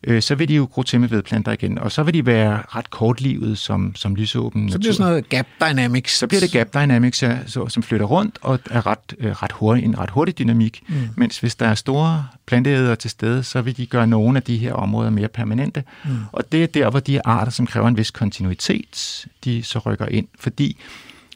øh, 0.04 0.22
så 0.22 0.34
vil 0.34 0.48
de 0.48 0.54
jo 0.54 0.68
gro 0.72 0.82
til 0.82 1.00
med 1.00 1.08
vedplanter 1.08 1.52
igen, 1.52 1.78
og 1.78 1.92
så 1.92 2.02
vil 2.02 2.14
de 2.14 2.26
være 2.26 2.62
ret 2.68 2.90
kortlivet 2.90 3.58
som, 3.58 3.96
som 3.96 4.14
lysåben 4.14 4.70
Så 4.70 4.78
bliver 4.78 4.90
det 4.90 4.96
sådan 4.96 5.10
noget 5.10 5.28
gap 5.28 5.46
dynamics. 5.60 6.18
Så 6.18 6.26
bliver 6.26 6.40
det 6.40 6.52
gap 6.52 6.74
dynamics, 6.74 7.22
ja, 7.22 7.38
så, 7.46 7.68
som 7.68 7.82
flytter 7.82 8.06
rundt 8.06 8.38
og 8.42 8.60
er 8.70 8.86
ret, 8.86 9.14
øh, 9.18 9.32
ret 9.32 9.52
hurtig, 9.52 9.84
en 9.84 9.98
ret 9.98 10.10
hurtig 10.10 10.38
dynamik. 10.38 10.82
Mm. 10.88 10.94
Mens 11.16 11.38
hvis 11.38 11.54
der 11.54 11.66
er 11.66 11.74
store 11.74 12.26
planteædere 12.46 12.96
til 12.96 13.10
stede, 13.10 13.42
så 13.42 13.62
vil 13.62 13.76
de 13.76 13.86
gøre 13.86 14.06
nogle 14.06 14.36
af 14.36 14.42
de 14.42 14.56
her 14.56 14.72
områder 14.72 15.10
mere 15.10 15.28
permanente. 15.28 15.84
Mm. 16.04 16.10
Og 16.32 16.52
det 16.52 16.62
er 16.62 16.66
der, 16.66 16.90
hvor 16.90 17.00
de 17.00 17.26
arter, 17.26 17.52
som 17.52 17.66
kræver 17.66 17.88
en 17.88 17.96
vis 17.96 18.10
kontinuitet, 18.10 19.26
de 19.44 19.62
så 19.62 19.78
rykker 19.78 20.06
ind. 20.06 20.28
Fordi 20.38 20.76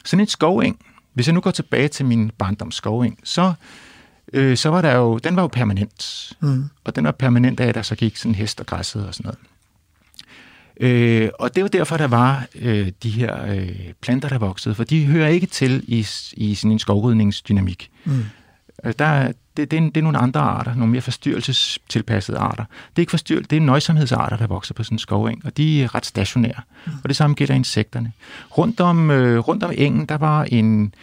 sådan 0.05 0.21
en 0.21 0.27
skoveng, 0.27 0.79
hvis 1.13 1.27
jeg 1.27 1.33
nu 1.33 1.39
går 1.39 1.51
tilbage 1.51 1.87
til 1.87 2.05
min 2.05 2.31
barndoms 2.37 2.75
skoveng, 2.75 3.19
så 3.23 3.53
øh, 4.33 4.57
så 4.57 4.69
var 4.69 4.81
der 4.81 4.95
jo, 4.95 5.17
den 5.17 5.35
var 5.35 5.41
jo 5.41 5.47
permanent. 5.47 6.31
Mm. 6.39 6.63
Og 6.83 6.95
den 6.95 7.03
var 7.03 7.11
permanent 7.11 7.59
af, 7.59 7.67
at 7.67 7.75
der 7.75 7.81
så 7.81 7.95
gik 7.95 8.17
sådan 8.17 8.35
hest 8.35 8.59
og 8.59 8.65
græsset 8.65 9.07
og 9.07 9.13
sådan 9.13 9.23
noget. 9.23 9.39
Øh, 10.79 11.29
og 11.39 11.55
det 11.55 11.63
var 11.63 11.69
derfor, 11.69 11.97
der 11.97 12.07
var 12.07 12.45
øh, 12.55 12.91
de 13.03 13.09
her 13.09 13.45
øh, 13.45 13.69
planter, 14.01 14.29
der 14.29 14.37
voksede, 14.37 14.75
for 14.75 14.83
de 14.83 15.05
hører 15.05 15.27
ikke 15.27 15.47
til 15.47 15.83
i, 15.87 16.07
i 16.33 16.55
sådan 16.55 16.71
en 16.71 16.79
skovrydningsdynamik. 16.79 17.91
Mm. 18.05 18.25
Øh, 18.83 18.93
der, 18.99 19.31
det, 19.57 19.71
det, 19.71 19.77
er, 19.77 19.81
det 19.81 19.97
er 19.97 20.01
nogle 20.01 20.17
andre 20.17 20.39
arter, 20.39 20.75
nogle 20.75 20.91
mere 20.91 21.01
forstyrrelsestilpassede 21.01 22.37
arter. 22.37 22.63
Det 22.63 22.95
er 22.95 22.99
ikke 22.99 23.09
forstyrrelse, 23.09 23.49
det 23.49 23.55
er 23.55 23.61
nøjsomhedsarter, 23.61 24.37
der 24.37 24.47
vokser 24.47 24.73
på 24.73 24.83
sådan 24.83 24.95
en 24.95 24.99
skoveng, 24.99 25.45
og 25.45 25.57
de 25.57 25.83
er 25.83 25.95
ret 25.95 26.05
stationære. 26.05 26.61
Mm. 26.85 26.91
Og 27.03 27.09
det 27.09 27.15
samme 27.15 27.33
gælder 27.35 27.55
insekterne. 27.55 28.11
Rundt 28.57 28.79
om, 28.79 29.11
øh, 29.11 29.39
rundt 29.39 29.63
om 29.63 29.71
engen, 29.77 30.05
der 30.05 30.17
var 30.17 30.43
en, 30.43 30.93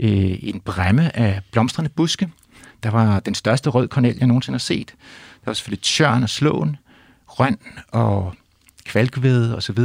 øh, 0.00 0.38
en 0.42 0.60
bremme 0.60 1.16
af 1.16 1.40
blomstrende 1.52 1.90
buske. 1.90 2.28
Der 2.84 2.90
var 2.90 3.20
den 3.20 3.34
største 3.34 3.70
rød 3.70 3.88
kornel, 3.88 4.16
jeg 4.18 4.26
nogensinde 4.26 4.54
har 4.54 4.58
set. 4.58 4.88
Der 4.88 5.46
var 5.46 5.52
selvfølgelig 5.52 5.82
tjørn 5.82 6.22
og 6.22 6.28
slåen, 6.28 6.76
røn 7.26 7.58
og 7.92 8.34
kvalkvede 8.84 9.56
osv. 9.56 9.78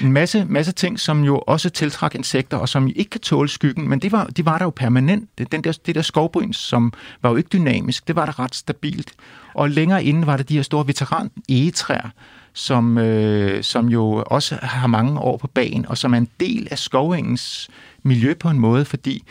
En 0.00 0.12
masse, 0.12 0.44
masse 0.44 0.72
ting, 0.72 1.00
som 1.00 1.24
jo 1.24 1.38
også 1.38 1.70
tiltrak 1.70 2.14
insekter, 2.14 2.56
og 2.56 2.68
som 2.68 2.88
ikke 2.96 3.10
kan 3.10 3.20
tåle 3.20 3.48
skyggen, 3.48 3.88
men 3.88 3.98
det 3.98 4.12
var, 4.12 4.24
de 4.24 4.44
var 4.44 4.58
der 4.58 4.64
jo 4.64 4.70
permanent. 4.70 5.52
Den 5.52 5.64
der, 5.64 5.78
det 5.86 5.94
der 5.94 6.02
skovbryn, 6.02 6.52
som 6.52 6.92
var 7.22 7.30
jo 7.30 7.36
ikke 7.36 7.48
dynamisk, 7.52 8.08
det 8.08 8.16
var 8.16 8.26
der 8.26 8.38
ret 8.38 8.54
stabilt. 8.54 9.12
Og 9.54 9.70
længere 9.70 10.04
inden 10.04 10.26
var 10.26 10.36
der 10.36 10.44
de 10.44 10.54
her 10.54 10.62
store 10.62 10.86
veteran 10.86 11.30
egetræer, 11.48 12.10
som, 12.52 12.98
øh, 12.98 13.64
som 13.64 13.88
jo 13.88 14.24
også 14.26 14.58
har 14.62 14.86
mange 14.86 15.20
år 15.20 15.36
på 15.36 15.46
bagen, 15.46 15.86
og 15.86 15.98
som 15.98 16.14
er 16.14 16.18
en 16.18 16.28
del 16.40 16.68
af 16.70 16.78
skovingens 16.78 17.68
miljø 18.02 18.34
på 18.34 18.48
en 18.48 18.58
måde, 18.58 18.84
fordi 18.84 19.24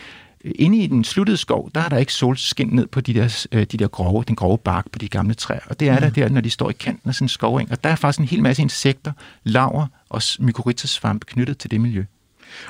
inde 0.44 0.78
i 0.78 0.86
den 0.86 1.04
sluttede 1.04 1.36
skov, 1.36 1.70
der 1.74 1.80
er 1.80 1.88
der 1.88 1.96
ikke 1.96 2.12
solskin 2.12 2.68
ned 2.68 2.86
på 2.86 3.00
de 3.00 3.14
der, 3.14 3.46
øh, 3.52 3.66
de 3.72 3.76
der 3.76 3.88
grove, 3.88 4.24
den 4.28 4.36
grove 4.36 4.58
bark 4.58 4.90
på 4.92 4.98
de 4.98 5.08
gamle 5.08 5.34
træer. 5.34 5.60
Og 5.66 5.80
det 5.80 5.88
er 5.88 5.94
mm. 5.94 6.00
der 6.00 6.10
der, 6.10 6.28
når 6.28 6.40
de 6.40 6.50
står 6.50 6.70
i 6.70 6.72
kanten 6.72 7.08
af 7.08 7.14
sådan 7.14 7.24
en 7.24 7.28
skoveng. 7.28 7.70
Og 7.70 7.84
der 7.84 7.90
er 7.90 7.96
faktisk 7.96 8.20
en 8.20 8.28
hel 8.28 8.42
masse 8.42 8.62
insekter, 8.62 9.12
laver 9.44 9.86
og 10.08 10.22
mykorrhizasvampe 10.38 11.26
knyttet 11.26 11.58
til 11.58 11.70
det 11.70 11.80
miljø. 11.80 12.04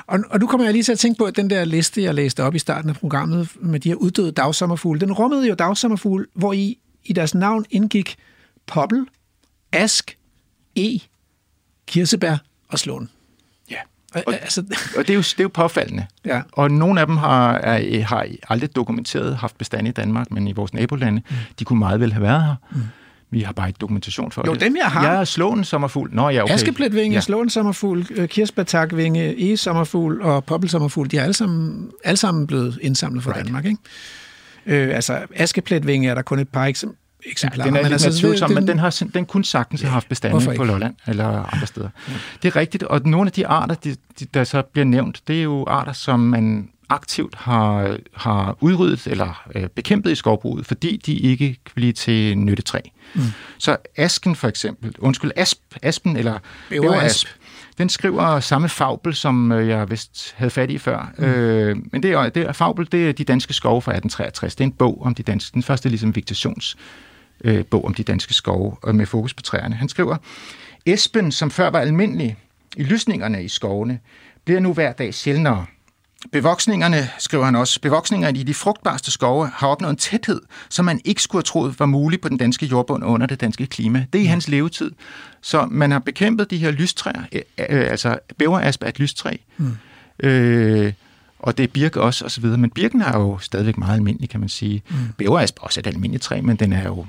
Og, 0.07 0.19
og 0.29 0.39
nu 0.39 0.47
kommer 0.47 0.65
jeg 0.65 0.73
lige 0.73 0.83
til 0.83 0.91
at 0.91 0.99
tænke 0.99 1.17
på, 1.17 1.25
at 1.25 1.35
den 1.35 1.49
der 1.49 1.65
liste, 1.65 2.03
jeg 2.03 2.15
læste 2.15 2.43
op 2.43 2.55
i 2.55 2.59
starten 2.59 2.89
af 2.89 2.95
programmet 2.95 3.49
med 3.61 3.79
de 3.79 3.89
her 3.89 3.95
uddøde 3.95 4.31
dagsommerfugle, 4.31 4.99
den 4.99 5.13
rummede 5.13 5.47
jo 5.47 5.53
dagsommerfugle, 5.53 6.25
hvor 6.33 6.53
i, 6.53 6.77
i 7.03 7.13
deres 7.13 7.35
navn 7.35 7.65
indgik 7.69 8.15
poppel, 8.67 9.05
ask, 9.71 10.17
e, 10.75 10.99
kirsebær 11.87 12.37
og 12.67 12.79
slåen. 12.79 13.09
Og, 14.15 14.33
altså... 14.33 14.61
og 14.97 15.07
det, 15.07 15.09
er 15.09 15.13
jo, 15.13 15.21
det 15.21 15.39
er 15.39 15.43
jo 15.43 15.49
påfaldende. 15.53 16.05
Ja. 16.25 16.41
Og 16.51 16.71
nogle 16.71 17.01
af 17.01 17.07
dem 17.07 17.17
har, 17.17 17.53
er, 17.53 18.03
har 18.03 18.27
aldrig 18.49 18.75
dokumenteret 18.75 19.37
haft 19.37 19.57
bestand 19.57 19.87
i 19.87 19.91
Danmark, 19.91 20.31
men 20.31 20.47
i 20.47 20.51
vores 20.51 20.73
nabolande, 20.73 21.21
mm. 21.29 21.35
de 21.59 21.63
kunne 21.63 21.79
meget 21.79 21.99
vel 21.99 22.13
have 22.13 22.23
været 22.23 22.43
her. 22.43 22.55
Mm. 22.71 22.81
Vi 23.33 23.41
har 23.41 23.53
bare 23.53 23.67
ikke 23.67 23.77
dokumentation 23.77 24.31
for 24.31 24.43
jo, 24.45 24.53
det. 24.53 24.61
dem 24.61 24.75
jeg 24.75 24.85
har. 24.85 25.03
Jeg 25.03 25.19
er 25.19 25.23
slåen 25.23 25.63
sommerfugl. 25.63 26.09
Nå, 26.13 26.29
ja, 26.29 26.43
okay. 26.43 26.53
Askepletvinge, 26.53 27.15
ja. 27.15 27.21
slåen 27.21 27.49
sommerfugl, 27.49 28.05
øh, 28.11 28.27
kirsebærtakvinge, 28.27 29.53
e 29.53 29.57
sommerfugl 29.57 30.21
og 30.21 30.43
poppelsommerfugl, 30.45 31.11
de 31.11 31.17
er 31.17 31.23
alle 31.23 31.33
sammen, 31.33 31.91
alle 32.03 32.17
sammen 32.17 32.47
blevet 32.47 32.79
indsamlet 32.81 33.23
fra 33.23 33.31
right. 33.31 33.45
Danmark. 33.45 33.65
Ikke? 33.65 33.77
Øh, 34.65 34.95
altså, 34.95 35.19
askepletvinge 35.35 36.09
er 36.09 36.15
der 36.15 36.21
kun 36.21 36.39
et 36.39 36.49
par 36.49 36.65
eksempler 36.65 37.00
eksemplarer. 37.25 37.67
Ja, 37.67 37.69
den 37.69 37.77
er 37.77 37.81
men 37.81 37.91
lidt 37.91 38.05
altså, 38.05 38.21
tvivlsom, 38.21 38.49
den, 38.49 38.55
men 38.55 38.67
den 38.67 38.79
har 38.79 39.03
den 39.13 39.25
kunne 39.25 39.45
sagtens 39.45 39.81
ja, 39.81 39.87
have 39.87 39.93
haft 39.93 40.09
bestande 40.09 40.55
på 40.55 40.63
Lolland 40.63 40.95
eller 41.07 41.53
andre 41.53 41.67
steder. 41.67 41.89
Ja. 42.07 42.13
Det 42.43 42.47
er 42.47 42.55
rigtigt, 42.55 42.83
og 42.83 43.01
nogle 43.05 43.27
af 43.27 43.31
de 43.31 43.47
arter, 43.47 43.75
de, 43.75 43.95
de, 44.19 44.25
der 44.33 44.43
så 44.43 44.61
bliver 44.61 44.85
nævnt, 44.85 45.21
det 45.27 45.39
er 45.39 45.43
jo 45.43 45.65
arter, 45.67 45.93
som 45.93 46.19
man 46.19 46.69
aktivt 46.89 47.35
har, 47.35 47.97
har 48.13 48.57
udryddet 48.59 49.07
eller 49.07 49.43
øh, 49.55 49.67
bekæmpet 49.67 50.11
i 50.11 50.15
skovbruget, 50.15 50.65
fordi 50.65 50.97
de 51.05 51.13
ikke 51.13 51.47
kan 51.47 51.71
blive 51.75 51.93
til 51.93 52.37
nyttetræ. 52.37 52.79
Mm. 53.13 53.21
Så 53.57 53.77
asken 53.97 54.35
for 54.35 54.47
eksempel, 54.47 54.95
undskyld, 54.99 55.31
asp, 55.35 55.59
aspen 55.81 56.17
eller 56.17 56.39
bæverasp, 56.69 57.27
den 57.77 57.89
skriver 57.89 58.39
samme 58.39 58.69
fabel, 58.69 59.15
som 59.15 59.51
øh, 59.51 59.67
jeg 59.67 59.89
vist 59.89 60.33
havde 60.37 60.51
fat 60.51 60.71
i 60.71 60.77
før. 60.77 61.11
Mm. 61.17 61.23
Øh, 61.23 61.77
men 61.91 62.03
det 62.03 62.11
er, 62.11 62.29
det 62.29 62.43
er 62.43 62.51
fabel, 62.51 62.87
det 62.91 63.09
er 63.09 63.13
de 63.13 63.23
danske 63.23 63.53
skove 63.53 63.81
fra 63.81 63.91
1863. 63.91 64.55
Det 64.55 64.63
er 64.63 64.67
en 64.67 64.71
bog 64.71 65.01
om 65.01 65.15
de 65.15 65.23
danske, 65.23 65.53
den 65.53 65.63
første 65.63 65.89
ligesom 65.89 66.15
vegetations 66.15 66.77
øh, 67.43 67.65
bog 67.65 67.85
om 67.85 67.93
de 67.93 68.03
danske 68.03 68.33
skove 68.33 68.75
og 68.81 68.95
med 68.95 69.05
fokus 69.05 69.33
på 69.33 69.41
træerne. 69.41 69.75
Han 69.75 69.89
skriver, 69.89 70.17
Esben, 70.85 71.31
som 71.31 71.51
før 71.51 71.69
var 71.69 71.79
almindelig 71.79 72.37
i 72.77 72.83
lysningerne 72.83 73.43
i 73.43 73.47
skovene, 73.47 73.99
bliver 74.45 74.59
nu 74.59 74.73
hver 74.73 74.93
dag 74.93 75.13
sjældnere. 75.13 75.65
Bevoksningerne, 76.31 77.09
skriver 77.19 77.45
han 77.45 77.55
også, 77.55 77.81
bevoksningerne 77.81 78.39
i 78.39 78.43
de 78.43 78.53
frugtbarste 78.53 79.11
skove 79.11 79.49
har 79.53 79.67
opnået 79.67 79.91
en 79.91 79.97
tæthed, 79.97 80.41
som 80.69 80.85
man 80.85 81.01
ikke 81.05 81.21
skulle 81.21 81.39
have 81.39 81.43
troet 81.43 81.79
var 81.79 81.85
mulig 81.85 82.21
på 82.21 82.29
den 82.29 82.37
danske 82.37 82.65
jordbund 82.65 83.03
under 83.03 83.27
det 83.27 83.41
danske 83.41 83.67
klima. 83.67 84.05
Det 84.13 84.19
er 84.19 84.23
i 84.23 84.27
hans 84.27 84.47
levetid. 84.47 84.91
Så 85.41 85.67
man 85.71 85.91
har 85.91 85.99
bekæmpet 85.99 86.51
de 86.51 86.57
her 86.57 86.71
lystræer, 86.71 87.21
øh, 87.31 87.41
øh, 87.69 87.91
altså 87.91 88.19
bæverasp 88.37 88.83
er 88.83 88.87
et 88.87 88.99
lystræ, 88.99 89.35
mm. 89.57 89.77
øh, 90.19 90.93
og 91.39 91.57
det 91.57 91.63
er 91.63 91.67
birk 91.67 91.95
også, 91.95 92.25
osv. 92.25 92.45
Men 92.45 92.69
birken 92.69 93.01
er 93.01 93.19
jo 93.19 93.37
stadigvæk 93.37 93.77
meget 93.77 93.95
almindelig, 93.95 94.29
kan 94.29 94.39
man 94.39 94.49
sige. 94.49 94.83
Mm. 94.89 94.95
Bæverasp 95.17 95.57
er 95.59 95.63
også 95.63 95.79
et 95.79 95.87
almindeligt 95.87 96.23
træ, 96.23 96.41
men 96.41 96.55
den 96.55 96.73
er 96.73 96.83
jo 96.83 97.05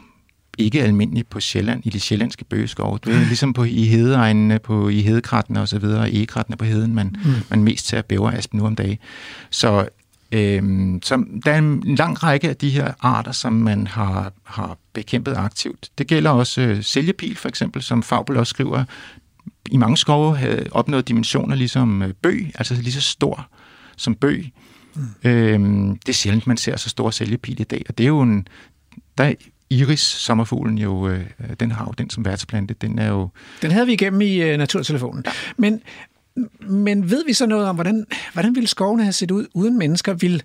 ikke 0.59 0.83
almindelig 0.83 1.27
på 1.27 1.41
Sjælland, 1.41 1.87
i 1.87 1.91
de 1.91 2.01
sjællandske 2.01 2.45
bøgeskove. 2.45 2.99
Det 3.05 3.15
er 3.15 3.19
ligesom 3.19 3.53
på, 3.53 3.65
i 3.65 3.85
hedeegnene, 3.85 4.59
på, 4.59 4.89
i 4.89 5.01
hedekrattene 5.01 5.61
og 5.61 5.69
så 5.69 5.79
videre, 5.79 6.11
i 6.11 6.17
egekrattene 6.17 6.57
på 6.57 6.65
heden, 6.65 6.95
man, 6.95 7.17
mm. 7.25 7.33
man 7.51 7.65
mest 7.65 7.87
ser 7.87 8.03
bæveraspen 8.03 8.59
nu 8.61 8.67
om 8.67 8.75
dagen. 8.75 8.99
Så, 9.51 9.89
øhm, 10.33 11.01
så 11.03 11.25
der 11.45 11.53
er 11.53 11.59
en 11.59 11.97
lang 11.97 12.23
række 12.23 12.49
af 12.49 12.57
de 12.57 12.71
her 12.71 12.93
arter, 13.01 13.33
som 13.33 13.53
man 13.53 13.87
har, 13.87 14.33
har 14.45 14.79
bekæmpet 14.93 15.35
aktivt. 15.37 15.91
Det 15.99 16.07
gælder 16.07 16.31
også 16.31 16.61
øh, 16.61 16.83
sælgepil, 16.85 17.37
for 17.37 17.49
eksempel, 17.49 17.83
som 17.83 18.03
Fabel 18.03 18.37
også 18.37 18.51
skriver, 18.51 18.85
i 19.71 19.77
mange 19.77 19.97
skove 19.97 20.37
havde 20.37 20.67
opnået 20.71 21.09
dimensioner 21.09 21.57
ligesom 21.57 22.03
øh, 22.03 22.15
bøg, 22.23 22.53
altså 22.55 22.75
lige 22.75 22.93
så 22.93 23.01
stor 23.01 23.49
som 23.97 24.15
bøg. 24.15 24.53
Mm. 24.95 25.31
Øhm, 25.31 25.99
det 25.99 26.09
er 26.09 26.13
sjældent, 26.13 26.47
man 26.47 26.57
ser 26.57 26.77
så 26.77 26.89
store 26.89 27.13
sælgepil 27.13 27.61
i 27.61 27.65
dag, 27.65 27.83
og 27.89 27.99
det 27.99 28.05
er 28.05 28.09
jo 28.09 28.21
en, 28.21 28.47
der 29.19 29.33
Iris, 29.73 30.01
sommerfuglen, 30.01 30.79
jo, 30.79 31.09
øh, 31.09 31.25
den 31.61 31.71
har 31.71 31.85
jo 31.85 31.93
den 31.99 32.11
som 32.11 32.25
værtsplante. 32.25 32.75
Den 32.75 32.99
er 32.99 33.09
jo... 33.09 33.29
Den 33.63 33.71
havde 33.71 33.87
vi 33.87 33.93
igennem 33.93 34.21
i 34.21 34.43
øh, 34.43 34.59
Naturtelefonen. 34.59 35.23
Ja. 35.27 35.33
Men, 35.57 35.81
men 36.61 37.11
ved 37.11 37.25
vi 37.27 37.33
så 37.33 37.47
noget 37.47 37.67
om, 37.67 37.75
hvordan, 37.75 38.07
hvordan 38.33 38.55
ville 38.55 38.69
skovene 38.69 39.03
have 39.03 39.13
set 39.13 39.31
ud 39.31 39.47
uden 39.55 39.79
mennesker? 39.79 40.15
Vil, 40.15 40.43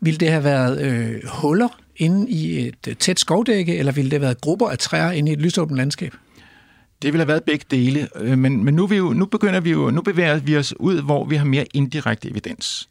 vil 0.00 0.20
det 0.20 0.30
have 0.30 0.44
været 0.44 0.80
øh, 0.82 1.20
huller 1.28 1.68
inde 1.96 2.30
i 2.30 2.66
et 2.66 2.88
øh, 2.88 2.96
tæt 2.96 3.20
skovdække, 3.20 3.76
eller 3.76 3.92
ville 3.92 4.10
det 4.10 4.18
have 4.18 4.22
været 4.22 4.40
grupper 4.40 4.68
af 4.68 4.78
træer 4.78 5.10
inde 5.10 5.30
i 5.30 5.34
et 5.34 5.40
lysåbent 5.40 5.76
landskab? 5.76 6.14
Det 7.02 7.12
ville 7.12 7.20
have 7.20 7.28
været 7.28 7.44
begge 7.44 7.64
dele, 7.70 8.08
øh, 8.20 8.38
men, 8.38 8.64
men 8.64 8.74
nu, 8.74 8.86
vi 8.86 8.96
jo, 8.96 9.12
nu 9.12 9.26
begynder 9.26 9.60
vi 9.60 9.70
jo, 9.70 9.90
nu 9.90 10.02
bevæger 10.02 10.38
vi 10.38 10.56
os 10.56 10.74
ud, 10.80 11.02
hvor 11.02 11.24
vi 11.24 11.36
har 11.36 11.44
mere 11.44 11.66
indirekte 11.74 12.30
evidens. 12.30 12.88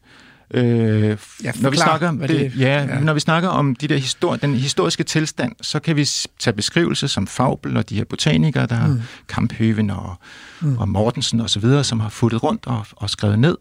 Øh, 0.53 1.17
ja, 1.43 1.51
når, 1.55 1.69
vi 1.69 1.77
snakker, 1.77 2.11
det, 2.11 2.29
det, 2.29 2.53
ja, 2.59 2.83
ja. 2.83 2.99
når 2.99 3.13
vi 3.13 3.19
snakker 3.19 3.49
om 3.49 3.75
de 3.75 3.87
der 3.87 3.97
histori- 3.97 4.37
den 4.37 4.55
historiske 4.55 5.03
tilstand, 5.03 5.55
så 5.61 5.79
kan 5.79 5.95
vi 5.95 6.09
tage 6.39 6.53
beskrivelser 6.53 7.07
som 7.07 7.27
Fabel 7.27 7.77
og 7.77 7.89
de 7.89 7.95
her 7.95 8.05
botanikere, 8.05 8.65
der 8.65 8.87
mm. 8.87 9.01
Kamphøven 9.29 9.89
og, 9.89 10.15
mm. 10.61 10.77
og 10.77 10.89
Mortensen 10.89 11.41
og 11.41 11.49
så 11.49 11.59
videre, 11.59 11.83
som 11.83 11.99
har 11.99 12.09
futtet 12.09 12.43
rundt 12.43 12.67
og, 12.67 12.85
og 12.95 13.09
skrevet 13.09 13.39
ned. 13.39 13.57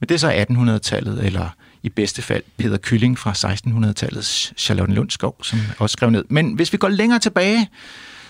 Men 0.00 0.08
det 0.08 0.14
er 0.14 0.18
så 0.18 0.46
1800-tallet, 0.50 1.24
eller 1.24 1.48
i 1.82 1.88
bedste 1.88 2.22
fald 2.22 2.42
Peter 2.56 2.78
Kylling 2.82 3.18
fra 3.18 3.32
1600-tallets 3.32 4.52
Charlotte 4.56 4.94
Lundskov, 4.94 5.36
som 5.42 5.58
også 5.78 5.92
skrev 5.92 6.10
ned. 6.10 6.24
Men 6.28 6.52
hvis 6.52 6.72
vi 6.72 6.78
går 6.78 6.88
længere 6.88 7.18
tilbage, 7.18 7.68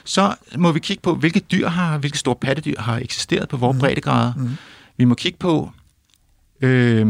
så 0.05 0.35
må 0.57 0.73
vi 0.73 0.81
kigge 0.81 1.01
på, 1.03 1.15
hvilke 1.15 1.41
dyr 1.41 1.69
har, 1.69 1.99
hvilke 1.99 2.19
store 2.19 2.37
pattedyr 2.37 2.81
har 2.81 2.97
eksisteret 2.99 3.49
på 3.49 3.57
vores 3.57 3.75
mm. 3.75 3.81
breddegrader. 3.81 4.33
Mm. 4.37 4.51
Vi 4.97 5.05
må 5.05 5.15
kigge 5.15 5.39
på, 5.39 5.71
øh, 6.61 7.07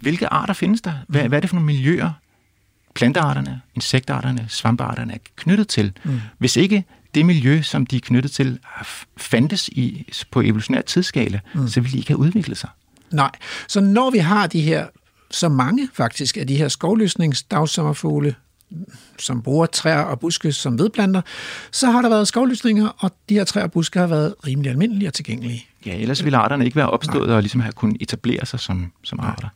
hvilke 0.00 0.26
arter 0.26 0.54
findes 0.54 0.80
der? 0.80 0.92
Hvad, 1.08 1.22
mm. 1.22 1.28
hvad 1.28 1.38
er 1.38 1.40
det 1.40 1.50
for 1.50 1.56
nogle 1.56 1.66
miljøer, 1.66 2.10
plantearterne, 2.94 3.60
insektarterne, 3.74 4.46
svampearterne 4.48 5.14
er 5.14 5.18
knyttet 5.36 5.68
til? 5.68 5.92
Mm. 6.04 6.20
Hvis 6.38 6.56
ikke 6.56 6.84
det 7.14 7.26
miljø, 7.26 7.62
som 7.62 7.86
de 7.86 7.96
er 7.96 8.00
knyttet 8.00 8.32
til, 8.32 8.58
fandtes 9.16 9.68
i, 9.68 10.12
på 10.30 10.40
evolutionær 10.40 10.80
tidsskala, 10.80 11.40
mm. 11.54 11.68
så 11.68 11.80
ville 11.80 11.92
de 11.92 11.98
ikke 11.98 12.10
have 12.10 12.18
udviklet 12.18 12.58
sig. 12.58 12.70
Nej, 13.10 13.30
så 13.68 13.80
når 13.80 14.10
vi 14.10 14.18
har 14.18 14.46
de 14.46 14.60
her, 14.60 14.86
så 15.30 15.48
mange 15.48 15.88
faktisk 15.94 16.36
af 16.36 16.46
de 16.46 16.56
her 16.56 16.68
skovlysningsdagsommerfugle, 16.68 18.34
som 19.18 19.42
bruger 19.42 19.66
træer 19.66 20.00
og 20.00 20.20
buske 20.20 20.52
som 20.52 20.78
vedplanter, 20.78 21.22
så 21.70 21.90
har 21.90 22.02
der 22.02 22.08
været 22.08 22.28
skovlysninger, 22.28 22.88
og 22.98 23.10
de 23.28 23.34
her 23.34 23.44
træer 23.44 23.64
og 23.64 23.72
buske 23.72 23.98
har 23.98 24.06
været 24.06 24.34
rimelig 24.46 24.70
almindelige 24.70 25.08
og 25.08 25.14
tilgængelige. 25.14 25.66
Ja, 25.86 25.96
ellers 25.96 26.24
ville 26.24 26.38
arterne 26.38 26.64
ikke 26.64 26.76
være 26.76 26.90
opstået 26.90 27.28
Nej. 27.28 27.36
og 27.36 27.42
ligesom 27.42 27.60
have 27.60 27.72
kunnet 27.72 27.96
etablere 28.00 28.46
sig 28.46 28.60
som, 28.60 28.92
som 29.02 29.20
arter 29.20 29.48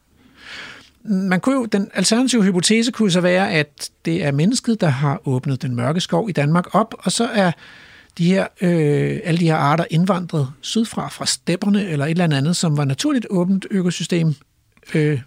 man 1.04 1.40
kunne 1.40 1.54
jo, 1.54 1.64
den 1.64 1.90
alternative 1.94 2.42
hypotese 2.42 2.92
kunne 2.92 3.10
så 3.10 3.20
være, 3.20 3.50
at 3.50 3.90
det 4.04 4.24
er 4.24 4.32
mennesket, 4.32 4.80
der 4.80 4.88
har 4.88 5.20
åbnet 5.24 5.62
den 5.62 5.74
mørke 5.74 6.00
skov 6.00 6.28
i 6.28 6.32
Danmark 6.32 6.74
op, 6.74 6.94
og 6.98 7.12
så 7.12 7.26
er 7.26 7.52
de 8.18 8.24
her, 8.24 8.46
øh, 8.60 9.20
alle 9.24 9.40
de 9.40 9.44
her 9.44 9.56
arter 9.56 9.84
indvandret 9.90 10.52
sydfra, 10.60 11.08
fra 11.08 11.26
stepperne 11.26 11.88
eller 11.88 12.04
et 12.04 12.10
eller 12.10 12.36
andet, 12.36 12.56
som 12.56 12.76
var 12.76 12.84
naturligt 12.84 13.26
åbent 13.30 13.66
økosystem. 13.70 14.34
Øh. 14.94 15.20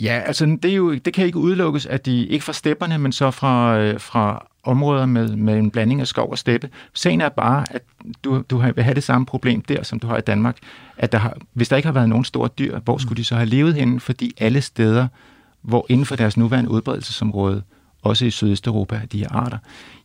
Ja, 0.00 0.22
altså 0.26 0.58
det, 0.62 0.70
er 0.70 0.74
jo, 0.74 0.94
det 0.94 1.14
kan 1.14 1.26
ikke 1.26 1.38
udelukkes, 1.38 1.86
at 1.86 2.06
de 2.06 2.26
ikke 2.26 2.44
fra 2.44 2.52
stepperne, 2.52 2.98
men 2.98 3.12
så 3.12 3.30
fra, 3.30 3.78
øh, 3.78 4.00
fra 4.00 4.46
områder 4.68 5.06
med, 5.06 5.36
med 5.36 5.58
en 5.58 5.70
blanding 5.70 6.00
af 6.00 6.06
skov 6.06 6.30
og 6.30 6.38
steppe. 6.38 6.70
Sagen 6.94 7.20
er 7.20 7.28
bare, 7.28 7.64
at 7.70 7.82
du, 8.24 8.42
du 8.50 8.58
vil 8.58 8.84
have 8.84 8.94
det 8.94 9.04
samme 9.04 9.26
problem 9.26 9.62
der, 9.62 9.82
som 9.82 10.00
du 10.00 10.06
har 10.06 10.18
i 10.18 10.20
Danmark. 10.20 10.56
At 10.96 11.12
der 11.12 11.18
har, 11.18 11.36
hvis 11.52 11.68
der 11.68 11.76
ikke 11.76 11.86
har 11.86 11.92
været 11.92 12.08
nogen 12.08 12.24
store 12.24 12.48
dyr, 12.58 12.78
hvor 12.78 12.98
skulle 12.98 13.16
de 13.16 13.24
så 13.24 13.34
have 13.34 13.46
levet 13.46 13.74
henne? 13.74 14.00
Fordi 14.00 14.34
alle 14.38 14.60
steder, 14.60 15.08
hvor 15.62 15.86
inden 15.88 16.06
for 16.06 16.16
deres 16.16 16.36
nuværende 16.36 16.70
udbredelsesområde, 16.70 17.62
også 18.02 18.24
i 18.24 18.30
Sydøsteuropa, 18.30 19.00
de 19.12 19.18
her 19.18 19.28
arter, 19.32 19.58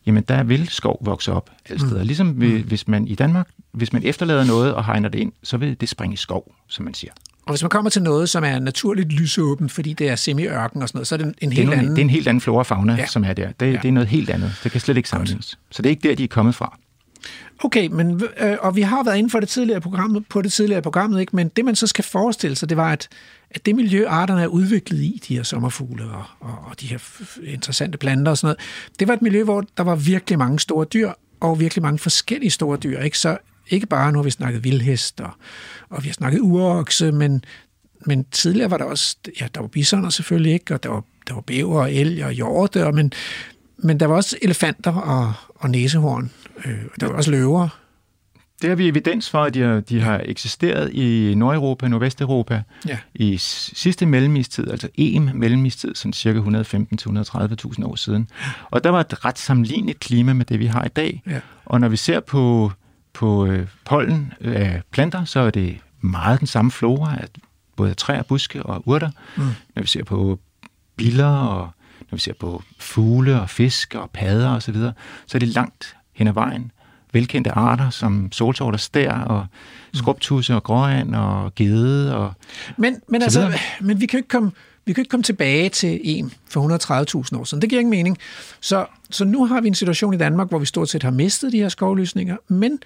jamen 0.06 0.24
der 0.28 0.42
vil 0.42 0.68
skov 0.68 0.98
vokse 1.00 1.32
op 1.32 1.50
alle 1.68 1.80
steder. 1.80 2.00
Mm. 2.00 2.06
Ligesom 2.06 2.28
hvis 2.66 2.88
man 2.88 3.08
i 3.08 3.14
Danmark, 3.14 3.48
hvis 3.72 3.92
man 3.92 4.02
efterlader 4.04 4.44
noget 4.44 4.74
og 4.74 4.84
hegner 4.84 5.08
det 5.08 5.18
ind, 5.18 5.32
så 5.42 5.56
vil 5.56 5.80
det 5.80 5.88
springe 5.88 6.14
i 6.14 6.16
skov, 6.16 6.54
som 6.68 6.84
man 6.84 6.94
siger. 6.94 7.12
Og 7.46 7.52
hvis 7.52 7.62
man 7.62 7.70
kommer 7.70 7.90
til 7.90 8.02
noget, 8.02 8.28
som 8.28 8.44
er 8.44 8.58
naturligt 8.58 9.12
lysåbent, 9.12 9.72
fordi 9.72 9.92
det 9.92 10.08
er 10.08 10.16
semi-ørken 10.16 10.82
og 10.82 10.88
sådan 10.88 10.98
noget, 10.98 11.06
så 11.06 11.14
er 11.14 11.16
det 11.16 11.26
en, 11.26 11.34
en 11.40 11.52
helt 11.52 11.68
det 11.68 11.74
er 11.74 11.78
anden... 11.78 11.92
Det 11.92 11.98
er 11.98 12.04
en 12.04 12.10
helt 12.10 12.28
anden 12.28 12.40
flora 12.40 12.58
og 12.58 12.66
fauna, 12.66 12.94
ja. 12.94 13.06
som 13.06 13.24
er 13.24 13.32
der. 13.32 13.52
Det, 13.60 13.66
ja. 13.66 13.78
det 13.82 13.88
er 13.88 13.92
noget 13.92 14.08
helt 14.08 14.30
andet. 14.30 14.52
Det 14.64 14.72
kan 14.72 14.80
slet 14.80 14.96
ikke 14.96 15.08
sammenlignes. 15.08 15.58
Så 15.70 15.82
det 15.82 15.86
er 15.86 15.90
ikke 15.90 16.08
der, 16.08 16.14
de 16.14 16.24
er 16.24 16.28
kommet 16.28 16.54
fra. 16.54 16.78
Okay, 17.64 17.88
men, 17.88 18.22
øh, 18.40 18.56
og 18.60 18.76
vi 18.76 18.82
har 18.82 19.02
været 19.02 19.16
inde 19.16 19.30
for 19.30 19.40
det 19.40 19.48
tidligere 19.48 19.80
programmet, 19.80 20.26
på 20.28 20.42
det 20.42 20.52
tidligere 20.52 20.82
programmet, 20.82 21.20
ikke? 21.20 21.36
men 21.36 21.48
det 21.48 21.64
man 21.64 21.76
så 21.76 21.86
skal 21.86 22.04
forestille 22.04 22.56
sig, 22.56 22.68
det 22.68 22.76
var, 22.76 22.92
at, 22.92 23.08
at 23.50 23.66
det 23.66 23.74
miljø, 23.74 24.06
arterne 24.08 24.42
er 24.42 24.46
udviklet 24.46 25.00
i, 25.00 25.20
de 25.28 25.36
her 25.36 25.42
sommerfugle 25.42 26.04
og, 26.04 26.24
og, 26.40 26.58
og 26.70 26.80
de 26.80 26.86
her 26.86 26.98
interessante 27.44 27.98
planter 27.98 28.30
og 28.30 28.38
sådan 28.38 28.46
noget, 28.46 28.58
det 28.98 29.08
var 29.08 29.14
et 29.14 29.22
miljø, 29.22 29.44
hvor 29.44 29.64
der 29.76 29.82
var 29.82 29.94
virkelig 29.94 30.38
mange 30.38 30.60
store 30.60 30.84
dyr, 30.84 31.12
og 31.40 31.60
virkelig 31.60 31.82
mange 31.82 31.98
forskellige 31.98 32.50
store 32.50 32.76
dyr. 32.76 33.00
Ikke? 33.00 33.18
Så 33.18 33.38
ikke 33.68 33.86
bare, 33.86 34.12
nu 34.12 34.18
har 34.18 34.24
vi 34.24 34.30
snakket 34.30 34.64
vildhest, 34.64 35.20
og, 35.20 35.30
og 35.90 36.02
vi 36.02 36.08
har 36.08 36.14
snakket 36.14 36.40
urokse, 36.40 37.12
men, 37.12 37.44
men 38.06 38.24
tidligere 38.24 38.70
var 38.70 38.78
der 38.78 38.84
også, 38.84 39.16
ja, 39.40 39.46
der 39.54 39.60
var 39.60 39.68
bisoner 39.68 40.10
selvfølgelig 40.10 40.52
ikke, 40.52 40.74
og 40.74 40.82
der 40.82 40.88
var, 40.88 41.04
der 41.28 41.34
var 41.34 41.40
bæver 41.40 41.80
og 41.80 41.92
elg 41.92 42.24
og 42.24 42.32
hjorte, 42.32 42.86
og, 42.86 42.94
men, 42.94 43.12
men 43.78 44.00
der 44.00 44.06
var 44.06 44.14
også 44.14 44.36
elefanter 44.42 44.92
og, 44.92 45.32
og 45.54 45.70
næsehorn. 45.70 46.30
Øh, 46.64 46.78
der 47.00 47.06
var 47.06 47.14
også 47.14 47.30
løver. 47.30 47.68
Det 48.62 48.68
har 48.68 48.76
vi 48.76 48.88
evidens 48.88 49.30
for, 49.30 49.42
at 49.42 49.54
de 49.54 49.60
har, 49.60 49.80
de 49.80 50.00
har 50.00 50.22
eksisteret 50.24 50.92
i 50.92 51.34
Nordeuropa, 51.34 51.88
Nordvesteuropa 51.88 52.62
ja. 52.88 52.98
i 53.14 53.36
sidste 53.38 54.06
mellemistid, 54.06 54.70
altså 54.70 54.88
EM 54.98 55.30
mellemistid, 55.34 55.94
sådan 55.94 56.12
cirka 56.12 56.38
115-130.000 56.38 57.86
år 57.86 57.94
siden. 57.94 58.28
Og 58.70 58.84
der 58.84 58.90
var 58.90 59.00
et 59.00 59.24
ret 59.24 59.38
sammenligneligt 59.38 60.00
klima 60.00 60.32
med 60.32 60.44
det, 60.44 60.58
vi 60.58 60.66
har 60.66 60.84
i 60.84 60.88
dag. 60.88 61.22
Ja. 61.26 61.40
Og 61.64 61.80
når 61.80 61.88
vi 61.88 61.96
ser 61.96 62.20
på, 62.20 62.72
på 63.14 63.46
øh, 63.46 63.66
pollen 63.84 64.32
af 64.40 64.82
planter, 64.90 65.24
så 65.24 65.40
er 65.40 65.50
det 65.50 65.78
meget 66.00 66.38
den 66.40 66.46
samme 66.46 66.70
flora 66.70 67.16
af 67.20 67.28
både 67.76 67.94
træer, 67.94 68.22
buske 68.22 68.62
og 68.62 68.82
urter. 68.86 69.10
Mm. 69.36 69.42
Når 69.74 69.82
vi 69.82 69.88
ser 69.88 70.04
på 70.04 70.38
biller 70.96 71.36
og 71.36 71.70
når 72.10 72.16
vi 72.16 72.20
ser 72.20 72.34
på 72.34 72.62
fugle 72.78 73.40
og 73.40 73.50
fisk 73.50 73.94
og 73.94 74.10
padder 74.10 74.50
osv., 74.50 74.60
så, 74.60 74.72
videre, 74.72 74.92
så 75.26 75.36
er 75.36 75.40
det 75.40 75.48
langt 75.48 75.96
hen 76.12 76.26
ad 76.26 76.32
vejen 76.32 76.70
velkendte 77.14 77.50
arter 77.50 77.90
som 77.90 78.32
solsorter, 78.32 78.78
stær 78.78 79.12
og 79.12 79.46
skrubtusse 79.94 80.54
og 80.54 80.62
gråand 80.62 81.14
og 81.14 81.54
gede 81.54 82.16
og 82.16 82.32
Men, 82.76 83.00
men, 83.08 83.22
altså, 83.22 83.58
men 83.80 84.00
vi 84.00 84.06
kan 84.06 84.16
jo 84.16 84.18
ikke 84.18 84.28
komme 84.28 84.50
vi 84.86 84.92
kan 84.92 85.02
ikke 85.02 85.10
komme 85.10 85.22
tilbage 85.22 85.68
til 85.68 86.00
en 86.02 86.32
for 86.48 87.24
130.000 87.32 87.38
år 87.38 87.44
siden. 87.44 87.62
Det 87.62 87.70
giver 87.70 87.80
ingen 87.80 87.90
mening. 87.90 88.18
Så, 88.60 88.86
så 89.10 89.24
nu 89.24 89.46
har 89.46 89.60
vi 89.60 89.68
en 89.68 89.74
situation 89.74 90.14
i 90.14 90.16
Danmark, 90.16 90.48
hvor 90.48 90.58
vi 90.58 90.66
stort 90.66 90.88
set 90.88 91.02
har 91.02 91.10
mistet 91.10 91.52
de 91.52 91.58
her 91.58 91.68
skovlysninger, 91.68 92.36
men 92.48 92.78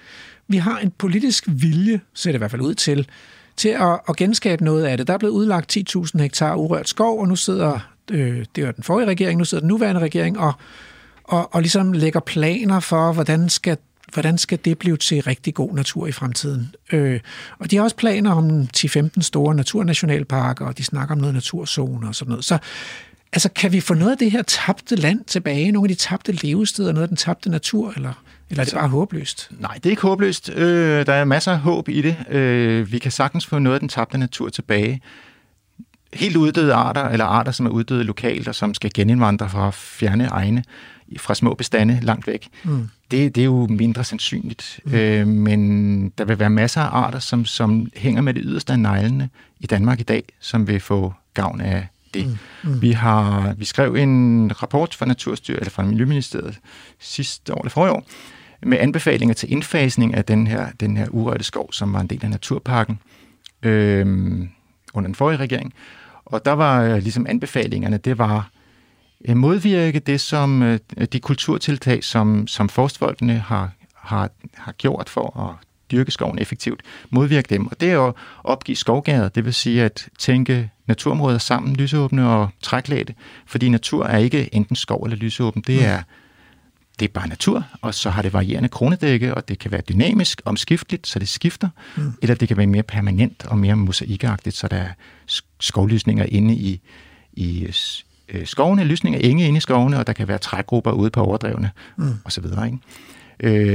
vi 0.49 0.57
har 0.57 0.79
en 0.79 0.93
politisk 0.99 1.45
vilje, 1.47 2.01
ser 2.15 2.31
det 2.31 2.37
i 2.37 2.39
hvert 2.39 2.51
fald 2.51 2.63
ud 2.63 2.75
til, 2.75 3.09
til 3.57 3.69
at, 3.69 4.01
at 4.09 4.17
genskabe 4.17 4.65
noget 4.65 4.85
af 4.85 4.97
det. 4.97 5.07
Der 5.07 5.13
er 5.13 5.19
blevet 5.19 5.35
udlagt 5.35 5.77
10.000 5.97 6.23
hektar 6.23 6.55
urørt 6.55 6.89
skov, 6.89 7.21
og 7.21 7.29
nu 7.29 7.37
sidder, 7.37 7.79
øh, 8.11 8.45
det 8.57 8.67
var 8.67 8.73
den 8.73 8.85
forrige 8.85 9.07
regering, 9.07 9.39
nu 9.39 9.45
sidder 9.45 9.61
den 9.61 9.69
nuværende 9.69 10.01
regering, 10.01 10.39
og, 10.39 10.53
og, 11.25 11.55
og 11.55 11.61
ligesom 11.61 11.93
lægger 11.93 12.21
planer 12.21 12.81
for, 12.81 13.13
hvordan 13.13 13.49
skal 13.49 13.77
hvordan 14.13 14.39
skal 14.39 14.59
det 14.65 14.79
blive 14.79 14.97
til 14.97 15.23
rigtig 15.23 15.55
god 15.55 15.75
natur 15.75 16.07
i 16.07 16.13
fremtiden? 16.13 16.75
Øh, 16.93 17.21
og 17.59 17.71
de 17.71 17.77
har 17.77 17.83
også 17.83 17.97
planer 17.97 18.33
om 18.33 18.69
10-15 18.77 19.09
store 19.21 19.55
naturnationalparker, 19.55 20.67
og 20.67 20.79
de 20.79 20.85
snakker 20.85 21.15
om 21.15 21.21
noget 21.21 21.35
naturzone 21.35 22.09
og 22.09 22.15
sådan 22.15 22.31
noget. 22.31 22.45
Så 22.45 22.59
altså, 23.33 23.49
kan 23.49 23.73
vi 23.73 23.81
få 23.81 23.95
noget 23.95 24.13
af 24.13 24.19
det 24.19 24.31
her 24.31 24.43
tabte 24.43 24.97
land 24.97 25.25
tilbage? 25.25 25.73
Nogle 25.73 25.91
af 25.91 25.97
de 25.97 26.03
tabte 26.03 26.33
levesteder, 26.33 26.93
noget 26.93 27.03
af 27.03 27.09
den 27.09 27.17
tabte 27.17 27.51
natur, 27.51 27.93
eller, 27.97 28.13
eller 28.51 28.61
er 28.61 28.65
det 28.65 28.75
bare 28.75 28.89
håbløst? 28.89 29.51
Nej, 29.59 29.75
det 29.75 29.87
er 29.87 29.91
ikke 29.91 30.03
håbløst. 30.03 30.51
Øh, 30.51 31.07
der 31.07 31.13
er 31.13 31.25
masser 31.25 31.53
af 31.53 31.59
håb 31.59 31.89
i 31.89 32.03
det. 32.03 32.17
Øh, 32.31 32.93
vi 32.93 32.99
kan 32.99 33.11
sagtens 33.11 33.47
få 33.47 33.59
noget 33.59 33.75
af 33.75 33.81
den 33.81 33.89
tabte 33.89 34.19
natur 34.19 34.49
tilbage. 34.49 35.01
Helt 36.15 36.37
uddøde 36.37 36.75
arter, 36.75 37.05
eller 37.05 37.25
arter, 37.25 37.53
som 37.53 37.67
er 37.67 37.71
uddøde 37.71 38.05
lokalt, 38.05 38.49
og 38.49 38.55
som 38.55 38.75
skal 38.75 38.91
genindvandre 38.95 39.49
fra 39.49 39.71
fjerne 39.71 40.27
egne, 40.27 40.65
fra 41.19 41.35
små 41.35 41.55
bestande 41.55 41.99
langt 42.03 42.27
væk. 42.27 42.49
Mm 42.65 42.89
det, 43.11 43.35
det 43.35 43.41
er 43.41 43.45
jo 43.45 43.67
mindre 43.67 44.05
sandsynligt. 44.05 44.81
Mm. 44.85 44.95
Øh, 44.95 45.27
men 45.27 46.09
der 46.19 46.25
vil 46.25 46.39
være 46.39 46.51
masser 46.51 46.81
af 46.81 47.05
arter, 47.05 47.19
som, 47.19 47.45
som 47.45 47.91
hænger 47.97 48.23
med 48.23 48.35
det 48.35 48.43
yderste 48.47 48.73
af 48.73 48.79
neglene 48.79 49.31
i 49.61 49.67
Danmark 49.67 50.01
i 50.01 50.03
dag, 50.03 50.25
som 50.41 50.69
vil 50.69 50.81
få 50.81 51.15
gavn 51.35 51.61
af 51.61 51.87
det. 52.15 52.27
Mm. 52.27 52.71
Mm. 52.71 52.83
Vi 52.83 52.93
har 52.93 53.55
vi 53.59 53.65
skrev 53.65 53.95
en 53.95 54.53
rapport 54.63 54.95
fra 54.95 55.07
Naturstyr, 55.07 55.57
eller 55.57 55.71
fra 55.71 55.83
Miljøministeriet 55.83 56.59
sidste 56.99 57.55
år 57.55 57.59
eller 57.59 57.71
forrige 57.71 57.93
år, 57.93 58.07
med 58.63 58.79
anbefalinger 58.79 59.35
til 59.35 59.53
indfasning 59.53 60.15
af 60.15 60.25
den 60.25 60.47
her, 60.47 60.67
den 60.81 60.97
her 60.97 61.07
urørte 61.11 61.45
skov, 61.45 61.73
som 61.73 61.93
var 61.93 62.01
en 62.01 62.07
del 62.07 62.21
af 62.23 62.31
naturparken 62.31 62.99
øh, 63.63 64.07
under 64.95 65.09
den 65.09 65.15
forrige 65.15 65.39
regering. 65.39 65.75
Og 66.25 66.45
der 66.45 66.53
var 66.53 66.99
ligesom 66.99 67.27
anbefalingerne, 67.29 67.97
det 67.97 68.19
var 68.19 68.51
modvirke 69.35 69.99
det, 69.99 70.21
som 70.21 70.63
øh, 70.63 70.79
de 71.13 71.21
kulturtiltag, 71.21 72.05
som, 72.05 72.47
som 72.47 72.69
forstfolkene 72.69 73.39
har, 73.39 73.71
har, 73.95 74.31
har 74.55 74.73
gjort 74.73 75.09
for 75.09 75.41
at 75.41 75.69
dyrke 75.91 76.11
skoven 76.11 76.39
effektivt, 76.39 76.81
modvirke 77.11 77.47
dem. 77.51 77.67
Og 77.67 77.81
det 77.81 77.91
er 77.91 78.01
at 78.01 78.15
opgive 78.45 78.77
skovgader, 78.77 79.29
det 79.29 79.45
vil 79.45 79.55
sige 79.55 79.85
at 79.85 80.09
tænke 80.19 80.71
naturområder 80.87 81.39
sammen, 81.39 81.77
lysåbne 81.77 82.29
og 82.29 82.49
træklæde, 82.63 83.15
fordi 83.47 83.69
natur 83.69 84.07
er 84.07 84.19
ikke 84.19 84.55
enten 84.55 84.77
skov 84.77 85.03
eller 85.03 85.17
lysåben, 85.17 85.63
det 85.67 85.85
er, 85.85 86.03
det 86.99 87.09
er 87.09 87.13
bare 87.13 87.29
natur, 87.29 87.65
og 87.83 87.95
så 87.95 88.11
har 88.11 88.23
det 88.23 88.33
varierende 88.33 88.69
kronedække, 88.69 89.35
og 89.35 89.49
det 89.49 89.59
kan 89.59 89.71
være 89.73 89.81
dynamisk, 89.89 90.41
omskifteligt, 90.45 91.07
så 91.07 91.19
det 91.19 91.29
skifter, 91.29 91.69
mm. 91.97 92.13
eller 92.23 92.35
det 92.35 92.49
kan 92.49 92.57
være 92.57 92.67
mere 92.67 92.83
permanent 92.83 93.47
og 93.47 93.59
mere 93.59 93.77
mosaikagtigt, 93.77 94.57
så 94.57 94.69
der 94.69 94.77
er 94.77 94.89
skovlysninger 95.61 96.25
inde 96.25 96.55
i, 96.55 96.81
i, 97.33 97.73
øh, 98.29 98.47
skovene, 98.47 98.85
lysning 98.85 99.17
af 99.17 99.21
enge 99.23 99.47
inde 99.47 99.57
i 99.57 99.61
skovene, 99.61 99.99
og 99.99 100.07
der 100.07 100.13
kan 100.13 100.29
være 100.29 100.39
trægrupper 100.39 100.91
ude 100.91 101.11
på 101.11 101.23
overdrevene 101.25 101.71
mm. 101.97 102.15
osv. 102.25 102.45
Ikke? 102.45 102.79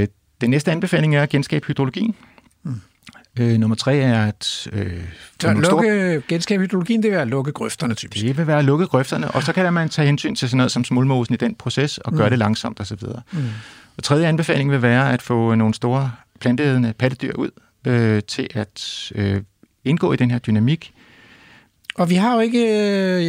Øh, 0.00 0.08
den 0.40 0.50
næste 0.50 0.72
anbefaling 0.72 1.16
er 1.16 1.22
at 1.22 1.28
genskabe 1.28 1.66
hydrologien. 1.66 2.14
Mm. 2.62 2.80
Øh, 3.38 3.58
nummer 3.58 3.76
tre 3.76 3.96
er 3.96 4.26
at... 4.26 4.68
Øh, 4.72 5.00
så 5.40 5.52
lukke, 5.52 5.64
store... 5.64 6.20
genskabe 6.28 6.62
hydrologien, 6.62 7.02
det 7.02 7.10
vil 7.10 7.12
være 7.12 7.22
at 7.22 7.28
lukke 7.28 7.52
grøfterne 7.52 7.94
typisk. 7.94 8.26
Det 8.26 8.36
vil 8.36 8.46
være 8.46 8.58
at 8.58 8.64
lukke 8.64 8.86
grøfterne, 8.86 9.30
og 9.30 9.42
så 9.42 9.52
kan 9.52 9.72
man 9.72 9.88
tage 9.88 10.06
hensyn 10.06 10.34
til 10.34 10.48
sådan 10.48 10.56
noget 10.56 10.72
som 10.72 10.84
smulmosen 10.84 11.34
i 11.34 11.36
den 11.36 11.54
proces, 11.54 11.98
og 11.98 12.12
mm. 12.12 12.18
gøre 12.18 12.30
det 12.30 12.38
langsomt 12.38 12.80
osv. 12.80 12.98
Mm. 13.32 13.38
Og 13.96 14.02
tredje 14.02 14.26
anbefaling 14.26 14.70
vil 14.70 14.82
være 14.82 15.12
at 15.12 15.22
få 15.22 15.54
nogle 15.54 15.74
store 15.74 16.12
planteædende 16.40 16.92
pattedyr 16.98 17.32
ud 17.32 17.50
øh, 17.86 18.22
til 18.22 18.48
at 18.54 19.12
øh, 19.14 19.42
indgå 19.84 20.12
i 20.12 20.16
den 20.16 20.30
her 20.30 20.38
dynamik, 20.38 20.93
og 21.94 22.10
vi 22.10 22.14
har 22.14 22.34
jo 22.34 22.40
ikke 22.40 22.60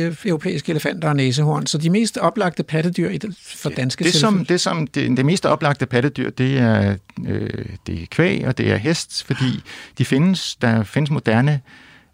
øh, 0.07 0.16
europæiske 0.26 0.70
elefanter 0.70 1.09
og 1.09 1.16
næsehorn, 1.16 1.66
så 1.66 1.78
de 1.78 1.89
mest 1.89 2.18
oplagte 2.18 2.63
pattedyr 2.63 3.09
i 3.09 3.18
det, 3.18 3.38
for 3.41 3.70
danske 3.70 4.03
det, 4.03 4.13
som, 4.13 4.45
det, 4.45 4.61
som 4.61 4.88
det, 4.88 5.18
det 5.18 5.26
mest 5.26 5.45
oplagte 5.45 5.86
pattedyr, 5.86 6.30
det 6.30 6.57
er, 6.57 6.95
øh, 7.28 7.66
det 7.88 8.01
er 8.01 8.05
kvæg 8.11 8.47
og 8.47 8.57
det 8.57 8.72
er 8.72 8.78
hest, 8.78 9.24
fordi 9.24 9.63
de 9.97 10.05
findes, 10.05 10.55
der 10.55 10.84
findes 10.84 11.11
moderne 11.11 11.61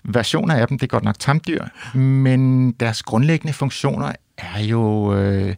versioner 0.04 0.56
af 0.56 0.68
dem, 0.68 0.80
det 0.80 0.84
er 0.84 0.90
godt 0.90 1.04
nok 1.04 1.20
tamdyr, 1.20 1.66
men 1.98 2.72
deres 2.72 3.04
grundlæggende 3.04 3.54
funktioner 3.54 4.12
er 4.38 4.60
jo 4.64 5.16
øh, 5.16 5.56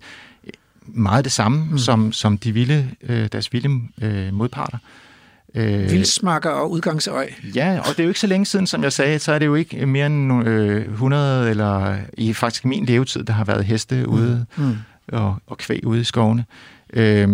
meget 0.87 1.23
det 1.23 1.31
samme 1.31 1.65
mm. 1.71 1.77
som, 1.77 2.11
som 2.11 2.37
de 2.37 2.51
vilde, 2.51 2.89
øh, 3.03 3.27
deres 3.31 3.53
vilde 3.53 3.81
øh, 4.01 4.33
modparter. 4.33 4.77
Øh, 4.77 5.12
Vildsmakker 5.54 6.49
og 6.49 6.72
udgangsøj. 6.72 7.30
Ja, 7.56 7.80
og 7.80 7.86
det 7.88 7.99
er 7.99 8.04
jo 8.04 8.10
ikke 8.10 8.20
så 8.20 8.28
længe 8.28 8.45
siden, 8.45 8.68
som 8.68 8.84
jeg 8.84 8.93
sagde, 8.93 9.20
så 9.20 9.32
er 9.32 9.39
det 9.39 9.45
jo 9.45 9.56
ikke 9.56 9.86
mere 9.86 10.06
end 10.06 10.47
øh, 10.47 10.82
100, 10.82 11.49
eller 11.49 11.95
i 12.18 12.34
faktisk 12.34 12.66
min 12.66 12.86
levetid, 12.86 13.24
der 13.24 13.34
har 13.34 13.45
været 13.45 13.66
heste 13.66 13.95
mm. 13.95 14.14
ude 14.14 14.45
mm. 14.58 14.76
og, 15.08 15.36
og 15.47 15.58
kvæg 15.58 15.88
ude 15.88 16.01
i 16.01 16.04
skovene. 16.04 16.45
Øh, 16.93 17.30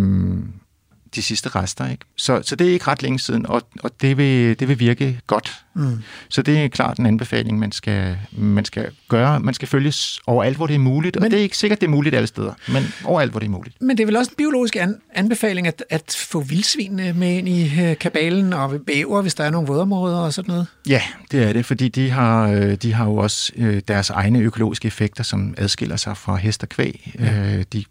de 1.16 1.22
sidste 1.22 1.50
rester. 1.50 1.90
Ikke? 1.90 2.06
Så, 2.16 2.42
så 2.44 2.56
det 2.56 2.68
er 2.68 2.72
ikke 2.72 2.88
ret 2.88 3.02
længe 3.02 3.20
siden, 3.20 3.46
og, 3.46 3.62
og 3.84 3.92
det, 4.02 4.18
vil, 4.18 4.60
det 4.60 4.68
vil 4.68 4.80
virke 4.80 5.20
godt. 5.28 5.56
Mm. 5.76 6.04
Så 6.30 6.42
det 6.42 6.64
er 6.64 6.68
klart 6.68 6.98
en 6.98 7.06
anbefaling, 7.06 7.60
man 7.60 7.72
skal, 7.72 8.18
man 8.32 8.66
skal 8.66 8.92
gøre. 9.08 9.40
Man 9.40 9.54
skal 9.54 9.68
følges 9.68 10.20
overalt, 10.28 10.58
hvor 10.58 10.68
det 10.68 10.76
er 10.76 10.80
muligt, 10.80 11.16
men, 11.16 11.24
og 11.24 11.32
det 11.32 11.40
er 11.40 11.44
ikke 11.44 11.58
sikkert, 11.58 11.82
det 11.82 11.88
er 11.88 11.92
muligt 11.92 12.16
alle 12.16 12.28
steder, 12.28 12.54
men 12.68 12.84
overalt, 13.06 13.32
hvor 13.32 13.40
det 13.40 13.48
er 13.48 13.52
muligt. 13.52 13.82
Men 13.82 13.98
det 13.98 14.04
er 14.04 14.06
vel 14.06 14.16
også 14.16 14.32
en 14.32 14.36
biologisk 14.36 14.76
an, 14.76 14.96
anbefaling 15.16 15.68
at, 15.68 15.84
at 15.90 16.26
få 16.30 16.42
vildsvin 16.42 16.96
med 16.96 17.38
ind 17.38 17.50
i 17.50 17.82
øh, 17.82 17.98
kabalen 17.98 18.54
og 18.54 18.82
bæver, 18.88 19.22
hvis 19.22 19.36
der 19.36 19.44
er 19.44 19.50
nogle 19.50 19.68
vådområder 19.68 20.18
og 20.18 20.34
sådan 20.34 20.52
noget? 20.52 20.68
Ja, 20.88 21.02
det 21.32 21.44
er 21.44 21.54
det, 21.54 21.66
fordi 21.66 21.88
de 21.88 22.10
har, 22.10 22.48
øh, 22.48 22.76
de 22.76 22.94
har 22.94 23.06
jo 23.06 23.16
også 23.16 23.52
øh, 23.56 23.82
deres 23.88 24.10
egne 24.10 24.40
økologiske 24.40 24.86
effekter, 24.86 25.24
som 25.24 25.54
adskiller 25.58 25.96
sig 25.96 26.18
fra 26.18 26.36
hest 26.36 26.64
og 26.64 26.70
kvæg. 26.70 27.12
Ja. 27.20 27.62
De 27.64 27.84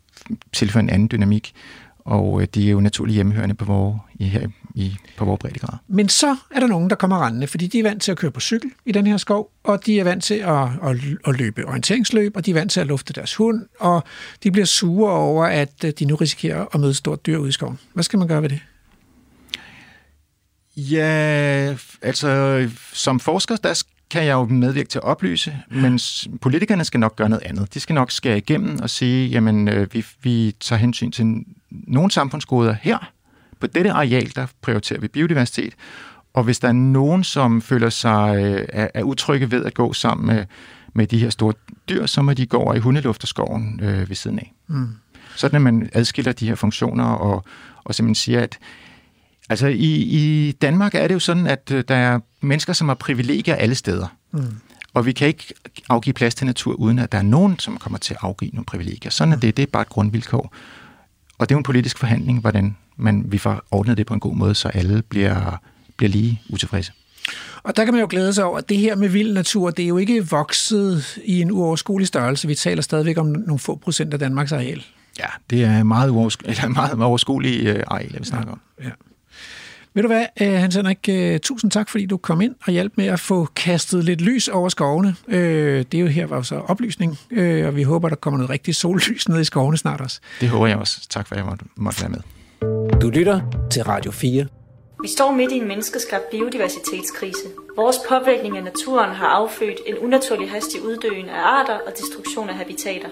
tilføjer 0.52 0.82
en 0.82 0.90
anden 0.90 1.08
dynamik, 1.12 1.52
og 2.08 2.42
øh, 2.42 2.48
de 2.54 2.66
er 2.66 2.70
jo 2.70 2.80
naturligt 2.80 3.14
hjemmehørende 3.14 3.54
på 3.54 3.64
vores, 3.64 3.96
i, 4.18 4.24
her 4.24 4.48
i, 4.74 4.96
på 5.16 5.24
vores 5.24 5.38
breddegrad. 5.38 5.78
Men 5.88 6.08
så 6.08 6.36
er 6.50 6.60
der 6.60 6.66
nogen, 6.66 6.90
der 6.90 6.96
kommer 6.96 7.26
rendende, 7.26 7.46
fordi 7.46 7.66
de 7.66 7.78
er 7.78 7.82
vant 7.82 8.02
til 8.02 8.12
at 8.12 8.18
køre 8.18 8.30
på 8.30 8.40
cykel 8.40 8.70
i 8.86 8.92
den 8.92 9.06
her 9.06 9.16
skov, 9.16 9.50
og 9.64 9.86
de 9.86 10.00
er 10.00 10.04
vant 10.04 10.24
til 10.24 10.34
at, 10.34 10.68
at, 10.82 10.96
at 11.26 11.38
løbe 11.38 11.64
orienteringsløb, 11.66 12.36
og 12.36 12.46
de 12.46 12.50
er 12.50 12.54
vant 12.54 12.70
til 12.70 12.80
at 12.80 12.86
lufte 12.86 13.12
deres 13.12 13.34
hund, 13.34 13.66
og 13.80 14.04
de 14.42 14.50
bliver 14.50 14.64
sure 14.64 15.12
over, 15.12 15.44
at 15.44 15.84
øh, 15.84 15.92
de 15.98 16.04
nu 16.04 16.16
risikerer 16.16 16.66
at 16.74 16.80
møde 16.80 16.94
stort 16.94 17.26
dyr 17.26 17.38
ude 17.38 17.48
i 17.48 17.52
skoven. 17.52 17.78
Hvad 17.94 18.04
skal 18.04 18.18
man 18.18 18.28
gøre 18.28 18.42
ved 18.42 18.48
det? 18.48 18.60
Ja, 20.76 21.76
altså 22.02 22.68
som 22.92 23.20
forsker, 23.20 23.56
der 23.56 23.82
kan 24.10 24.24
jeg 24.24 24.32
jo 24.32 24.44
medvirke 24.44 24.88
til 24.88 24.98
at 24.98 25.04
oplyse, 25.04 25.56
men 25.70 26.00
politikerne 26.40 26.84
skal 26.84 27.00
nok 27.00 27.16
gøre 27.16 27.28
noget 27.28 27.42
andet. 27.42 27.74
De 27.74 27.80
skal 27.80 27.94
nok 27.94 28.10
skære 28.10 28.38
igennem 28.38 28.78
og 28.82 28.90
sige, 28.90 29.28
jamen 29.28 29.68
øh, 29.68 29.94
vi, 29.94 30.06
vi 30.22 30.54
tager 30.60 30.80
hensyn 30.80 31.10
til 31.10 31.44
nogle 31.70 32.10
samfundsgoder 32.10 32.74
her. 32.82 33.12
På 33.60 33.66
dette 33.66 33.90
areal, 33.90 34.32
der 34.34 34.46
prioriterer 34.62 35.00
vi 35.00 35.08
biodiversitet. 35.08 35.74
Og 36.34 36.44
hvis 36.44 36.58
der 36.58 36.68
er 36.68 36.72
nogen, 36.72 37.24
som 37.24 37.62
føler 37.62 37.90
sig 37.90 38.36
øh, 38.36 38.66
er, 38.68 38.88
er 38.94 39.02
utrygge 39.02 39.50
ved 39.50 39.64
at 39.64 39.74
gå 39.74 39.92
sammen 39.92 40.26
med, 40.26 40.44
med 40.94 41.06
de 41.06 41.18
her 41.18 41.30
store 41.30 41.54
dyr, 41.88 42.06
så 42.06 42.22
må 42.22 42.34
de 42.34 42.46
gå 42.46 42.56
over 42.56 42.74
i 42.74 42.78
hundelufterskoven 42.78 43.80
øh, 43.82 44.08
ved 44.08 44.16
siden 44.16 44.38
af. 44.38 44.52
Mm. 44.66 44.88
Sådan 45.36 45.56
at 45.56 45.62
man 45.62 45.90
adskiller 45.92 46.32
de 46.32 46.48
her 46.48 46.54
funktioner 46.54 47.04
og, 47.04 47.44
og 47.84 47.94
simpelthen 47.94 48.14
siger, 48.14 48.40
at 48.40 48.58
Altså 49.50 49.66
i, 49.66 49.94
i 49.94 50.52
Danmark 50.52 50.94
er 50.94 51.08
det 51.08 51.14
jo 51.14 51.18
sådan, 51.18 51.46
at 51.46 51.70
øh, 51.72 51.84
der 51.88 51.94
er 51.94 52.20
mennesker, 52.40 52.72
som 52.72 52.88
har 52.88 52.94
privilegier 52.94 53.54
alle 53.54 53.74
steder. 53.74 54.06
Mm. 54.32 54.60
Og 54.94 55.06
vi 55.06 55.12
kan 55.12 55.28
ikke 55.28 55.54
afgive 55.88 56.14
plads 56.14 56.34
til 56.34 56.46
natur, 56.46 56.74
uden 56.74 56.98
at 56.98 57.12
der 57.12 57.18
er 57.18 57.22
nogen, 57.22 57.58
som 57.58 57.76
kommer 57.76 57.98
til 57.98 58.14
at 58.14 58.18
afgive 58.22 58.50
nogle 58.50 58.64
privilegier. 58.64 59.10
Sådan 59.10 59.32
er 59.32 59.36
det. 59.36 59.56
Det 59.56 59.62
er 59.62 59.66
bare 59.66 59.82
et 59.82 59.88
grundvilkår. 59.88 60.52
Og 61.38 61.48
det 61.48 61.54
er 61.54 61.56
jo 61.56 61.58
en 61.58 61.64
politisk 61.64 61.98
forhandling, 61.98 62.40
hvordan 62.40 62.76
man, 62.96 63.24
vi 63.26 63.38
får 63.38 63.62
ordnet 63.70 63.96
det 63.96 64.06
på 64.06 64.14
en 64.14 64.20
god 64.20 64.34
måde, 64.34 64.54
så 64.54 64.68
alle 64.68 65.02
bliver, 65.02 65.60
bliver 65.96 66.10
lige 66.10 66.42
utilfredse. 66.50 66.92
Og 67.62 67.76
der 67.76 67.84
kan 67.84 67.94
man 67.94 68.00
jo 68.00 68.06
glæde 68.10 68.34
sig 68.34 68.44
over, 68.44 68.58
at 68.58 68.68
det 68.68 68.76
her 68.76 68.96
med 68.96 69.08
vild 69.08 69.32
natur, 69.32 69.70
det 69.70 69.82
er 69.82 69.88
jo 69.88 69.96
ikke 69.96 70.30
vokset 70.30 71.18
i 71.24 71.40
en 71.40 71.50
uoverskuelig 71.50 72.08
størrelse. 72.08 72.48
Vi 72.48 72.54
taler 72.54 72.82
stadigvæk 72.82 73.18
om 73.18 73.26
nogle 73.26 73.58
få 73.58 73.76
procent 73.76 74.12
af 74.12 74.18
Danmarks 74.18 74.52
areal. 74.52 74.84
Ja, 75.18 75.26
det 75.50 75.64
er 75.64 75.82
meget, 75.82 76.10
uoversku- 76.10 76.48
eller 76.50 76.68
meget 76.68 77.02
overskuelige 77.02 77.72
øh, 77.72 77.84
areal, 77.86 78.16
vi 78.18 78.24
snakker 78.24 78.48
ja, 78.48 78.52
om. 78.52 78.60
Ja. 78.82 78.90
Ved 79.98 80.02
du 80.02 80.08
hvad, 80.08 80.26
øh, 80.40 80.52
Hans 80.52 80.74
Henrik, 80.74 81.08
øh, 81.08 81.40
tusind 81.40 81.70
tak, 81.70 81.88
fordi 81.88 82.06
du 82.06 82.16
kom 82.16 82.40
ind 82.40 82.54
og 82.66 82.72
hjalp 82.72 82.92
med 82.96 83.06
at 83.06 83.20
få 83.20 83.48
kastet 83.56 84.04
lidt 84.04 84.20
lys 84.20 84.48
over 84.48 84.68
skovene. 84.68 85.16
Øh, 85.28 85.84
det 85.92 85.94
er 85.94 86.02
jo 86.02 86.06
her 86.06 86.26
var 86.26 86.42
så 86.42 86.54
oplysning, 86.54 87.18
og 87.66 87.76
vi 87.76 87.82
håber, 87.82 88.08
der 88.08 88.16
kommer 88.16 88.38
noget 88.38 88.50
rigtig 88.50 88.74
sollys 88.74 89.28
ned 89.28 89.40
i 89.40 89.44
skovene 89.44 89.76
snart 89.76 90.00
også. 90.00 90.20
Det 90.40 90.48
håber 90.48 90.66
jeg 90.66 90.76
også. 90.76 91.08
Tak 91.10 91.28
for, 91.28 91.34
at 91.34 91.38
jeg 91.38 91.46
måtte, 91.46 91.64
måtte 91.76 92.00
være 92.02 92.10
med. 92.10 92.20
Du 93.00 93.10
lytter 93.10 93.40
til 93.70 93.82
Radio 93.82 94.10
4. 94.10 94.46
Vi 95.02 95.08
står 95.08 95.32
midt 95.32 95.52
i 95.52 95.56
en 95.56 95.68
menneskeskabt 95.68 96.30
biodiversitetskrise. 96.30 97.46
Vores 97.76 97.96
påvirkning 98.08 98.56
af 98.56 98.64
naturen 98.64 99.10
har 99.10 99.26
affødt 99.26 99.78
en 99.86 99.98
unaturlig 99.98 100.50
hastig 100.50 100.82
uddøen 100.82 101.28
af 101.28 101.40
arter 101.40 101.78
og 101.86 101.92
destruktion 101.92 102.48
af 102.48 102.54
habitater. 102.54 103.08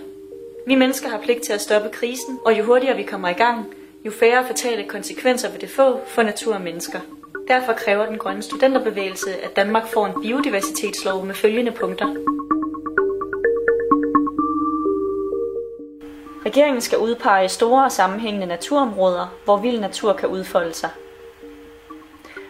Vi 0.66 0.74
mennesker 0.74 1.08
har 1.08 1.20
pligt 1.24 1.42
til 1.42 1.52
at 1.52 1.60
stoppe 1.60 1.88
krisen, 1.92 2.38
og 2.46 2.58
jo 2.58 2.64
hurtigere 2.64 2.96
vi 2.96 3.02
kommer 3.02 3.28
i 3.28 3.32
gang, 3.32 3.66
jo 4.06 4.10
færre 4.10 4.46
fatale 4.46 4.84
konsekvenser 4.84 5.50
vil 5.50 5.60
det 5.60 5.70
få 5.70 6.00
for 6.06 6.22
natur 6.22 6.54
og 6.54 6.60
mennesker. 6.60 7.00
Derfor 7.48 7.72
kræver 7.72 8.06
den 8.06 8.18
grønne 8.18 8.42
studenterbevægelse, 8.42 9.44
at 9.44 9.56
Danmark 9.56 9.86
får 9.86 10.06
en 10.06 10.22
biodiversitetslov 10.22 11.24
med 11.24 11.34
følgende 11.34 11.72
punkter. 11.72 12.06
Regeringen 16.46 16.80
skal 16.80 16.98
udpege 16.98 17.48
store 17.48 17.84
og 17.84 17.92
sammenhængende 17.92 18.46
naturområder, 18.46 19.38
hvor 19.44 19.56
vild 19.56 19.80
natur 19.80 20.12
kan 20.12 20.28
udfolde 20.28 20.74
sig. 20.74 20.90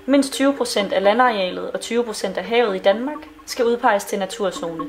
Mindst 0.06 0.40
20% 0.40 0.94
af 0.94 1.02
landarealet 1.02 1.70
og 1.70 1.80
20% 1.80 2.38
af 2.38 2.44
havet 2.44 2.76
i 2.76 2.78
Danmark 2.78 3.28
skal 3.46 3.64
udpeges 3.64 4.04
til 4.04 4.18
naturzone. 4.18 4.86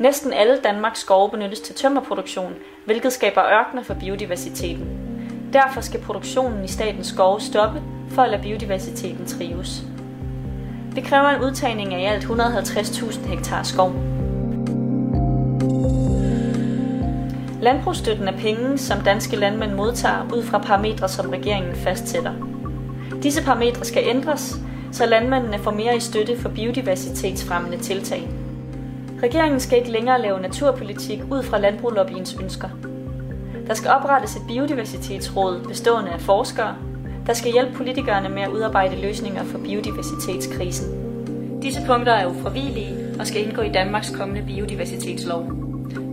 Næsten 0.00 0.32
alle 0.32 0.58
Danmarks 0.64 1.00
skove 1.00 1.30
benyttes 1.30 1.60
til 1.60 1.74
tømmerproduktion, 1.74 2.54
hvilket 2.84 3.12
skaber 3.12 3.44
ørkener 3.44 3.82
for 3.82 3.94
biodiversiteten. 3.94 4.86
Derfor 5.52 5.80
skal 5.80 6.00
produktionen 6.00 6.64
i 6.64 6.68
statens 6.68 7.06
skove 7.06 7.40
stoppe 7.40 7.82
for 8.10 8.22
at 8.22 8.30
lade 8.30 8.42
biodiversiteten 8.42 9.26
trives. 9.26 9.82
Det 10.94 11.04
kræver 11.04 11.28
en 11.28 11.42
udtagning 11.42 11.94
af 11.94 12.00
i 12.00 12.04
alt 12.04 12.24
150.000 12.24 13.28
hektar 13.28 13.62
skov. 13.62 13.92
Landbrugsstøtten 17.60 18.28
er 18.28 18.38
penge, 18.38 18.78
som 18.78 19.00
danske 19.00 19.36
landmænd 19.36 19.72
modtager 19.72 20.28
ud 20.34 20.42
fra 20.42 20.58
parametre, 20.58 21.08
som 21.08 21.30
regeringen 21.30 21.74
fastsætter. 21.74 22.32
Disse 23.22 23.44
parametre 23.44 23.84
skal 23.84 24.02
ændres, 24.06 24.56
så 24.92 25.06
landmændene 25.06 25.58
får 25.58 25.70
mere 25.70 25.96
i 25.96 26.00
støtte 26.00 26.38
for 26.38 26.48
biodiversitetsfremmende 26.48 27.78
tiltag. 27.78 28.45
Regeringen 29.22 29.60
skal 29.60 29.78
ikke 29.78 29.90
længere 29.90 30.22
lave 30.22 30.40
naturpolitik 30.40 31.20
ud 31.30 31.42
fra 31.42 31.58
landbruglobbyens 31.58 32.36
ønsker. 32.42 32.68
Der 33.66 33.74
skal 33.74 33.90
oprettes 33.90 34.36
et 34.36 34.42
biodiversitetsråd 34.48 35.64
bestående 35.68 36.10
af 36.10 36.20
forskere, 36.20 36.74
der 37.26 37.32
skal 37.32 37.52
hjælpe 37.52 37.76
politikerne 37.76 38.28
med 38.28 38.42
at 38.42 38.48
udarbejde 38.48 39.00
løsninger 39.02 39.44
for 39.44 39.58
biodiversitetskrisen. 39.58 40.88
Disse 41.62 41.80
punkter 41.86 42.12
er 42.12 42.26
ufravigelige 42.26 42.96
og 43.18 43.26
skal 43.26 43.42
indgå 43.42 43.62
i 43.62 43.72
Danmarks 43.72 44.10
kommende 44.10 44.42
biodiversitetslov. 44.46 45.52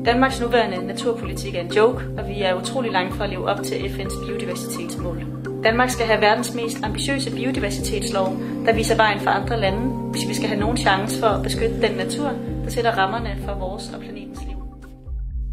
Danmarks 0.05 0.41
nuværende 0.41 0.87
naturpolitik 0.87 1.55
er 1.55 1.61
en 1.61 1.71
joke, 1.71 2.03
og 2.17 2.27
vi 2.27 2.41
er 2.41 2.61
utrolig 2.61 2.91
langt 2.91 3.15
fra 3.15 3.23
at 3.23 3.29
leve 3.29 3.49
op 3.49 3.63
til 3.63 3.75
FN's 3.75 4.25
biodiversitetsmål. 4.25 5.25
Danmark 5.63 5.89
skal 5.89 6.05
have 6.05 6.21
verdens 6.21 6.53
mest 6.53 6.77
ambitiøse 6.83 7.35
biodiversitetslov, 7.35 8.37
der 8.65 8.73
viser 8.73 8.95
vejen 8.95 9.19
for 9.19 9.29
andre 9.29 9.59
lande, 9.59 9.79
hvis 10.11 10.27
vi 10.27 10.33
skal 10.33 10.47
have 10.47 10.59
nogen 10.59 10.77
chance 10.77 11.19
for 11.19 11.27
at 11.27 11.43
beskytte 11.43 11.81
den 11.81 11.91
natur, 11.97 12.31
der 12.63 12.69
sætter 12.69 12.91
rammerne 12.91 13.41
for 13.45 13.53
vores 13.53 13.89
og 13.93 14.01
planetens 14.01 14.39
liv. 14.47 14.57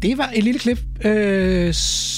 Det 0.01 0.17
var 0.17 0.31
et 0.35 0.43
lille 0.43 0.59
klip 0.59 0.79
øh, 1.05 1.73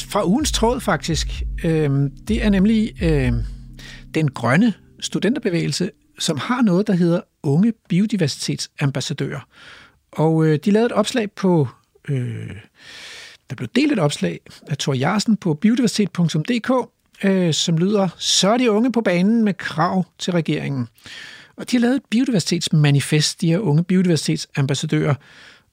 fra 0.10 0.28
ugens 0.28 0.52
tråd, 0.52 0.80
faktisk. 0.80 1.44
Øh, 1.64 1.90
det 2.28 2.46
er 2.46 2.50
nemlig 2.50 3.04
øh, 3.04 3.32
den 4.16 4.32
grønne 4.32 4.74
studenterbevægelse, 5.00 5.92
som 6.20 6.38
har 6.38 6.62
noget, 6.62 6.88
der 6.88 6.94
hedder 6.94 7.22
Unge 7.44 7.74
Biodiversitetsambassadører. 7.90 9.48
Og 10.12 10.46
øh, 10.46 10.60
de 10.66 10.72
lavede 10.72 10.86
et 10.86 10.92
opslag 10.92 11.32
på... 11.32 11.68
Øh, 12.10 12.56
der 13.50 13.56
blev 13.56 13.70
delt 13.76 13.92
et 13.92 14.00
opslag 14.00 14.40
af 14.68 14.78
Thor 14.78 14.94
Jarsen 14.94 15.38
på 15.38 15.54
biodiversitet.dk, 15.54 16.72
øh, 17.24 17.54
som 17.54 17.78
lyder, 17.78 18.10
så 18.18 18.50
er 18.50 18.58
de 18.58 18.72
unge 18.72 18.92
på 18.92 19.02
banen 19.02 19.44
med 19.44 19.54
krav 19.54 20.06
til 20.20 20.34
regeringen. 20.34 20.88
Og 21.56 21.72
de 21.72 21.76
har 21.78 21.82
lavet 21.82 21.96
et 21.96 22.06
biodiversitetsmanifest, 22.10 23.42
de 23.42 23.48
her 23.48 23.60
unge 23.60 23.84
biodiversitetsambassadører, 23.84 25.16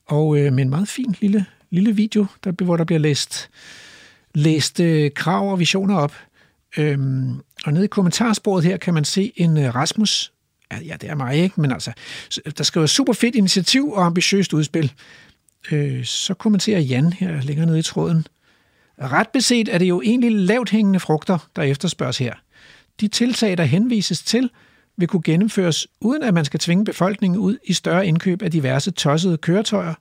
og 0.06 0.38
øh, 0.38 0.52
med 0.52 0.62
en 0.62 0.70
meget 0.70 0.88
fin 0.88 1.14
lille, 1.20 1.46
lille 1.70 1.96
video, 1.96 2.26
der, 2.44 2.64
hvor 2.64 2.76
der 2.76 2.84
bliver 2.84 2.98
læst, 2.98 3.50
læst 4.34 4.80
øh, 4.80 5.10
krav 5.10 5.52
og 5.52 5.58
visioner 5.58 5.96
op. 5.96 6.14
Øhm, 6.76 7.40
og 7.64 7.72
nede 7.72 7.84
i 7.84 7.88
kommentarsporet 7.88 8.64
her 8.64 8.76
kan 8.76 8.94
man 8.94 9.04
se 9.04 9.32
en 9.36 9.56
øh, 9.56 9.74
Rasmus, 9.74 10.32
ja, 10.72 10.78
ja 10.78 10.96
det 11.00 11.10
er 11.10 11.14
mig 11.14 11.36
ikke, 11.36 11.60
men 11.60 11.72
altså, 11.72 11.92
der 12.58 12.64
skriver 12.64 12.86
super 12.86 13.12
fedt 13.12 13.34
initiativ 13.34 13.92
og 13.92 14.06
ambitiøst 14.06 14.52
udspil. 14.52 14.92
Øh, 15.72 16.04
så 16.04 16.34
kommenterer 16.34 16.80
Jan 16.80 17.12
her 17.12 17.42
længere 17.42 17.66
nede 17.66 17.78
i 17.78 17.82
tråden. 17.82 18.26
Ret 19.00 19.28
beset 19.28 19.68
er 19.68 19.78
det 19.78 19.86
jo 19.86 20.02
egentlig 20.02 20.32
lavt 20.32 20.70
hængende 20.70 21.00
frugter, 21.00 21.48
der 21.56 21.62
efterspørges 21.62 22.18
her. 22.18 22.34
De 23.00 23.08
tiltag, 23.08 23.58
der 23.58 23.64
henvises 23.64 24.22
til, 24.22 24.50
vil 25.00 25.08
kunne 25.08 25.22
gennemføres, 25.22 25.88
uden 26.00 26.22
at 26.22 26.34
man 26.34 26.44
skal 26.44 26.60
tvinge 26.60 26.84
befolkningen 26.84 27.40
ud 27.40 27.58
i 27.64 27.72
større 27.72 28.06
indkøb 28.06 28.42
af 28.42 28.50
diverse 28.50 28.90
tossede 28.90 29.36
køretøjer, 29.36 29.94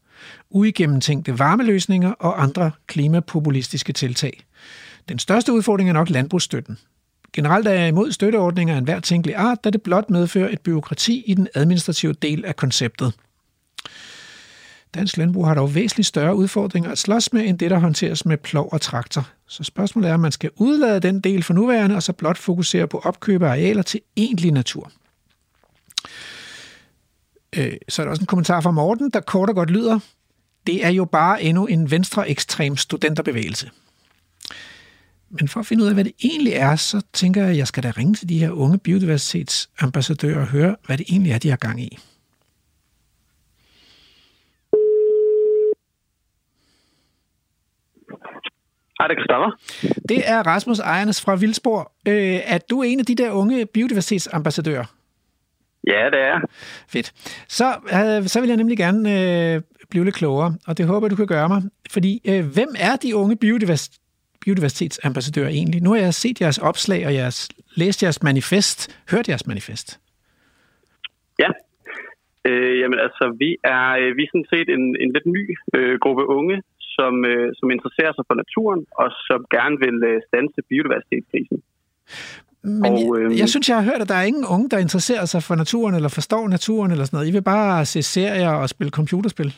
uigennemtænkte 0.50 1.40
varmeløsninger 1.40 2.12
og 2.12 2.44
andre 2.44 2.72
klimapopulistiske 2.88 3.94
tiltag. 3.94 4.44
Den 5.10 5.20
største 5.20 5.54
udfordring 5.54 5.90
er 5.90 5.94
nok 5.94 6.10
landbrugsstøtten. 6.10 6.78
Generelt 7.34 7.68
er 7.68 7.72
jeg 7.72 7.88
imod 7.88 8.12
støtteordninger 8.12 8.74
af 8.74 8.78
enhver 8.78 9.00
tænkelig 9.00 9.36
art, 9.36 9.64
da 9.64 9.70
det 9.70 9.82
blot 9.82 10.10
medfører 10.10 10.50
et 10.50 10.62
byråkrati 10.62 11.24
i 11.26 11.34
den 11.34 11.48
administrative 11.56 12.14
del 12.14 12.46
af 12.46 12.56
konceptet. 12.56 13.14
Dansk 14.94 15.18
landbrug 15.18 15.48
har 15.48 15.54
dog 15.54 15.76
væsentligt 15.76 16.08
større 16.08 16.36
udfordringer 16.36 16.92
at 16.92 16.98
slås 16.98 17.34
med, 17.34 17.42
end 17.46 17.60
det, 17.60 17.72
der 17.72 17.80
håndteres 17.80 18.26
med 18.26 18.38
plov 18.38 18.70
og 18.72 18.82
traktor. 18.82 19.28
Så 19.50 19.64
spørgsmålet 19.64 20.10
er, 20.10 20.14
om 20.14 20.20
man 20.20 20.32
skal 20.32 20.50
udlade 20.56 21.00
den 21.00 21.20
del 21.20 21.44
for 21.44 21.54
nuværende, 21.54 21.96
og 21.96 22.04
så 22.04 22.14
blot 22.14 22.38
fokusere 22.38 22.88
på 22.88 23.00
opkøb 23.00 23.42
af 23.42 23.50
arealer 23.50 23.82
til 23.82 24.02
egentlig 24.18 24.52
natur. 24.52 24.92
Øh, 27.58 27.74
så 27.90 28.02
er 28.02 28.06
der 28.06 28.10
også 28.10 28.22
en 28.22 28.28
kommentar 28.28 28.62
fra 28.62 28.72
Morten, 28.72 29.12
der 29.12 29.20
kort 29.20 29.50
og 29.50 29.56
godt 29.56 29.70
lyder, 29.70 30.00
det 30.68 30.86
er 30.86 30.90
jo 30.90 31.06
bare 31.06 31.44
endnu 31.44 31.66
en 31.66 31.92
venstre 31.92 32.30
ekstrem 32.30 32.78
studenterbevægelse. 32.78 33.72
Men 35.30 35.48
for 35.48 35.60
at 35.60 35.66
finde 35.66 35.84
ud 35.84 35.88
af, 35.88 35.94
hvad 35.94 36.04
det 36.04 36.14
egentlig 36.24 36.54
er, 36.54 36.76
så 36.76 37.02
tænker 37.14 37.42
jeg, 37.42 37.52
at 37.52 37.58
jeg 37.58 37.68
skal 37.68 37.84
da 37.84 37.92
ringe 37.98 38.14
til 38.14 38.30
de 38.30 38.40
her 38.40 38.52
unge 38.52 38.78
biodiversitetsambassadører 38.78 40.40
og 40.40 40.48
høre, 40.48 40.76
hvad 40.86 40.98
det 40.98 41.06
egentlig 41.10 41.32
er, 41.32 41.38
de 41.38 41.50
har 41.50 41.58
gang 41.58 41.82
i. 41.82 42.00
Hej, 49.00 49.08
det 49.08 49.18
er 49.18 49.22
Christoffer. 49.22 49.52
Det 50.10 50.30
er 50.30 50.48
Rasmus 50.48 50.80
Ejernes 50.80 51.22
fra 51.22 51.36
Vildsborg. 51.36 51.92
Øh, 52.08 52.40
er 52.46 52.58
du 52.70 52.82
en 52.82 53.00
af 53.00 53.06
de 53.06 53.16
der 53.16 53.32
unge 53.32 53.66
biodiversitetsambassadører? 53.66 54.86
Ja, 55.88 56.10
det 56.14 56.20
er. 56.20 56.40
Fedt. 56.90 57.12
Så, 57.48 57.66
øh, 57.68 58.28
så 58.28 58.40
vil 58.40 58.48
jeg 58.48 58.58
nemlig 58.58 58.78
gerne 58.78 59.02
øh, 59.56 59.62
blive 59.90 60.04
lidt 60.04 60.16
klogere, 60.16 60.56
og 60.68 60.78
det 60.78 60.86
håber 60.86 61.08
du 61.08 61.16
kan 61.16 61.28
gøre 61.28 61.48
mig. 61.48 61.62
Fordi, 61.92 62.22
øh, 62.26 62.46
hvem 62.54 62.70
er 62.80 62.96
de 62.96 63.16
unge 63.16 63.38
biodivers- 63.44 64.00
biodiversitetsambassadører 64.42 65.50
egentlig? 65.50 65.82
Nu 65.82 65.90
har 65.94 66.00
jeg 66.00 66.14
set 66.14 66.42
jeres 66.42 66.58
opslag, 66.58 67.06
og 67.06 67.14
har 67.24 67.48
læst 67.76 68.04
jeres 68.04 68.24
manifest, 68.24 69.02
hørt 69.12 69.30
jeres 69.30 69.48
manifest. 69.48 70.00
Ja. 71.40 71.50
Øh, 72.46 72.80
jamen 72.80 73.00
altså, 73.00 73.36
vi 73.40 73.58
er, 73.64 73.86
øh, 74.02 74.18
vi 74.18 74.24
er 74.24 74.30
sådan 74.34 74.50
set 74.54 74.70
en, 74.70 74.84
en 75.04 75.14
lidt 75.14 75.26
ny 75.26 75.58
øh, 75.76 76.00
gruppe 76.00 76.26
unge, 76.28 76.62
som, 77.00 77.14
øh, 77.32 77.48
som 77.60 77.68
interesserer 77.76 78.14
sig 78.18 78.26
for 78.30 78.36
naturen, 78.44 78.82
og 79.02 79.08
som 79.28 79.40
gerne 79.58 79.76
vil 79.86 79.98
øh, 80.10 80.18
stanse 80.28 80.60
biodiversitetskrisen. 80.70 81.60
Men 82.84 82.92
og, 82.94 83.18
øh, 83.18 83.32
jeg, 83.32 83.40
jeg 83.40 83.50
synes, 83.50 83.70
jeg 83.70 83.78
har 83.80 83.86
hørt, 83.92 84.02
at 84.02 84.10
der 84.10 84.20
er 84.22 84.28
ingen 84.32 84.46
unge, 84.56 84.70
der 84.70 84.78
interesserer 84.78 85.26
sig 85.34 85.42
for 85.48 85.56
naturen, 85.56 85.96
eller 85.96 86.10
forstår 86.20 86.44
naturen, 86.48 86.92
eller 86.92 87.06
sådan 87.06 87.18
noget. 87.18 87.30
I 87.30 87.34
vil 87.38 87.46
bare 87.56 87.86
se 87.86 88.02
serier 88.02 88.52
og 88.62 88.70
spille 88.70 88.92
computerspil. 88.92 89.52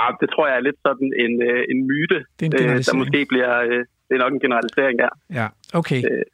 Ah, 0.00 0.14
det 0.20 0.28
tror 0.30 0.46
jeg 0.48 0.56
er 0.56 0.64
lidt 0.68 0.78
sådan 0.86 1.10
en, 1.24 1.32
øh, 1.48 1.60
en 1.72 1.80
myte, 1.90 2.18
det 2.40 2.54
er 2.54 2.58
en 2.58 2.70
øh, 2.70 2.84
der 2.86 2.94
måske 3.02 3.26
bliver... 3.28 3.52
Øh, 3.60 3.84
det 4.08 4.14
er 4.14 4.18
nok 4.24 4.32
en 4.32 4.40
generalisering, 4.40 4.98
ja. 5.04 5.08
Ja, 5.40 5.48
okay. 5.80 6.00
Øh. 6.10 6.24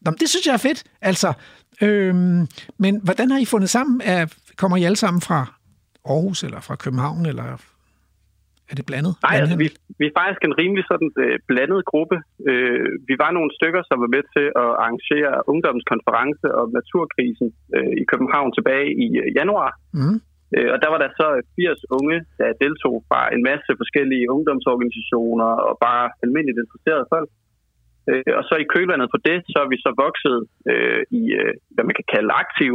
Nå, 0.00 0.10
det 0.20 0.28
synes 0.28 0.46
jeg 0.46 0.52
er 0.52 0.64
fedt. 0.68 0.84
Altså, 1.00 1.32
øh, 1.82 2.14
men 2.78 3.00
hvordan 3.04 3.30
har 3.30 3.38
I 3.38 3.44
fundet 3.44 3.70
sammen? 3.70 4.00
Er, 4.04 4.26
kommer 4.56 4.76
I 4.76 4.84
alle 4.84 4.96
sammen 4.96 5.20
fra 5.20 5.38
Aarhus, 6.04 6.42
eller 6.42 6.60
fra 6.60 6.76
København, 6.76 7.26
eller 7.26 7.44
er 8.70 8.74
det 8.80 8.86
blandet? 8.90 9.12
Nej, 9.26 9.34
altså, 9.42 9.56
vi, 9.62 9.66
vi 10.00 10.04
er 10.10 10.14
faktisk 10.20 10.42
en 10.44 10.58
rimelig 10.62 10.84
sådan 10.90 11.10
uh, 11.24 11.36
blandet 11.50 11.80
gruppe. 11.90 12.16
Uh, 12.50 12.88
vi 13.08 13.14
var 13.22 13.30
nogle 13.36 13.50
stykker, 13.58 13.82
som 13.88 13.96
var 14.04 14.10
med 14.16 14.24
til 14.34 14.46
at 14.62 14.70
arrangere 14.82 15.32
ungdomskonference 15.52 16.46
om 16.60 16.68
naturkrisen 16.78 17.48
uh, 17.76 17.92
i 18.02 18.04
København 18.10 18.50
tilbage 18.58 18.88
i 19.04 19.06
uh, 19.22 19.28
januar. 19.38 19.70
Mm. 19.98 20.18
Uh, 20.54 20.68
og 20.74 20.78
der 20.82 20.88
var 20.92 20.98
der 21.04 21.10
så 21.20 21.26
80 21.56 21.82
unge, 21.98 22.18
der 22.38 22.58
deltog 22.64 22.96
fra 23.08 23.20
en 23.34 23.42
masse 23.50 23.70
forskellige 23.80 24.30
ungdomsorganisationer 24.34 25.50
og 25.68 25.74
bare 25.86 26.04
almindeligt 26.24 26.62
interesserede 26.62 27.06
folk. 27.14 27.30
Uh, 28.10 28.32
og 28.38 28.42
så 28.48 28.54
i 28.64 28.70
kølvandet 28.72 29.08
på 29.14 29.18
det, 29.28 29.38
så 29.52 29.58
er 29.64 29.68
vi 29.72 29.78
så 29.86 29.90
vokset 30.04 30.38
uh, 30.72 31.00
i, 31.20 31.22
uh, 31.40 31.52
hvad 31.74 31.84
man 31.88 31.96
kan 31.98 32.08
kalde 32.14 32.32
aktiv. 32.44 32.74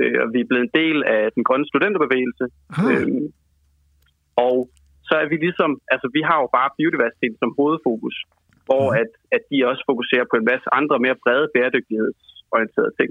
Uh, 0.00 0.16
og 0.22 0.26
vi 0.34 0.38
er 0.40 0.48
blevet 0.48 0.64
en 0.66 0.76
del 0.82 0.98
af 1.16 1.22
den 1.36 1.42
grønne 1.46 1.66
studenterbevægelse. 1.70 2.44
Uh, 2.82 3.06
og 4.48 4.56
så 5.08 5.14
er 5.22 5.26
vi 5.32 5.36
ligesom, 5.46 5.70
altså 5.94 6.06
vi 6.16 6.22
har 6.28 6.38
jo 6.42 6.48
bare 6.58 6.74
biodiversitet 6.78 7.34
som 7.42 7.54
hovedfokus, 7.58 8.16
hvor 8.68 8.84
mhm. 8.88 9.00
at, 9.00 9.10
at 9.36 9.42
de 9.50 9.56
også 9.70 9.82
fokuserer 9.90 10.26
på 10.30 10.36
en 10.40 10.48
masse 10.52 10.66
andre 10.78 10.96
mere 11.04 11.16
brede 11.24 11.46
bæredygtighedsorienterede 11.54 12.94
ting. 13.00 13.10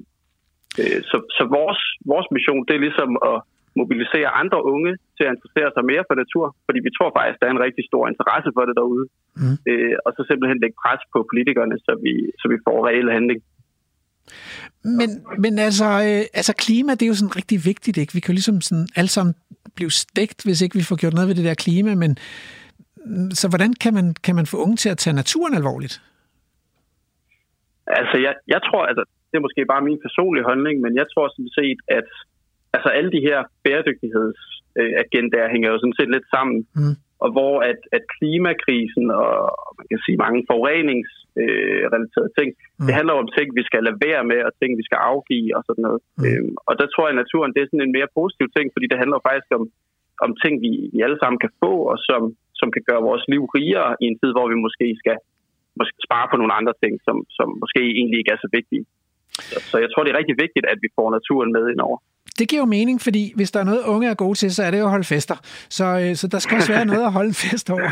Øh, 0.82 1.00
så, 1.10 1.18
så 1.38 1.44
vores, 1.58 1.82
vores 2.12 2.28
mission, 2.36 2.66
det 2.68 2.74
er 2.76 2.86
ligesom 2.88 3.12
at 3.32 3.38
mobilisere 3.82 4.30
andre 4.42 4.60
unge 4.74 4.92
til 5.18 5.24
at 5.26 5.34
interessere 5.36 5.70
sig 5.76 5.84
mere 5.92 6.04
for 6.08 6.16
natur, 6.24 6.46
fordi 6.66 6.80
vi 6.88 6.92
tror 6.98 7.10
faktisk, 7.18 7.38
der 7.40 7.48
er 7.48 7.56
en 7.56 7.66
rigtig 7.68 7.84
stor 7.92 8.04
interesse 8.12 8.50
for 8.56 8.64
det 8.68 8.76
derude. 8.82 9.06
Mm. 9.42 9.56
Øh, 9.70 9.96
og 10.06 10.12
så 10.16 10.22
simpelthen 10.30 10.62
lægge 10.64 10.78
pres 10.84 11.02
på 11.14 11.20
politikerne, 11.32 11.76
så 11.86 11.92
vi, 12.06 12.14
så 12.40 12.46
vi 12.54 12.58
får 12.66 12.78
reel 12.88 13.10
handling. 13.18 13.40
Men, 14.84 15.10
men 15.44 15.60
altså, 15.60 15.86
øh, 15.86 16.24
altså 16.40 16.54
klima, 16.66 16.92
det 16.92 17.02
er 17.02 17.12
jo 17.14 17.20
sådan 17.22 17.36
rigtig 17.36 17.60
vigtigt, 17.66 17.98
ikke? 17.98 18.14
Vi 18.14 18.20
kan 18.20 18.32
jo 18.32 18.38
ligesom 18.40 18.62
sådan 18.62 18.88
alle 18.96 19.12
sammen 19.18 19.36
blive 19.76 19.92
stegt, 19.92 20.44
hvis 20.46 20.62
ikke 20.62 20.76
vi 20.76 20.84
får 20.90 20.96
gjort 21.02 21.14
noget 21.14 21.28
ved 21.30 21.36
det 21.36 21.46
der 21.46 21.64
klima, 21.66 21.96
men 21.96 22.12
så 23.40 23.46
hvordan 23.52 23.74
kan 23.84 23.94
man, 23.94 24.08
kan 24.26 24.36
man 24.36 24.46
få 24.46 24.58
unge 24.64 24.78
til 24.84 24.90
at 24.90 24.98
tage 24.98 25.20
naturen 25.22 25.54
alvorligt? 25.54 25.96
Altså, 28.00 28.18
jeg, 28.26 28.34
jeg 28.54 28.62
tror, 28.68 28.84
altså, 28.86 29.04
det 29.30 29.36
er 29.38 29.46
måske 29.48 29.66
bare 29.74 29.88
min 29.90 30.00
personlige 30.06 30.44
holdning, 30.50 30.76
men 30.86 30.94
jeg 31.00 31.06
tror 31.14 31.26
sådan 31.36 31.54
set, 31.60 31.80
at 31.98 32.08
altså, 32.76 32.90
alle 32.98 33.12
de 33.16 33.22
her 33.28 33.40
bæredygtighedsagendaer 33.64 35.50
hænger 35.54 35.70
jo 35.74 35.78
sådan 35.80 35.98
set 36.00 36.10
lidt 36.16 36.28
sammen. 36.36 36.58
Mm 36.80 36.96
og 37.24 37.30
hvor 37.36 37.56
at, 37.72 37.80
at 37.98 38.04
klimakrisen 38.16 39.06
og 39.22 39.32
man 39.78 39.86
kan 39.92 40.00
sige 40.06 40.24
mange 40.26 40.42
forureningsrelaterede 40.50 42.32
øh, 42.32 42.38
ting, 42.40 42.50
mm. 42.56 42.86
det 42.88 42.94
handler 43.00 43.16
om 43.22 43.28
ting, 43.38 43.48
vi 43.60 43.64
skal 43.70 43.82
lade 43.88 44.00
være 44.08 44.24
med, 44.32 44.40
og 44.48 44.52
ting, 44.62 44.72
vi 44.82 44.86
skal 44.90 45.00
afgive 45.12 45.52
og 45.58 45.62
sådan 45.68 45.84
noget. 45.88 46.02
Mm. 46.20 46.24
Øhm, 46.26 46.54
og 46.68 46.74
der 46.80 46.88
tror 46.90 47.06
jeg, 47.06 47.14
at 47.16 47.22
naturen 47.24 47.54
det 47.54 47.62
er 47.62 47.70
sådan 47.70 47.88
en 47.88 47.98
mere 47.98 48.14
positiv 48.20 48.48
ting, 48.56 48.68
fordi 48.76 48.86
det 48.92 49.02
handler 49.02 49.28
faktisk 49.30 49.52
om, 49.60 49.64
om 50.26 50.32
ting, 50.44 50.54
vi, 50.66 50.72
vi 50.94 51.00
alle 51.06 51.20
sammen 51.22 51.40
kan 51.44 51.54
få, 51.64 51.74
og 51.92 51.98
som, 52.10 52.22
som 52.60 52.68
kan 52.76 52.84
gøre 52.90 53.08
vores 53.10 53.24
liv 53.34 53.44
rigere 53.58 53.90
i 54.04 54.06
en 54.10 54.20
tid, 54.22 54.32
hvor 54.36 54.48
vi 54.52 54.58
måske 54.66 54.88
skal 55.02 55.18
måske 55.80 55.98
spare 56.08 56.28
på 56.32 56.36
nogle 56.38 56.58
andre 56.60 56.74
ting, 56.84 56.94
som, 57.08 57.18
som 57.38 57.48
måske 57.64 57.82
egentlig 58.00 58.18
ikke 58.20 58.34
er 58.36 58.42
så 58.46 58.50
vigtige. 58.58 58.86
Så, 59.50 59.58
så 59.72 59.76
jeg 59.84 59.90
tror, 59.90 60.02
det 60.04 60.12
er 60.12 60.22
rigtig 60.22 60.38
vigtigt, 60.46 60.66
at 60.74 60.80
vi 60.84 60.90
får 60.98 61.08
naturen 61.18 61.52
med 61.56 61.64
indover 61.74 61.98
det 62.42 62.50
giver 62.50 62.62
jo 62.62 62.66
mening, 62.66 63.02
fordi 63.02 63.24
hvis 63.36 63.52
der 63.52 63.60
er 63.60 63.68
noget, 63.72 63.84
unge 63.94 64.10
er 64.10 64.14
gode 64.26 64.38
til, 64.42 64.50
så 64.56 64.64
er 64.64 64.72
det 64.72 64.80
jo 64.80 64.84
at 64.84 64.90
holde 64.96 65.10
fester. 65.16 65.38
Så, 65.78 65.86
øh, 66.02 66.16
så 66.16 66.26
der 66.34 66.40
skal 66.40 66.56
også 66.58 66.72
være 66.76 66.86
noget 66.86 67.06
at 67.10 67.12
holde 67.18 67.28
en 67.28 67.40
fest 67.46 67.70
over. 67.76 67.92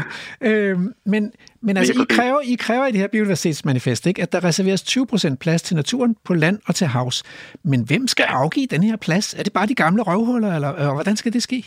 Øh, 0.50 0.78
men, 1.14 1.24
men 1.62 1.74
altså, 1.78 1.94
I 2.04 2.06
kræver, 2.16 2.42
I 2.54 2.56
kræver 2.66 2.86
i 2.88 2.92
det 2.92 3.00
her 3.04 3.08
biodiversitetsmanifest, 3.08 4.08
ikke, 4.08 4.22
at 4.22 4.32
der 4.34 4.44
reserveres 4.50 4.82
20% 4.98 5.36
plads 5.44 5.62
til 5.62 5.76
naturen 5.76 6.16
på 6.28 6.34
land 6.34 6.58
og 6.68 6.76
til 6.76 6.88
havs. 6.88 7.18
Men 7.72 7.80
hvem 7.90 8.04
skal 8.14 8.26
afgive 8.42 8.68
den 8.76 8.84
her 8.84 8.98
plads? 9.06 9.28
Er 9.40 9.44
det 9.44 9.54
bare 9.54 9.68
de 9.68 9.76
gamle 9.84 10.02
røvhuller, 10.10 10.52
eller 10.56 10.72
øh, 10.82 10.94
hvordan 10.98 11.16
skal 11.16 11.34
det 11.34 11.44
ske? 11.44 11.60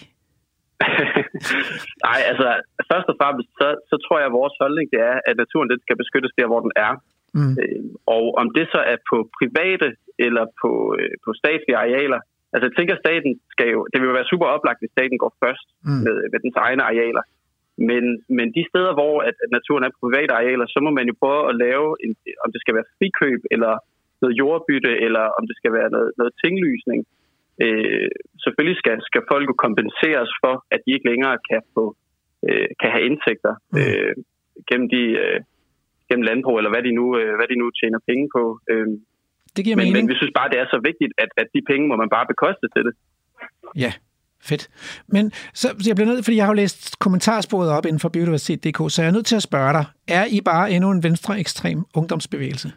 Nej, 2.06 2.20
altså 2.30 2.48
først 2.90 3.08
og 3.12 3.16
fremmest, 3.20 3.48
så, 3.60 3.68
så 3.90 3.96
tror 4.04 4.16
jeg, 4.18 4.26
at 4.30 4.38
vores 4.40 4.54
holdning 4.62 4.86
det 4.92 5.00
er, 5.10 5.16
at 5.28 5.34
naturen 5.42 5.68
den 5.72 5.80
skal 5.84 5.96
beskyttes 6.02 6.32
der, 6.38 6.46
hvor 6.50 6.60
den 6.66 6.72
er. 6.88 6.92
Mm. 7.38 7.54
Øh, 7.62 7.84
og 8.16 8.24
om 8.40 8.46
det 8.56 8.66
så 8.74 8.80
er 8.92 8.98
på 9.10 9.16
private 9.38 9.88
eller 10.26 10.44
på, 10.62 10.70
øh, 10.98 11.14
på 11.24 11.30
statslige 11.40 11.80
arealer, 11.84 12.20
Altså 12.52 12.64
jeg 12.66 12.76
tænker, 12.76 12.94
at 12.94 13.04
staten 13.04 13.32
skal 13.54 13.68
jo, 13.74 13.80
det 13.90 13.96
vil 13.98 14.10
jo 14.10 14.18
være 14.18 14.32
super 14.32 14.48
oplagt, 14.54 14.80
hvis 14.80 14.94
staten 14.96 15.18
går 15.22 15.32
først 15.44 15.66
mm. 15.86 16.02
med, 16.06 16.16
med 16.32 16.38
dens 16.44 16.58
egne 16.66 16.82
arealer. 16.90 17.24
Men, 17.88 18.04
men 18.38 18.46
de 18.56 18.62
steder, 18.70 18.92
hvor 18.98 19.14
at, 19.28 19.36
at 19.44 19.50
naturen 19.56 19.84
er 19.84 19.92
på 19.92 20.04
private 20.06 20.32
arealer, 20.38 20.66
så 20.74 20.78
må 20.84 20.90
man 20.98 21.06
jo 21.10 21.14
prøve 21.22 21.42
at 21.50 21.58
lave, 21.66 21.88
en, 22.04 22.12
om 22.44 22.48
det 22.52 22.60
skal 22.60 22.74
være 22.78 22.90
frikøb, 22.96 23.40
eller 23.54 23.72
noget 24.22 24.38
jordbytte, 24.40 24.92
eller 25.06 25.24
om 25.38 25.44
det 25.48 25.56
skal 25.60 25.72
være 25.78 25.90
noget, 25.94 26.10
noget 26.20 26.32
tinglysning. 26.42 27.00
Øh, 27.64 28.10
selvfølgelig 28.44 28.78
skal, 28.82 28.96
skal 29.08 29.22
folk 29.32 29.44
jo 29.50 29.54
kompenseres 29.64 30.30
for, 30.42 30.54
at 30.74 30.80
de 30.84 30.94
ikke 30.94 31.08
længere 31.10 31.36
kan, 31.50 31.62
få, 31.74 31.84
øh, 32.48 32.68
kan 32.80 32.90
have 32.94 33.06
indtægter 33.08 33.54
mm. 33.72 33.78
øh, 33.80 34.14
gennem, 34.68 34.88
de, 34.94 35.02
øh, 35.22 35.40
gennem 36.08 36.26
landbrug, 36.30 36.56
eller 36.58 36.72
hvad 36.74 36.84
de, 36.86 36.92
nu, 37.00 37.06
øh, 37.20 37.32
hvad 37.38 37.48
de 37.52 37.60
nu 37.62 37.66
tjener 37.70 38.00
penge 38.10 38.26
på. 38.36 38.42
Øh, 38.70 38.88
det 39.56 39.64
giver 39.64 39.76
men, 39.76 39.84
mening. 39.84 40.04
Men 40.04 40.08
vi 40.12 40.16
synes 40.20 40.32
bare, 40.38 40.48
det 40.52 40.58
er 40.62 40.66
så 40.74 40.80
vigtigt, 40.88 41.12
at, 41.18 41.30
at 41.36 41.48
de 41.54 41.60
penge 41.70 41.84
må 41.90 41.96
man 42.02 42.10
bare 42.16 42.26
bekoste 42.32 42.66
til 42.74 42.82
det. 42.86 42.94
Ja, 43.84 43.92
fedt. 44.50 44.64
Men 45.14 45.24
så, 45.60 45.66
så 45.82 45.86
jeg 45.90 45.96
bliver 45.96 46.10
nødt, 46.10 46.24
fordi 46.24 46.36
jeg 46.36 46.44
har 46.46 46.52
jo 46.52 46.60
læst 46.62 46.98
kommentarsporet 47.04 47.70
op 47.76 47.84
inden 47.86 48.00
for 48.04 48.08
biodiversitet.dk, 48.08 48.80
så 48.92 48.96
jeg 49.02 49.08
er 49.08 49.16
nødt 49.18 49.26
til 49.32 49.36
at 49.40 49.48
spørge 49.50 49.72
dig, 49.78 49.84
er 50.18 50.24
I 50.36 50.38
bare 50.52 50.66
endnu 50.74 50.88
en 50.90 51.02
venstre 51.08 51.32
ekstrem 51.44 51.78
ungdomsbevægelse? 52.00 52.68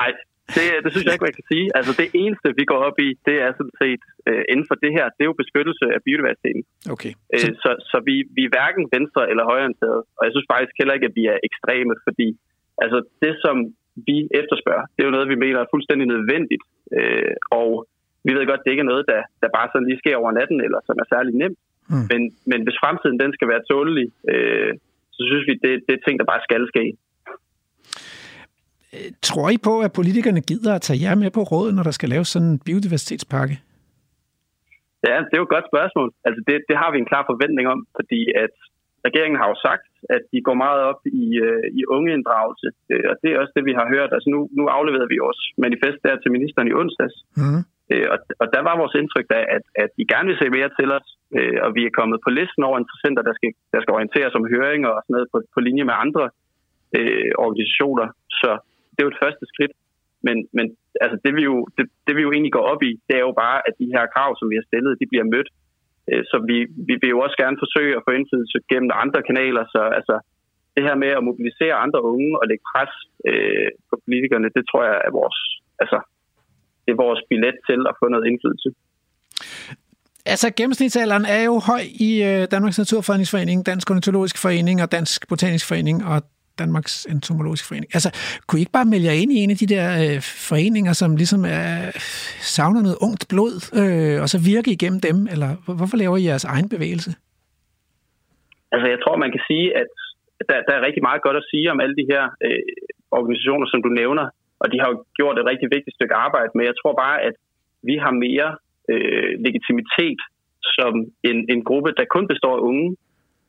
Nej, 0.00 0.10
det, 0.54 0.64
det 0.84 0.90
synes 0.92 1.04
jeg 1.04 1.14
ikke, 1.14 1.28
man 1.28 1.38
kan 1.40 1.48
sige. 1.52 1.66
Altså 1.78 1.92
det 2.02 2.08
eneste, 2.22 2.48
vi 2.60 2.64
går 2.70 2.80
op 2.88 2.98
i, 3.06 3.08
det 3.28 3.36
er 3.46 3.50
sådan 3.58 3.78
set 3.82 4.02
øh, 4.28 4.42
inden 4.52 4.66
for 4.70 4.76
det 4.84 4.90
her, 4.96 5.06
det 5.14 5.22
er 5.24 5.30
jo 5.32 5.42
beskyttelse 5.42 5.84
af 5.96 6.00
biodiversiteten. 6.06 6.62
Okay. 6.94 7.12
Øh, 7.34 7.40
så 7.42 7.48
så, 7.62 7.70
så 7.90 7.96
vi, 8.08 8.14
vi 8.36 8.42
er 8.44 8.52
hverken 8.56 8.84
venstre 8.96 9.22
eller 9.30 9.44
højreorienterede, 9.50 10.02
og 10.18 10.22
jeg 10.26 10.32
synes 10.32 10.48
faktisk 10.52 10.74
heller 10.80 10.94
ikke, 10.96 11.08
at 11.10 11.16
vi 11.20 11.24
er 11.34 11.38
ekstreme, 11.48 11.94
fordi 12.06 12.28
altså 12.84 12.98
det, 13.24 13.34
som 13.44 13.56
vi 14.08 14.16
efterspørger. 14.40 14.86
Det 14.92 15.00
er 15.00 15.08
jo 15.08 15.16
noget, 15.16 15.32
vi 15.32 15.42
mener 15.44 15.58
er 15.60 15.72
fuldstændig 15.74 16.06
nødvendigt. 16.14 16.64
Øh, 16.98 17.34
og 17.60 17.70
vi 18.26 18.30
ved 18.34 18.46
godt, 18.46 18.62
det 18.64 18.70
ikke 18.70 18.86
er 18.86 18.92
noget, 18.92 19.04
der, 19.12 19.20
der 19.42 19.56
bare 19.58 19.68
sådan 19.70 19.88
lige 19.88 20.02
sker 20.02 20.16
over 20.22 20.32
natten, 20.38 20.58
eller 20.66 20.80
som 20.86 20.96
er 21.02 21.06
særlig 21.14 21.32
nemt. 21.42 21.58
Mm. 21.92 22.06
Men, 22.10 22.20
men 22.50 22.60
hvis 22.64 22.80
fremtiden 22.82 23.18
den 23.22 23.32
skal 23.36 23.48
være 23.52 23.66
tålelig, 23.70 24.06
øh, 24.32 24.72
så 25.16 25.22
synes 25.30 25.44
vi, 25.48 25.54
det, 25.64 25.72
det 25.86 25.92
er 25.94 26.04
ting, 26.06 26.16
der 26.20 26.32
bare 26.32 26.46
skal 26.48 26.62
ske. 26.72 26.84
Øh, 28.94 29.08
tror 29.28 29.50
I 29.56 29.58
på, 29.68 29.74
at 29.86 29.92
politikerne 29.98 30.42
gider 30.50 30.72
at 30.74 30.84
tage 30.86 31.02
jer 31.04 31.14
med 31.22 31.30
på 31.36 31.42
rådet, 31.52 31.74
når 31.74 31.84
der 31.88 31.94
skal 31.98 32.08
laves 32.14 32.28
sådan 32.28 32.48
en 32.52 32.62
biodiversitetspakke? 32.66 33.56
Ja, 35.08 35.16
det 35.26 35.32
er 35.34 35.42
jo 35.42 35.48
et 35.48 35.56
godt 35.56 35.70
spørgsmål. 35.72 36.08
Altså 36.26 36.40
det, 36.48 36.56
det 36.68 36.76
har 36.82 36.90
vi 36.92 36.98
en 36.98 37.10
klar 37.10 37.24
forventning 37.30 37.66
om, 37.74 37.80
fordi 37.98 38.20
at 38.44 38.54
regeringen 39.06 39.38
har 39.40 39.48
jo 39.52 39.56
sagt, 39.68 39.86
at 40.16 40.22
de 40.32 40.38
går 40.46 40.56
meget 40.64 40.80
op 40.90 41.00
i, 41.22 41.26
øh, 41.46 41.66
i 41.78 41.80
ungeinddragelse, 41.96 42.68
øh, 42.92 43.04
og 43.10 43.14
det 43.22 43.28
er 43.30 43.40
også 43.42 43.54
det, 43.56 43.64
vi 43.70 43.74
har 43.80 43.86
hørt. 43.94 44.10
Altså 44.16 44.28
nu, 44.34 44.40
nu 44.58 44.64
afleverede 44.76 45.12
vi 45.12 45.24
vores 45.26 45.42
manifest 45.64 45.98
der 46.06 46.14
til 46.16 46.34
ministeren 46.36 46.68
i 46.68 46.76
onsdags, 46.80 47.16
mm. 47.40 47.60
øh, 47.92 48.06
og, 48.12 48.18
og 48.42 48.46
der 48.54 48.62
var 48.68 48.80
vores 48.82 48.94
indtryk 49.00 49.26
da, 49.34 49.40
at, 49.56 49.64
at 49.82 49.90
de 49.98 50.10
gerne 50.12 50.28
vil 50.30 50.40
se 50.40 50.48
mere 50.56 50.70
til 50.78 50.88
os, 50.98 51.08
øh, 51.38 51.58
og 51.64 51.70
vi 51.76 51.82
er 51.84 51.96
kommet 51.98 52.18
på 52.24 52.30
listen 52.38 52.62
over 52.68 52.76
interessenter, 52.78 53.22
der 53.28 53.34
skal, 53.38 53.50
der 53.74 53.80
skal 53.80 53.94
orienteres 53.98 54.34
om 54.38 54.48
høringer 54.54 54.90
og 54.96 55.00
sådan 55.02 55.14
noget 55.16 55.28
på, 55.32 55.38
på 55.54 55.60
linje 55.66 55.84
med 55.90 55.96
andre 56.04 56.24
øh, 56.98 57.30
organisationer. 57.44 58.06
Så 58.40 58.50
det 58.92 58.98
er 59.00 59.08
jo 59.08 59.14
et 59.14 59.24
første 59.24 59.46
skridt. 59.52 59.74
Men, 60.26 60.36
men 60.56 60.66
altså 61.04 61.16
det, 61.24 61.32
vi 61.38 61.42
jo, 61.50 61.56
det, 61.76 61.84
det 62.06 62.12
vi 62.16 62.22
jo 62.26 62.30
egentlig 62.32 62.54
går 62.58 62.66
op 62.72 62.82
i, 62.88 62.92
det 63.08 63.14
er 63.16 63.24
jo 63.28 63.34
bare, 63.44 63.58
at 63.68 63.74
de 63.80 63.92
her 63.94 64.04
krav, 64.14 64.30
som 64.36 64.50
vi 64.50 64.56
har 64.58 64.66
stillet, 64.70 65.00
de 65.00 65.10
bliver 65.12 65.26
mødt 65.34 65.50
Øh, 66.10 66.22
så 66.30 66.36
vi, 66.50 66.56
vi 66.88 66.94
vil 67.00 67.12
jo 67.14 67.18
også 67.26 67.36
gerne 67.42 67.62
forsøge 67.64 67.96
at 67.96 68.04
få 68.06 68.10
indflydelse 68.18 68.58
gennem 68.70 68.90
andre 69.04 69.20
kanaler. 69.28 69.64
Så 69.74 69.80
altså, 69.98 70.14
det 70.74 70.82
her 70.86 70.96
med 71.04 71.10
at 71.18 71.26
mobilisere 71.28 71.74
andre 71.84 72.00
unge 72.12 72.30
og 72.40 72.44
lægge 72.50 72.64
pres 72.72 72.92
øh, 73.28 73.68
på 73.88 73.94
politikerne, 74.04 74.48
det 74.56 74.64
tror 74.70 74.82
jeg 74.90 74.98
er 75.06 75.12
vores, 75.20 75.38
altså, 75.82 75.98
det 76.84 76.90
er 76.92 77.02
vores 77.06 77.20
billet 77.30 77.56
til 77.68 77.80
at 77.90 77.94
få 78.00 78.06
noget 78.08 78.26
indflydelse. 78.30 78.70
Altså, 80.32 80.46
gennemsnitsalderen 80.58 81.24
er 81.36 81.42
jo 81.50 81.54
høj 81.70 81.82
i 82.08 82.10
øh, 82.28 82.42
Danmarks 82.54 82.78
Naturfredningsforening, 82.78 83.66
Dansk 83.66 83.90
Ornitologisk 83.90 84.36
Forening 84.42 84.82
og 84.84 84.92
Dansk 84.92 85.28
Botanisk 85.28 85.68
Forening 85.68 85.98
og 86.12 86.18
Danmarks 86.62 86.94
Entomologiske 87.14 87.68
Forening. 87.68 87.90
Altså, 87.96 88.10
kunne 88.46 88.58
I 88.58 88.64
ikke 88.64 88.78
bare 88.78 88.90
melde 88.92 89.06
jer 89.06 89.16
ind 89.22 89.32
i 89.32 89.38
en 89.44 89.50
af 89.54 89.58
de 89.62 89.68
der 89.74 89.86
øh, 90.04 90.18
foreninger, 90.48 90.92
som 91.02 91.10
ligesom 91.22 91.42
er, 91.44 91.70
savner 92.56 92.82
noget 92.86 92.98
ungt 93.06 93.22
blod, 93.32 93.54
øh, 93.80 94.16
og 94.22 94.28
så 94.32 94.38
virke 94.52 94.70
igennem 94.76 95.00
dem? 95.08 95.18
Eller 95.32 95.50
hvorfor 95.78 95.96
laver 95.96 96.16
I 96.16 96.24
jeres 96.30 96.46
egen 96.54 96.68
bevægelse? 96.74 97.10
Altså, 98.72 98.86
jeg 98.94 98.98
tror, 99.00 99.16
man 99.24 99.32
kan 99.34 99.42
sige, 99.50 99.66
at 99.80 99.90
der, 100.48 100.58
der 100.66 100.74
er 100.76 100.86
rigtig 100.86 101.02
meget 101.08 101.22
godt 101.26 101.36
at 101.40 101.48
sige 101.52 101.66
om 101.72 101.80
alle 101.84 101.96
de 102.00 102.06
her 102.12 102.22
øh, 102.46 102.62
organisationer, 103.18 103.66
som 103.72 103.80
du 103.86 103.90
nævner, 104.00 104.26
og 104.62 104.66
de 104.72 104.76
har 104.82 104.88
jo 104.92 104.96
gjort 105.18 105.38
et 105.38 105.48
rigtig 105.50 105.68
vigtigt 105.76 105.96
stykke 105.96 106.14
arbejde, 106.26 106.52
men 106.54 106.64
jeg 106.70 106.76
tror 106.80 106.94
bare, 107.04 107.18
at 107.28 107.36
vi 107.88 107.94
har 108.04 108.12
mere 108.26 108.48
øh, 108.92 109.30
legitimitet 109.46 110.20
som 110.76 110.92
en, 111.30 111.38
en 111.52 111.60
gruppe, 111.68 111.90
der 111.98 112.12
kun 112.14 112.26
består 112.32 112.54
af 112.56 112.64
unge, 112.70 112.96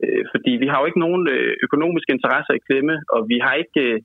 øh, 0.03 0.23
fordi 0.33 0.51
vi 0.63 0.67
har 0.71 0.77
jo 0.79 0.87
ikke 0.89 1.03
nogen 1.05 1.23
øh, 1.35 1.53
økonomiske 1.67 2.13
interesser 2.15 2.53
i 2.55 2.65
klemme, 2.67 2.95
og 3.13 3.19
vi 3.31 3.37
har 3.45 3.53
ikke, 3.63 3.81
øh, 3.87 3.97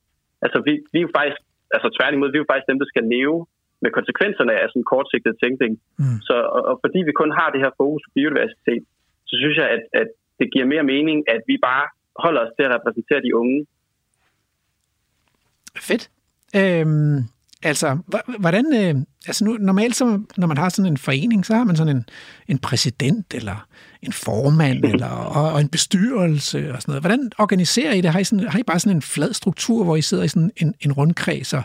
altså 0.44 0.58
vi, 0.66 0.72
vi 0.92 0.98
er 0.98 1.06
jo 1.06 1.12
faktisk, 1.18 1.40
altså 1.76 1.88
tværtimod, 1.96 2.30
vi 2.30 2.38
er 2.38 2.44
jo 2.44 2.50
faktisk 2.52 2.70
dem, 2.70 2.80
der 2.82 2.92
skal 2.92 3.04
leve 3.16 3.38
med 3.82 3.90
konsekvenserne 3.98 4.52
af 4.62 4.66
sådan 4.68 4.90
kortsigtet 4.92 5.34
tænkning. 5.42 5.72
Mm. 6.02 6.18
Så, 6.28 6.36
og, 6.56 6.62
og 6.70 6.74
fordi 6.84 7.00
vi 7.08 7.12
kun 7.20 7.32
har 7.38 7.48
det 7.50 7.60
her 7.64 7.72
fokus 7.82 8.02
på 8.04 8.10
biodiversitet, 8.16 8.82
så 9.28 9.34
synes 9.42 9.56
jeg, 9.62 9.68
at, 9.76 9.82
at 10.00 10.08
det 10.40 10.46
giver 10.52 10.72
mere 10.72 10.90
mening, 10.94 11.18
at 11.34 11.42
vi 11.50 11.56
bare 11.68 11.86
holder 12.24 12.40
os 12.44 12.52
til 12.56 12.64
at 12.66 12.74
repræsentere 12.76 13.22
de 13.26 13.36
unge. 13.40 13.58
Fedt. 15.88 16.04
Øhm, 16.60 17.18
altså, 17.70 17.88
hvordan... 18.44 18.66
Øh, 18.80 18.94
altså 19.28 19.44
nu, 19.44 19.52
normalt, 19.70 19.94
så, 20.00 20.04
når 20.40 20.46
man 20.46 20.58
har 20.62 20.68
sådan 20.68 20.92
en 20.92 21.04
forening, 21.08 21.40
så 21.46 21.52
har 21.54 21.64
man 21.64 21.76
sådan 21.76 21.96
en, 21.96 22.04
en 22.52 22.58
præsident, 22.58 23.34
eller 23.34 23.58
en 24.06 24.14
formand, 24.26 24.84
eller, 24.92 25.12
og, 25.38 25.46
og 25.54 25.60
en 25.60 25.72
bestyrelse, 25.76 26.58
og 26.72 26.78
sådan 26.82 26.90
noget. 26.92 27.02
Hvordan 27.06 27.22
organiserer 27.44 27.92
I 27.94 28.00
det? 28.00 28.10
Har 28.14 28.20
I, 28.20 28.24
sådan, 28.24 28.48
har 28.52 28.58
I 28.58 28.62
bare 28.70 28.82
sådan 28.82 28.96
en 28.96 29.08
flad 29.14 29.32
struktur, 29.40 29.80
hvor 29.84 29.96
I 29.96 30.04
sidder 30.08 30.24
i 30.24 30.32
sådan 30.34 30.50
en, 30.62 30.70
en 30.84 30.92
rundkreds, 30.98 31.50
og 31.58 31.64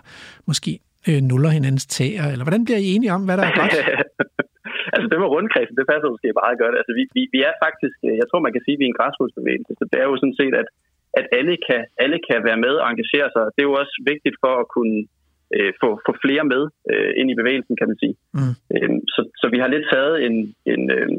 måske 0.49 0.71
øh, 1.09 1.19
nuller 1.29 1.51
hinandens 1.57 1.85
tæer, 1.95 2.25
eller 2.33 2.45
hvordan 2.45 2.63
bliver 2.65 2.81
I 2.85 2.87
enige 2.95 3.13
om, 3.17 3.21
hvad 3.25 3.37
der 3.37 3.45
er 3.49 3.55
godt? 3.61 3.73
altså 4.93 5.07
det 5.11 5.17
med 5.23 5.33
rundkredsen, 5.35 5.75
det 5.79 5.89
passer 5.91 6.07
måske 6.13 6.39
meget 6.43 6.57
godt. 6.63 6.75
Altså 6.79 6.91
vi, 6.97 7.03
vi, 7.15 7.21
vi 7.35 7.39
er 7.49 7.53
faktisk, 7.65 7.97
øh, 8.07 8.15
jeg 8.21 8.27
tror 8.27 8.45
man 8.47 8.55
kan 8.55 8.63
sige, 8.65 8.75
at 8.75 8.79
vi 8.81 8.85
er 8.87 8.91
en 8.93 8.99
græsrodsbevægelse, 8.99 9.73
så 9.79 9.83
det 9.91 9.97
er 9.99 10.07
jo 10.09 10.15
sådan 10.21 10.39
set, 10.41 10.53
at, 10.61 10.67
at 11.19 11.25
alle, 11.39 11.55
kan, 11.67 11.81
alle 12.03 12.17
kan 12.27 12.39
være 12.47 12.59
med 12.65 12.73
og 12.81 12.87
engagere 12.93 13.29
sig. 13.35 13.43
Det 13.53 13.61
er 13.61 13.69
jo 13.71 13.79
også 13.83 13.95
vigtigt 14.11 14.37
for 14.43 14.53
at 14.61 14.67
kunne 14.75 14.97
øh, 15.55 15.71
få, 15.81 15.89
få 16.05 16.11
flere 16.23 16.43
med 16.53 16.63
øh, 16.91 17.11
ind 17.19 17.27
i 17.31 17.39
bevægelsen, 17.41 17.75
kan 17.79 17.89
man 17.91 17.99
sige. 18.03 18.15
Mm. 18.37 18.53
Øh, 18.73 18.91
så, 19.13 19.21
så 19.41 19.45
vi 19.53 19.57
har 19.61 19.69
lidt 19.71 19.87
taget 19.93 20.15
en, 20.27 20.35
en, 20.71 20.83
øh, 20.97 21.09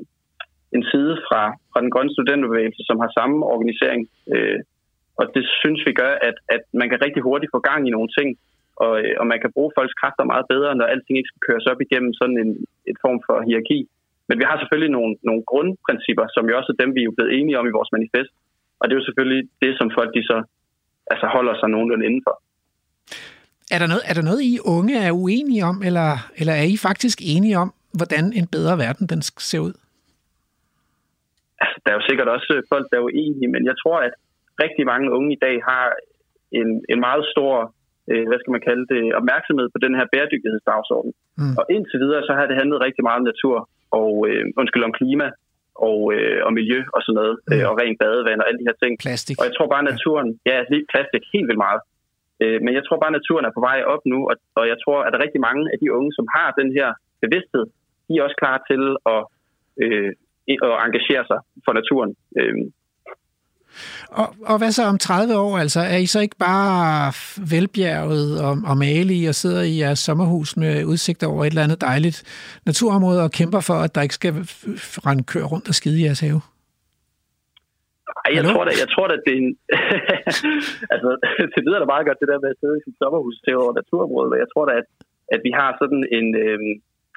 en 0.77 0.83
side 0.91 1.15
fra, 1.27 1.43
fra 1.71 1.81
den 1.83 1.91
grønne 1.95 2.13
studenterbevægelse, 2.15 2.83
som 2.89 2.97
har 3.03 3.11
samme 3.19 3.37
organisering, 3.55 4.01
øh, 4.35 4.59
og 5.21 5.25
det 5.35 5.45
synes 5.63 5.81
vi 5.89 5.93
gør, 6.03 6.13
at, 6.29 6.37
at 6.57 6.63
man 6.81 6.89
kan 6.89 7.03
rigtig 7.05 7.23
hurtigt 7.23 7.53
få 7.55 7.61
gang 7.71 7.81
i 7.89 7.95
nogle 7.97 8.11
ting, 8.19 8.29
og, 8.85 8.93
øh, 9.03 9.15
og 9.21 9.27
man 9.33 9.41
kan 9.41 9.53
bruge 9.55 9.75
folks 9.77 9.99
kræfter 10.01 10.25
meget 10.33 10.47
bedre, 10.53 10.77
når 10.77 10.87
alting 10.93 11.17
ikke 11.19 11.33
skal 11.33 11.47
køres 11.49 11.67
op 11.73 11.81
igennem 11.87 12.13
sådan 12.21 12.39
en 12.43 12.51
et 12.91 12.99
form 13.05 13.19
for 13.27 13.37
hierarki. 13.47 13.81
Men 14.29 14.39
vi 14.41 14.45
har 14.49 14.57
selvfølgelig 14.59 14.93
nogle, 14.99 15.13
nogle 15.29 15.43
grundprincipper, 15.51 16.27
som 16.35 16.49
jo 16.49 16.57
også 16.59 16.71
er 16.73 16.83
dem, 16.83 16.91
vi 16.97 17.03
er 17.03 17.17
blevet 17.17 17.35
enige 17.39 17.59
om 17.61 17.67
i 17.67 17.77
vores 17.79 17.95
manifest. 17.97 18.33
Og 18.79 18.85
det 18.85 18.93
er 18.93 19.01
jo 19.01 19.09
selvfølgelig 19.09 19.43
det, 19.65 19.73
som 19.79 19.89
folk 19.99 20.11
de 20.17 20.23
så 20.31 20.39
altså 21.13 21.27
holder 21.37 21.55
sig 21.59 21.69
nogenlunde 21.69 22.07
indenfor. 22.09 22.37
Er 23.75 23.79
der, 23.83 23.89
noget, 23.93 24.05
er 24.11 24.15
der 24.15 24.23
noget, 24.23 24.43
I 24.43 24.55
unge 24.77 24.95
er 25.07 25.13
uenige 25.13 25.63
om, 25.71 25.77
eller, 25.89 26.11
eller 26.41 26.55
er 26.63 26.67
I 26.75 26.77
faktisk 26.89 27.19
enige 27.35 27.57
om, 27.59 27.69
hvordan 27.99 28.25
en 28.39 28.47
bedre 28.57 28.79
verden 28.85 29.07
den 29.13 29.23
ser 29.23 29.61
ud? 29.69 29.75
Der 31.83 31.89
er 31.91 31.97
jo 32.01 32.05
sikkert 32.09 32.29
også 32.29 32.63
folk, 32.73 32.87
der 32.91 32.97
er 32.97 33.07
uenige, 33.11 33.49
men 33.55 33.63
jeg 33.71 33.77
tror, 33.83 33.99
at 34.07 34.15
rigtig 34.65 34.85
mange 34.93 35.07
unge 35.17 35.31
i 35.37 35.41
dag 35.47 35.57
har 35.71 35.85
en, 36.61 36.69
en 36.93 37.01
meget 37.01 37.25
stor 37.35 37.75
øh, 38.11 38.25
hvad 38.29 38.39
skal 38.41 38.55
man 38.57 38.67
kalde 38.69 38.85
det, 38.93 39.03
opmærksomhed 39.21 39.67
på 39.75 39.79
den 39.85 39.93
her 39.99 40.07
bæredygtighedsdagsorden. 40.13 41.13
Mm. 41.41 41.55
Og 41.59 41.65
indtil 41.75 41.99
videre, 42.05 42.23
så 42.29 42.33
har 42.39 42.47
det 42.51 42.57
handlet 42.61 42.85
rigtig 42.87 43.03
meget 43.09 43.21
om 43.21 43.29
natur, 43.33 43.57
og 44.01 44.13
øh, 44.29 44.43
undskyld, 44.61 44.89
om 44.89 44.95
klima, 45.01 45.29
og, 45.89 45.99
øh, 46.15 46.39
og 46.47 46.53
miljø 46.59 46.81
og 46.95 47.01
sådan 47.03 47.19
noget, 47.21 47.35
mm. 47.41 47.53
øh, 47.53 47.65
og 47.71 47.75
rent 47.81 47.99
badevand 48.03 48.41
og 48.43 48.47
alle 48.49 48.61
de 48.61 48.69
her 48.71 48.79
ting. 48.83 48.93
Plastik. 49.07 49.37
Og 49.41 49.45
jeg 49.49 49.55
tror 49.57 49.69
bare, 49.75 49.91
naturen, 49.93 50.29
ja, 50.51 50.57
lige 50.73 50.85
plastik 50.93 51.23
helt 51.35 51.49
vildt 51.49 51.65
meget. 51.67 51.81
Øh, 52.43 52.59
men 52.65 52.73
jeg 52.77 52.83
tror 52.85 52.99
bare, 53.03 53.19
naturen 53.19 53.45
er 53.45 53.57
på 53.57 53.63
vej 53.69 53.79
op 53.93 54.03
nu, 54.13 54.19
og, 54.31 54.37
og 54.59 54.65
jeg 54.73 54.79
tror, 54.85 54.99
at 55.03 55.11
der 55.11 55.19
er 55.19 55.27
rigtig 55.27 55.43
mange 55.49 55.65
af 55.73 55.79
de 55.83 55.93
unge, 55.97 56.11
som 56.19 56.27
har 56.37 56.49
den 56.61 56.71
her 56.79 56.89
bevidsthed, 57.25 57.65
de 58.07 58.13
er 58.15 58.23
også 58.27 58.39
klar 58.43 58.57
til 58.71 58.83
at, 59.15 59.23
øh, 59.83 60.11
at 60.69 60.77
engagere 60.87 61.25
sig 61.31 61.41
for 61.65 61.73
naturen. 61.81 62.13
Øh, 62.39 62.55
og, 64.09 64.35
og 64.47 64.59
hvad 64.59 64.73
så 64.73 64.85
om 64.85 64.99
30 64.99 65.39
år? 65.39 65.59
Altså, 65.59 65.81
er 65.81 65.97
I 65.97 66.07
så 66.07 66.21
ikke 66.21 66.37
bare 66.37 67.13
velbjerget 67.51 68.45
og, 68.45 68.59
og 68.67 68.77
malige 68.77 69.29
og 69.29 69.35
sidder 69.35 69.63
i 69.63 69.79
jeres 69.79 69.99
sommerhus 69.99 70.57
med 70.57 70.85
udsigt 70.85 71.25
over 71.25 71.45
et 71.45 71.49
eller 71.49 71.63
andet 71.63 71.81
dejligt 71.81 72.19
naturområde 72.67 73.23
og 73.23 73.31
kæmper 73.31 73.61
for, 73.61 73.75
at 73.75 73.95
der 73.95 74.03
ikke 74.03 74.15
skal 74.15 74.33
rende 75.07 75.25
kør 75.25 75.45
rundt 75.45 75.69
og 75.69 75.75
skide 75.75 76.01
i 76.01 76.05
jeres 76.05 76.21
have? 76.21 76.41
Ej, 78.29 78.35
jeg 78.39 78.45
tror 78.53 78.65
da, 78.69 78.73
jeg 78.83 78.89
tror 78.95 79.07
da, 79.11 79.15
det 79.25 79.33
er 79.35 79.41
en... 79.45 79.53
altså, 80.95 81.09
det 81.55 81.61
lyder 81.67 81.81
da 81.81 81.87
meget 81.95 82.07
godt, 82.07 82.21
det 82.23 82.31
der 82.31 82.43
med 82.45 82.53
at 82.55 82.61
sidde 82.61 82.79
i 82.79 82.85
sit 82.87 82.97
sommerhus 83.03 83.37
til 83.45 83.55
over 83.63 83.73
naturområdet, 83.81 84.33
og 84.35 84.41
jeg 84.45 84.51
tror 84.53 84.65
da, 84.69 84.73
at, 84.81 84.89
at 85.35 85.41
vi 85.47 85.53
har 85.61 85.71
sådan 85.81 86.03
en... 86.19 86.27
Øh, 86.45 86.59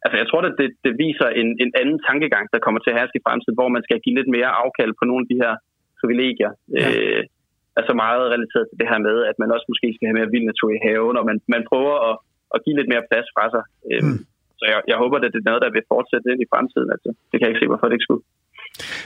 altså, 0.03 0.15
jeg 0.21 0.27
tror 0.29 0.41
da, 0.41 0.49
det, 0.61 0.69
det 0.85 0.93
viser 1.05 1.27
en, 1.41 1.49
en 1.63 1.71
anden 1.81 1.99
tankegang, 2.07 2.45
der 2.53 2.63
kommer 2.65 2.79
til 2.81 2.91
at 2.91 2.99
herske 2.99 3.19
i 3.19 3.25
fremtiden, 3.27 3.59
hvor 3.59 3.69
man 3.75 3.85
skal 3.85 3.97
give 4.03 4.17
lidt 4.19 4.31
mere 4.35 4.51
afkald 4.61 4.93
på 4.99 5.03
nogle 5.09 5.23
af 5.23 5.29
de 5.31 5.41
her 5.43 5.53
privilegier. 5.99 6.51
Ja. 6.77 6.87
Øh, 6.91 7.23
altså 7.79 7.93
meget 8.05 8.23
relateret 8.33 8.65
til 8.67 8.79
det 8.81 8.87
her 8.91 8.99
med, 9.07 9.17
at 9.29 9.37
man 9.41 9.53
også 9.55 9.67
måske 9.71 9.87
skal 9.93 10.07
have 10.07 10.19
mere 10.19 10.31
vild 10.33 10.47
natur 10.51 10.69
i 10.73 10.83
haven, 10.87 11.15
og 11.19 11.25
man, 11.29 11.37
man 11.55 11.63
prøver 11.71 11.95
at, 12.09 12.15
at 12.55 12.59
give 12.63 12.77
lidt 12.79 12.91
mere 12.93 13.07
plads 13.09 13.27
fra 13.35 13.45
sig. 13.53 13.63
Øh, 13.91 14.03
mm. 14.05 14.19
Så 14.59 14.63
jeg, 14.71 14.79
jeg 14.91 14.97
håber, 15.03 15.15
at 15.17 15.23
det 15.33 15.41
er 15.41 15.49
noget, 15.49 15.63
der 15.65 15.75
vil 15.75 15.89
fortsætte 15.93 16.27
ind 16.31 16.41
i 16.45 16.51
fremtiden. 16.53 16.89
Altså, 16.95 17.09
det 17.29 17.35
kan 17.35 17.45
jeg 17.45 17.51
ikke 17.51 17.63
se, 17.63 17.71
hvorfor 17.71 17.87
det 17.87 17.95
ikke 17.97 18.07
skulle. 18.07 18.25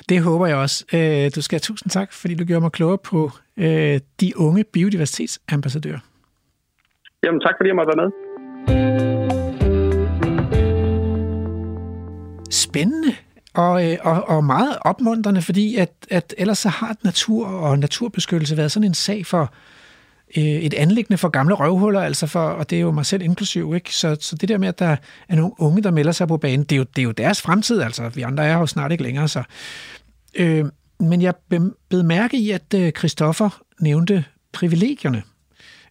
Det 0.10 0.22
håber 0.22 0.48
jeg 0.48 0.56
også. 0.56 0.86
Øh, 0.94 1.32
du 1.36 1.42
skal 1.42 1.56
have 1.56 1.60
tusind 1.60 1.90
tak, 1.90 2.14
fordi 2.14 2.36
du 2.36 2.46
gjorde 2.46 2.62
mig 2.62 2.72
klogere 2.72 2.98
på 2.98 3.32
øh, 3.58 4.00
de 4.22 4.38
unge 4.38 4.64
biodiversitetsambassadører. 4.64 6.00
Jamen 7.24 7.42
tak, 7.42 7.54
fordi 7.58 7.68
jeg 7.68 7.76
måtte 7.76 7.94
være 7.98 8.06
med. 8.06 8.12
Spændende 12.52 13.16
og, 13.54 13.92
øh, 13.92 13.98
og, 14.02 14.30
og 14.30 14.44
meget 14.44 14.78
opmuntrende, 14.82 15.42
fordi 15.42 15.76
at, 15.76 15.92
at 16.12 16.34
ellers 16.38 16.58
så 16.58 16.70
har 16.70 16.96
natur 17.04 17.48
og 17.48 17.80
naturbeskyttelse 17.80 18.58
været 18.58 18.72
sådan 18.72 18.88
en 18.88 18.94
sag 18.94 19.26
for 19.26 19.54
Øh, 20.38 20.44
et 20.44 20.74
anlæggende 20.74 21.18
for 21.18 21.30
gamle 21.30 21.54
røvhuller, 21.54 22.02
altså 22.02 22.28
for, 22.28 22.40
og 22.40 22.70
det 22.70 22.76
er 22.76 22.82
jo 22.82 22.92
mig 22.92 23.06
selv 23.06 23.22
inklusiv, 23.22 23.76
ikke? 23.76 23.96
Så, 23.96 24.18
så 24.20 24.36
det 24.36 24.50
der 24.50 24.58
med, 24.58 24.68
at 24.68 24.80
der 24.80 24.96
er 25.30 25.36
nogle 25.36 25.52
unge, 25.58 25.84
der 25.84 25.92
melder 25.92 26.12
sig 26.12 26.28
på 26.28 26.38
banen, 26.38 26.64
det 26.64 26.72
er 26.72 26.78
jo, 26.78 26.86
det 26.96 27.02
er 27.02 27.04
jo 27.04 27.12
deres 27.12 27.42
fremtid, 27.42 27.82
altså 27.82 28.10
vi 28.10 28.22
andre 28.22 28.46
er 28.46 28.58
jo 28.58 28.66
snart 28.66 28.92
ikke 28.92 29.04
længere, 29.04 29.28
så. 29.28 29.44
Øh, 30.36 30.66
men 31.00 31.22
jeg 31.22 31.34
blev 31.90 32.04
mærke 32.04 32.38
i, 32.38 32.52
at 32.52 32.74
øh, 32.76 32.92
Christoffer 32.92 33.62
nævnte 33.80 34.24
privilegierne. 34.52 35.24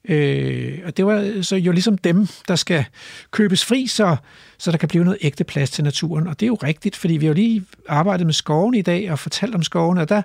Øh, 0.09 0.78
og 0.85 0.97
det 0.97 1.07
var 1.07 1.43
så 1.43 1.57
jo 1.57 1.72
ligesom 1.72 1.99
dem, 1.99 2.28
der 2.49 2.57
skal 2.57 2.85
købes 3.30 3.64
fri, 3.64 3.87
så, 3.87 4.16
så 4.59 4.70
der 4.70 4.76
kan 4.76 4.89
blive 4.89 5.05
noget 5.05 5.18
ægte 5.20 5.45
plads 5.45 5.70
til 5.70 5.85
naturen. 5.85 6.26
Og 6.26 6.41
det 6.41 6.47
er 6.47 6.49
jo 6.49 6.59
rigtigt, 6.62 6.97
fordi 6.97 7.16
vi 7.16 7.26
har 7.26 7.30
jo 7.30 7.35
lige 7.35 7.64
arbejdet 7.89 8.26
med 8.26 8.35
skoven 8.35 8.74
i 8.74 8.82
dag 8.82 9.11
og 9.11 9.18
fortalt 9.18 9.55
om 9.55 9.62
skoven, 9.62 9.99
og 9.99 10.09
der, 10.09 10.22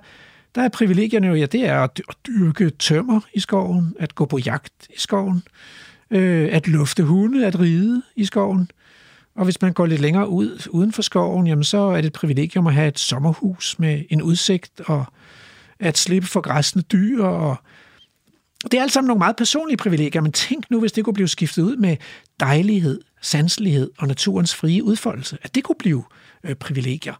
der 0.54 0.62
er 0.62 0.68
privilegierne 0.68 1.26
jo, 1.26 1.34
ja, 1.34 1.46
det 1.46 1.66
er 1.66 1.80
at 1.80 2.00
dyrke 2.26 2.70
tømmer 2.70 3.20
i 3.34 3.40
skoven, 3.40 3.96
at 3.98 4.14
gå 4.14 4.24
på 4.24 4.38
jagt 4.38 4.72
i 4.90 4.98
skoven, 4.98 5.42
øh, 6.10 6.48
at 6.52 6.68
lufte 6.68 7.02
hunde, 7.02 7.46
at 7.46 7.60
ride 7.60 8.02
i 8.16 8.24
skoven. 8.24 8.70
Og 9.34 9.44
hvis 9.44 9.62
man 9.62 9.72
går 9.72 9.86
lidt 9.86 10.00
længere 10.00 10.28
ud 10.28 10.68
uden 10.70 10.92
for 10.92 11.02
skoven, 11.02 11.46
jamen 11.46 11.64
så 11.64 11.78
er 11.78 11.96
det 11.96 12.06
et 12.06 12.12
privilegium 12.12 12.66
at 12.66 12.74
have 12.74 12.88
et 12.88 12.98
sommerhus 12.98 13.78
med 13.78 14.04
en 14.10 14.22
udsigt 14.22 14.80
og 14.80 15.04
at 15.78 15.98
slippe 15.98 16.28
for 16.28 16.40
græsne 16.40 16.82
dyr 16.82 17.24
og 17.24 17.56
det 18.64 18.74
er 18.74 18.82
alt 18.82 18.92
sammen 18.92 19.08
nogle 19.08 19.18
meget 19.18 19.36
personlige 19.36 19.76
privilegier, 19.76 20.20
men 20.20 20.32
tænk 20.32 20.70
nu, 20.70 20.80
hvis 20.80 20.92
det 20.92 21.04
kunne 21.04 21.14
blive 21.14 21.28
skiftet 21.28 21.62
ud 21.62 21.76
med 21.76 21.96
dejlighed, 22.40 23.00
sanselighed 23.20 23.90
og 23.98 24.08
naturens 24.08 24.54
frie 24.54 24.84
udfoldelse. 24.84 25.38
At 25.42 25.54
det 25.54 25.64
kunne 25.64 25.76
blive 25.78 26.04
øh, 26.44 26.54
privilegier. 26.54 27.14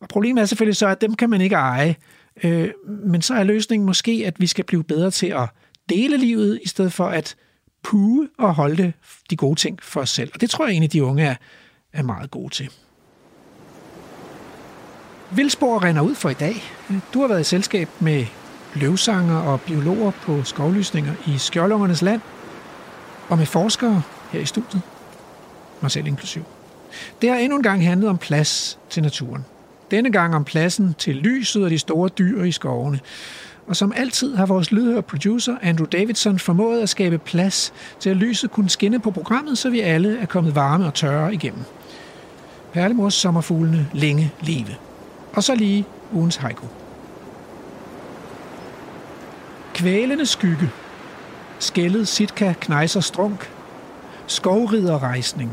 Og 0.00 0.08
problemet 0.08 0.42
er 0.42 0.46
selvfølgelig 0.46 0.76
så, 0.76 0.86
at 0.86 1.00
dem 1.00 1.14
kan 1.14 1.30
man 1.30 1.40
ikke 1.40 1.56
eje. 1.56 1.96
Øh, 2.44 2.70
men 2.86 3.22
så 3.22 3.34
er 3.34 3.44
løsningen 3.44 3.86
måske, 3.86 4.22
at 4.26 4.40
vi 4.40 4.46
skal 4.46 4.64
blive 4.64 4.84
bedre 4.84 5.10
til 5.10 5.26
at 5.26 5.48
dele 5.88 6.16
livet, 6.16 6.60
i 6.62 6.68
stedet 6.68 6.92
for 6.92 7.06
at 7.06 7.36
puge 7.82 8.28
og 8.38 8.54
holde 8.54 8.92
de 9.30 9.36
gode 9.36 9.60
ting 9.60 9.82
for 9.82 10.00
os 10.00 10.10
selv. 10.10 10.30
Og 10.34 10.40
det 10.40 10.50
tror 10.50 10.64
jeg 10.64 10.72
egentlig, 10.72 10.92
de 10.92 11.04
unge 11.04 11.22
er, 11.22 11.34
er 11.92 12.02
meget 12.02 12.30
gode 12.30 12.54
til. 12.54 12.70
Vildspor 15.30 15.84
render 15.84 16.02
ud 16.02 16.14
for 16.14 16.30
i 16.30 16.34
dag. 16.34 16.54
Du 17.14 17.20
har 17.20 17.28
været 17.28 17.40
i 17.40 17.44
selskab 17.44 17.88
med 18.00 18.26
løvsanger 18.74 19.36
og 19.36 19.60
biologer 19.60 20.10
på 20.10 20.44
skovlysninger 20.44 21.14
i 21.26 21.38
Skjoldungernes 21.38 22.02
land, 22.02 22.20
og 23.28 23.38
med 23.38 23.46
forskere 23.46 24.02
her 24.30 24.40
i 24.40 24.44
studiet, 24.46 24.82
mig 25.80 25.90
selv 25.90 26.06
inklusiv. 26.06 26.44
Det 27.22 27.30
har 27.30 27.36
endnu 27.36 27.56
en 27.56 27.62
gang 27.62 27.84
handlet 27.84 28.10
om 28.10 28.18
plads 28.18 28.78
til 28.90 29.02
naturen. 29.02 29.44
Denne 29.92 30.12
gang 30.12 30.34
om 30.34 30.44
pladsen 30.44 30.94
til 30.98 31.14
lyset 31.16 31.64
og 31.64 31.70
de 31.70 31.78
store 31.78 32.08
dyr 32.08 32.42
i 32.42 32.52
skovene. 32.52 33.00
Og 33.66 33.76
som 33.76 33.92
altid 33.96 34.36
har 34.36 34.46
vores 34.46 34.72
lydhør 34.72 35.00
producer 35.00 35.56
Andrew 35.62 35.86
Davidson 35.86 36.38
formået 36.38 36.80
at 36.80 36.88
skabe 36.88 37.18
plads 37.18 37.72
til, 38.00 38.10
at 38.10 38.16
lyset 38.16 38.50
kunne 38.50 38.70
skinne 38.70 39.00
på 39.00 39.10
programmet, 39.10 39.58
så 39.58 39.70
vi 39.70 39.80
alle 39.80 40.18
er 40.18 40.26
kommet 40.26 40.54
varme 40.54 40.86
og 40.86 40.94
tørre 40.94 41.34
igennem. 41.34 41.62
Perlemors 42.72 43.14
sommerfuglene 43.14 43.88
længe 43.92 44.32
leve. 44.40 44.76
Og 45.32 45.44
så 45.44 45.54
lige 45.54 45.84
ugens 46.12 46.36
haiku. 46.36 46.66
Kvælende 49.74 50.26
skygge. 50.26 50.70
Skældet 51.58 52.08
sitka 52.08 52.54
knejser 52.60 53.00
strunk. 53.00 53.50
Skovriderrejsning. 54.26 55.52